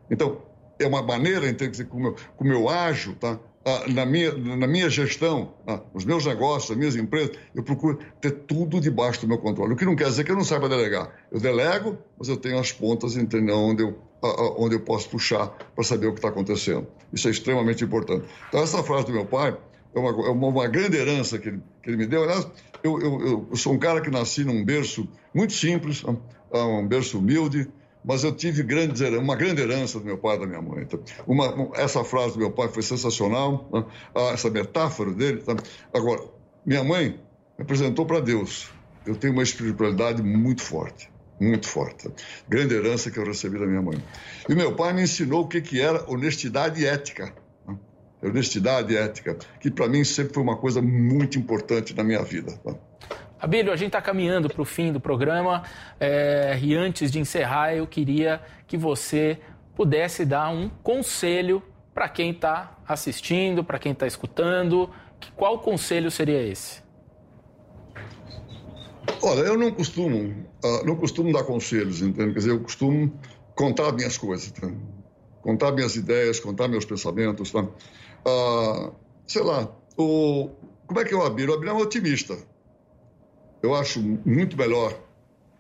Então, 0.08 0.44
é 0.78 0.86
uma 0.86 1.02
maneira, 1.02 1.52
que 1.52 1.84
como 1.86 2.10
eu, 2.10 2.16
como 2.38 2.54
eu 2.54 2.70
ajo, 2.70 3.16
tá? 3.16 3.40
Ah, 3.64 3.84
na, 3.88 4.06
minha, 4.08 4.34
na 4.34 4.66
minha 4.66 4.90
gestão, 4.90 5.54
ah, 5.68 5.80
nos 5.94 6.04
meus 6.04 6.26
negócios, 6.26 6.70
nas 6.72 6.78
minhas 6.78 6.96
empresas, 6.96 7.38
eu 7.54 7.62
procuro 7.62 8.00
ter 8.20 8.32
tudo 8.32 8.82
debaixo 8.82 9.22
do 9.22 9.28
meu 9.28 9.38
controle. 9.38 9.74
O 9.74 9.76
que 9.76 9.86
não 9.86 9.96
quer 9.96 10.06
dizer 10.06 10.24
que 10.24 10.32
eu 10.32 10.36
não 10.36 10.44
saiba 10.44 10.68
delegar. 10.68 11.14
Eu 11.32 11.40
delego, 11.40 11.98
mas 12.18 12.28
eu 12.28 12.38
tenho 12.38 12.58
as 12.58 12.72
pontas, 12.72 13.16
entendeu? 13.16 13.56
Onde 13.56 13.84
eu, 13.84 14.00
ah, 14.24 14.56
onde 14.58 14.76
eu 14.76 14.80
posso 14.80 15.10
puxar 15.10 15.48
para 15.48 15.84
saber 15.84 16.08
o 16.08 16.14
que 16.14 16.18
está 16.18 16.30
acontecendo. 16.30 16.88
Isso 17.14 17.28
é 17.28 17.32
extremamente 17.32 17.84
importante. 17.84 18.26
Então, 18.50 18.64
essa 18.64 18.82
frase 18.82 19.06
do 19.06 19.12
meu 19.12 19.26
pai 19.26 19.56
é 19.94 20.00
uma, 20.00 20.10
é 20.10 20.30
uma, 20.32 20.68
grande 20.68 20.98
herança 20.98 21.38
que 21.38 21.50
ele, 21.50 21.62
que 21.84 21.90
ele 21.92 21.98
me 21.98 22.08
deu. 22.08 22.24
Aliás, 22.24 22.48
eu, 22.84 23.00
eu, 23.00 23.48
eu, 23.52 23.56
sou 23.56 23.74
um 23.74 23.80
cara 23.80 24.02
que 24.02 24.10
nasci 24.10 24.44
num 24.44 24.66
berço 24.66 25.08
muito 25.34 25.54
simples, 25.54 26.04
um 26.52 26.88
berço 26.88 27.20
humilde, 27.20 27.68
mas 28.04 28.24
eu 28.24 28.32
tive 28.32 28.64
grandes, 28.64 29.02
uma 29.02 29.36
grande 29.36 29.62
herança 29.62 30.00
do 30.00 30.06
meu 30.06 30.18
pai 30.18 30.36
e 30.36 30.40
da 30.40 30.48
minha 30.48 30.62
mãe. 30.62 30.84
Então, 30.84 31.00
uma, 31.28 31.72
essa 31.76 32.04
frase 32.04 32.34
do 32.34 32.40
meu 32.40 32.52
pai 32.52 32.68
foi 32.68 32.82
sensacional, 32.82 33.70
né? 33.72 33.86
ah, 34.16 34.32
essa 34.34 34.50
metáfora 34.50 35.12
dele. 35.12 35.42
Tá? 35.42 35.56
Agora, 35.94 36.22
minha 36.66 36.84
mãe 36.84 37.10
me 37.10 37.64
apresentou 37.64 38.06
para 38.06 38.20
Deus. 38.20 38.70
Eu 39.06 39.16
tenho 39.16 39.34
uma 39.34 39.44
espiritualidade 39.44 40.22
muito 40.22 40.62
forte, 40.62 41.12
muito 41.40 41.68
forte. 41.68 42.10
Grande 42.48 42.76
herança 42.76 43.10
que 43.12 43.18
eu 43.18 43.26
recebi 43.26 43.60
da 43.60 43.66
minha 43.66 43.82
mãe. 43.82 44.04
E 44.50 44.56
meu 44.56 44.76
pai 44.76 44.94
me 44.94 45.04
ensinou 45.04 45.44
o 45.44 45.48
que, 45.48 45.62
que 45.62 45.80
era 45.80 46.10
honestidade 46.10 46.86
ética. 46.86 47.34
Né? 47.68 47.78
Honestidade 48.24 48.96
ética, 48.96 49.38
que 49.60 49.70
para 49.70 49.88
mim 49.88 50.04
sempre 50.04 50.34
foi 50.34 50.44
uma 50.44 50.58
coisa 50.58 50.82
muito 50.82 51.38
importante 51.38 51.96
na 51.96 52.04
minha 52.04 52.24
vida. 52.24 52.52
Tá? 52.64 52.76
Abílio, 53.42 53.74
a 53.74 53.76
gente 53.76 53.88
está 53.88 54.00
caminhando 54.00 54.48
para 54.48 54.62
o 54.62 54.66
fim 54.66 54.94
do 54.94 55.00
programa 55.00 55.64
é, 56.00 56.60
e 56.62 56.76
antes 56.76 57.12
de 57.12 57.20
encerrar, 57.20 57.74
eu 57.74 57.88
queria 57.88 58.40
que 58.68 58.78
você 58.78 59.40
pudesse 59.76 60.24
dar 60.24 60.50
um 60.50 60.70
conselho 60.84 61.64
para 61.92 62.08
quem 62.08 62.30
está 62.30 62.78
assistindo, 62.88 63.64
para 63.64 63.80
quem 63.80 63.94
está 63.94 64.06
escutando. 64.06 64.88
Qual 65.36 65.58
conselho 65.58 66.12
seria 66.12 66.40
esse? 66.44 66.84
Olha, 69.24 69.40
eu 69.40 69.58
não 69.58 69.72
costumo, 69.72 70.46
uh, 70.64 70.86
não 70.86 70.96
costumo 70.96 71.34
dar 71.34 71.44
conselhos, 71.44 72.04
entende? 72.04 72.34
Quer 72.34 72.40
dizer, 72.40 72.52
eu 72.52 72.60
costumo 72.60 73.12
contar 73.56 73.92
minhas 73.92 74.20
coisas, 74.20 74.52
tá? 74.52 74.72
contar 75.42 75.72
minhas 75.72 75.96
ideias, 75.96 76.40
contar 76.40 76.68
meus 76.68 76.86
pensamentos, 76.86 77.50
tá? 77.50 77.62
Uh, 77.64 78.94
sei 79.26 79.42
lá, 79.42 79.68
o, 79.98 80.52
como 80.86 81.00
é 81.00 81.06
que 81.06 81.16
é 81.16 81.18
o 81.18 81.24
Abílio? 81.24 81.54
O 81.54 81.56
Abílio 81.56 81.72
é 81.72 81.74
um 81.74 81.82
otimista 81.82 82.51
eu 83.62 83.76
acho 83.76 84.02
muito 84.02 84.58
melhor 84.58 84.98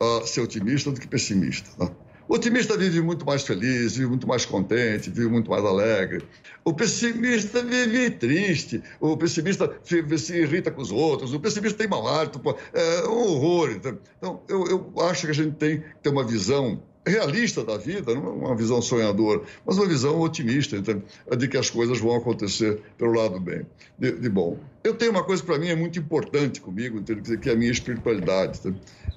uh, 0.01 0.25
ser 0.25 0.41
otimista 0.41 0.91
do 0.91 0.99
que 0.99 1.07
pessimista. 1.07 1.69
Tá? 1.77 1.93
O 2.27 2.35
otimista 2.35 2.77
vive 2.77 3.01
muito 3.01 3.25
mais 3.25 3.43
feliz, 3.43 3.97
vive 3.97 4.07
muito 4.07 4.25
mais 4.25 4.45
contente, 4.45 5.09
vive 5.09 5.27
muito 5.27 5.51
mais 5.51 5.65
alegre. 5.65 6.25
O 6.63 6.73
pessimista 6.73 7.61
vive 7.61 8.09
triste, 8.11 8.81
o 9.01 9.17
pessimista 9.17 9.69
se 9.83 10.33
irrita 10.37 10.71
com 10.71 10.81
os 10.81 10.91
outros, 10.91 11.33
o 11.33 11.39
pessimista 11.41 11.77
tem 11.77 11.89
mau 11.89 12.07
hálito, 12.07 12.39
é 12.73 13.07
um 13.07 13.33
horror. 13.33 13.71
Então, 13.71 14.41
eu, 14.47 14.65
eu 14.65 14.93
acho 15.01 15.25
que 15.25 15.31
a 15.31 15.33
gente 15.33 15.55
tem 15.55 15.81
que 15.81 15.95
ter 16.01 16.09
uma 16.09 16.25
visão 16.25 16.81
realista 17.05 17.63
da 17.63 17.77
vida, 17.77 18.13
não 18.13 18.27
é 18.27 18.29
uma 18.29 18.55
visão 18.55 18.81
sonhadora, 18.81 19.41
mas 19.65 19.77
uma 19.77 19.87
visão 19.87 20.19
otimista 20.19 20.75
então, 20.77 21.01
de 21.35 21.47
que 21.47 21.57
as 21.57 21.69
coisas 21.69 21.99
vão 21.99 22.15
acontecer 22.15 22.79
pelo 22.97 23.13
lado 23.13 23.39
bem, 23.39 23.65
de, 23.97 24.11
de 24.11 24.29
bom. 24.29 24.59
Eu 24.83 24.93
tenho 24.93 25.11
uma 25.11 25.23
coisa 25.23 25.43
para 25.43 25.57
mim 25.57 25.69
é 25.69 25.75
muito 25.75 25.97
importante 25.97 26.61
comigo, 26.61 26.99
entende? 26.99 27.37
que 27.37 27.49
é 27.49 27.53
a 27.53 27.55
minha 27.55 27.71
espiritualidade. 27.71 28.59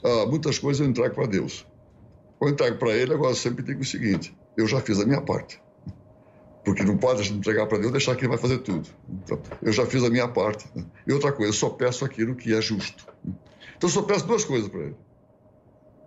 Ah, 0.03 0.27
muitas 0.27 0.59
coisas 0.59 0.81
eu 0.81 0.91
entrego 0.91 1.15
para 1.15 1.27
Deus. 1.27 1.67
Quando 2.39 2.51
eu 2.51 2.55
entrego 2.55 2.79
para 2.79 2.93
Ele, 2.93 3.13
agora 3.13 3.35
sempre 3.35 3.63
digo 3.63 3.83
o 3.83 3.85
seguinte: 3.85 4.35
eu 4.57 4.67
já 4.67 4.81
fiz 4.81 4.99
a 5.01 5.07
minha 5.07 5.21
parte. 5.21 5.61
Porque 6.65 6.83
não 6.83 6.97
pode 6.97 7.31
entregar 7.31 7.67
para 7.67 7.79
Deus 7.79 7.93
deixar 7.93 8.17
que 8.17 8.23
Ele 8.23 8.29
vai 8.29 8.39
fazer 8.39 8.59
tudo. 8.59 8.89
Então, 9.09 9.39
eu 9.61 9.73
já 9.73 9.85
fiz 9.85 10.03
a 10.03 10.09
minha 10.09 10.27
parte. 10.27 10.67
E 11.07 11.13
outra 11.13 11.31
coisa, 11.31 11.51
eu 11.51 11.55
só 11.55 11.69
peço 11.69 12.05
aquilo 12.05 12.35
que 12.35 12.55
é 12.55 12.61
justo. 12.63 13.07
Então, 13.77 13.89
eu 13.89 13.89
só 13.91 14.03
peço 14.03 14.27
duas 14.27 14.45
coisas 14.45 14.69
para 14.69 14.81
Ele: 14.81 14.97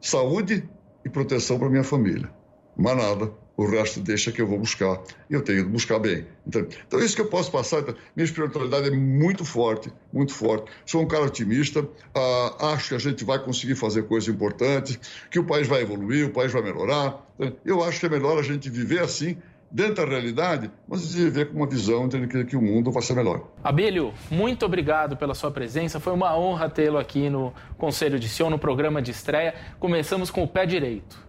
saúde 0.01 0.67
e 1.07 1.09
proteção 1.09 1.57
para 1.57 1.69
minha 1.69 1.83
família. 1.83 2.29
Mas 2.75 2.95
nada, 2.95 3.31
o 3.55 3.65
resto 3.65 3.99
deixa 3.99 4.31
que 4.31 4.39
eu 4.39 4.45
vou 4.45 4.59
buscar. 4.59 5.01
E 5.29 5.33
eu 5.33 5.41
tenho 5.41 5.63
que 5.63 5.69
buscar 5.71 5.97
bem. 5.97 6.27
Então, 6.45 6.67
então 6.87 6.99
isso 6.99 7.15
que 7.15 7.21
eu 7.21 7.27
posso 7.27 7.51
passar. 7.51 7.79
Então, 7.79 7.95
minha 8.15 8.25
espiritualidade 8.25 8.87
é 8.89 8.91
muito 8.91 9.43
forte, 9.43 9.91
muito 10.13 10.33
forte. 10.33 10.71
Sou 10.85 11.01
um 11.01 11.07
cara 11.07 11.23
otimista, 11.23 11.87
ah, 12.13 12.73
acho 12.73 12.89
que 12.89 12.95
a 12.95 12.99
gente 12.99 13.25
vai 13.25 13.43
conseguir 13.43 13.75
fazer 13.75 14.03
coisas 14.03 14.29
importantes, 14.29 14.99
que 15.31 15.39
o 15.39 15.43
país 15.43 15.67
vai 15.67 15.81
evoluir, 15.81 16.27
o 16.27 16.31
país 16.31 16.51
vai 16.51 16.61
melhorar. 16.61 17.25
Eu 17.65 17.83
acho 17.83 17.99
que 17.99 18.05
é 18.05 18.09
melhor 18.09 18.37
a 18.37 18.43
gente 18.43 18.69
viver 18.69 18.99
assim 18.99 19.37
dentro 19.69 20.05
da 20.05 20.05
realidade, 20.05 20.71
mas 20.87 21.13
viver 21.13 21.51
com 21.51 21.57
uma 21.57 21.67
visão 21.67 22.07
de 22.07 22.25
que, 22.27 22.45
que, 22.45 22.55
o 22.55 22.61
mundo 22.61 22.91
vai 22.91 23.03
ser 23.03 23.13
melhor. 23.13 23.43
Abílio, 23.63 24.13
muito 24.31 24.65
obrigado 24.65 25.17
pela 25.17 25.35
sua 25.35 25.51
presença. 25.51 25.99
Foi 25.99 26.13
uma 26.13 26.37
honra 26.37 26.69
tê-lo 26.69 26.97
aqui 26.97 27.29
no 27.29 27.53
Conselho 27.77 28.19
de 28.19 28.29
Sion, 28.29 28.49
no 28.49 28.59
programa 28.59 29.01
de 29.01 29.11
estreia. 29.11 29.53
Começamos 29.79 30.31
com 30.31 30.43
o 30.43 30.47
pé 30.47 30.65
direito. 30.65 31.26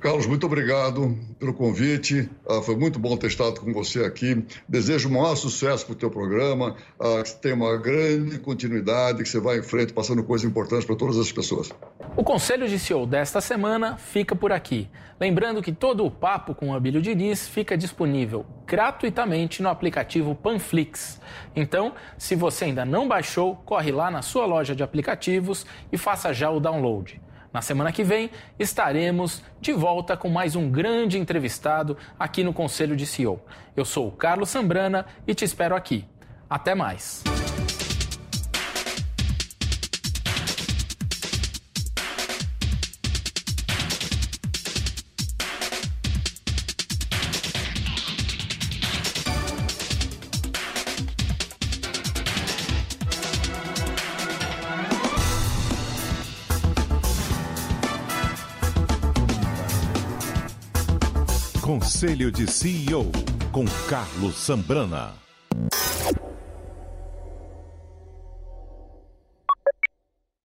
Carlos, 0.00 0.26
muito 0.26 0.46
obrigado 0.46 1.14
pelo 1.38 1.52
convite. 1.52 2.26
Ah, 2.48 2.62
foi 2.62 2.74
muito 2.74 2.98
bom 2.98 3.18
ter 3.18 3.26
estado 3.26 3.60
com 3.60 3.70
você 3.70 4.02
aqui. 4.02 4.46
Desejo 4.66 5.10
o 5.10 5.12
maior 5.12 5.36
sucesso 5.36 5.84
para 5.84 5.92
o 5.92 5.94
teu 5.96 6.10
programa, 6.10 6.74
ah, 6.98 7.22
que 7.22 7.34
tenha 7.34 7.54
uma 7.54 7.76
grande 7.76 8.38
continuidade, 8.38 9.22
que 9.22 9.28
você 9.28 9.38
vá 9.38 9.54
em 9.54 9.62
frente 9.62 9.92
passando 9.92 10.24
coisas 10.24 10.48
importantes 10.48 10.86
para 10.86 10.96
todas 10.96 11.18
as 11.18 11.30
pessoas. 11.30 11.70
O 12.16 12.24
Conselho 12.24 12.66
de 12.66 12.78
CEO 12.78 13.06
desta 13.06 13.42
semana 13.42 13.98
fica 13.98 14.34
por 14.34 14.52
aqui. 14.52 14.88
Lembrando 15.20 15.60
que 15.60 15.70
todo 15.70 16.06
o 16.06 16.10
papo 16.10 16.54
com 16.54 16.70
o 16.70 16.74
Abílio 16.74 17.02
Diniz 17.02 17.46
fica 17.46 17.76
disponível 17.76 18.46
gratuitamente 18.66 19.62
no 19.62 19.68
aplicativo 19.68 20.34
Panflix. 20.34 21.20
Então, 21.54 21.92
se 22.16 22.34
você 22.34 22.64
ainda 22.64 22.86
não 22.86 23.06
baixou, 23.06 23.56
corre 23.66 23.92
lá 23.92 24.10
na 24.10 24.22
sua 24.22 24.46
loja 24.46 24.74
de 24.74 24.82
aplicativos 24.82 25.66
e 25.92 25.98
faça 25.98 26.32
já 26.32 26.50
o 26.50 26.58
download. 26.58 27.20
Na 27.52 27.60
semana 27.60 27.90
que 27.90 28.04
vem, 28.04 28.30
estaremos 28.58 29.42
de 29.60 29.72
volta 29.72 30.16
com 30.16 30.28
mais 30.28 30.54
um 30.54 30.70
grande 30.70 31.18
entrevistado 31.18 31.96
aqui 32.18 32.44
no 32.44 32.52
Conselho 32.52 32.94
de 32.94 33.04
CEO. 33.06 33.40
Eu 33.76 33.84
sou 33.84 34.08
o 34.08 34.12
Carlos 34.12 34.50
Sambrana 34.50 35.06
e 35.26 35.34
te 35.34 35.44
espero 35.44 35.74
aqui. 35.74 36.04
Até 36.48 36.74
mais. 36.74 37.24
Conselho 62.00 62.32
de 62.32 62.50
CEO 62.50 63.12
com 63.52 63.66
Carlos 63.86 64.34
Sambrana. 64.34 65.12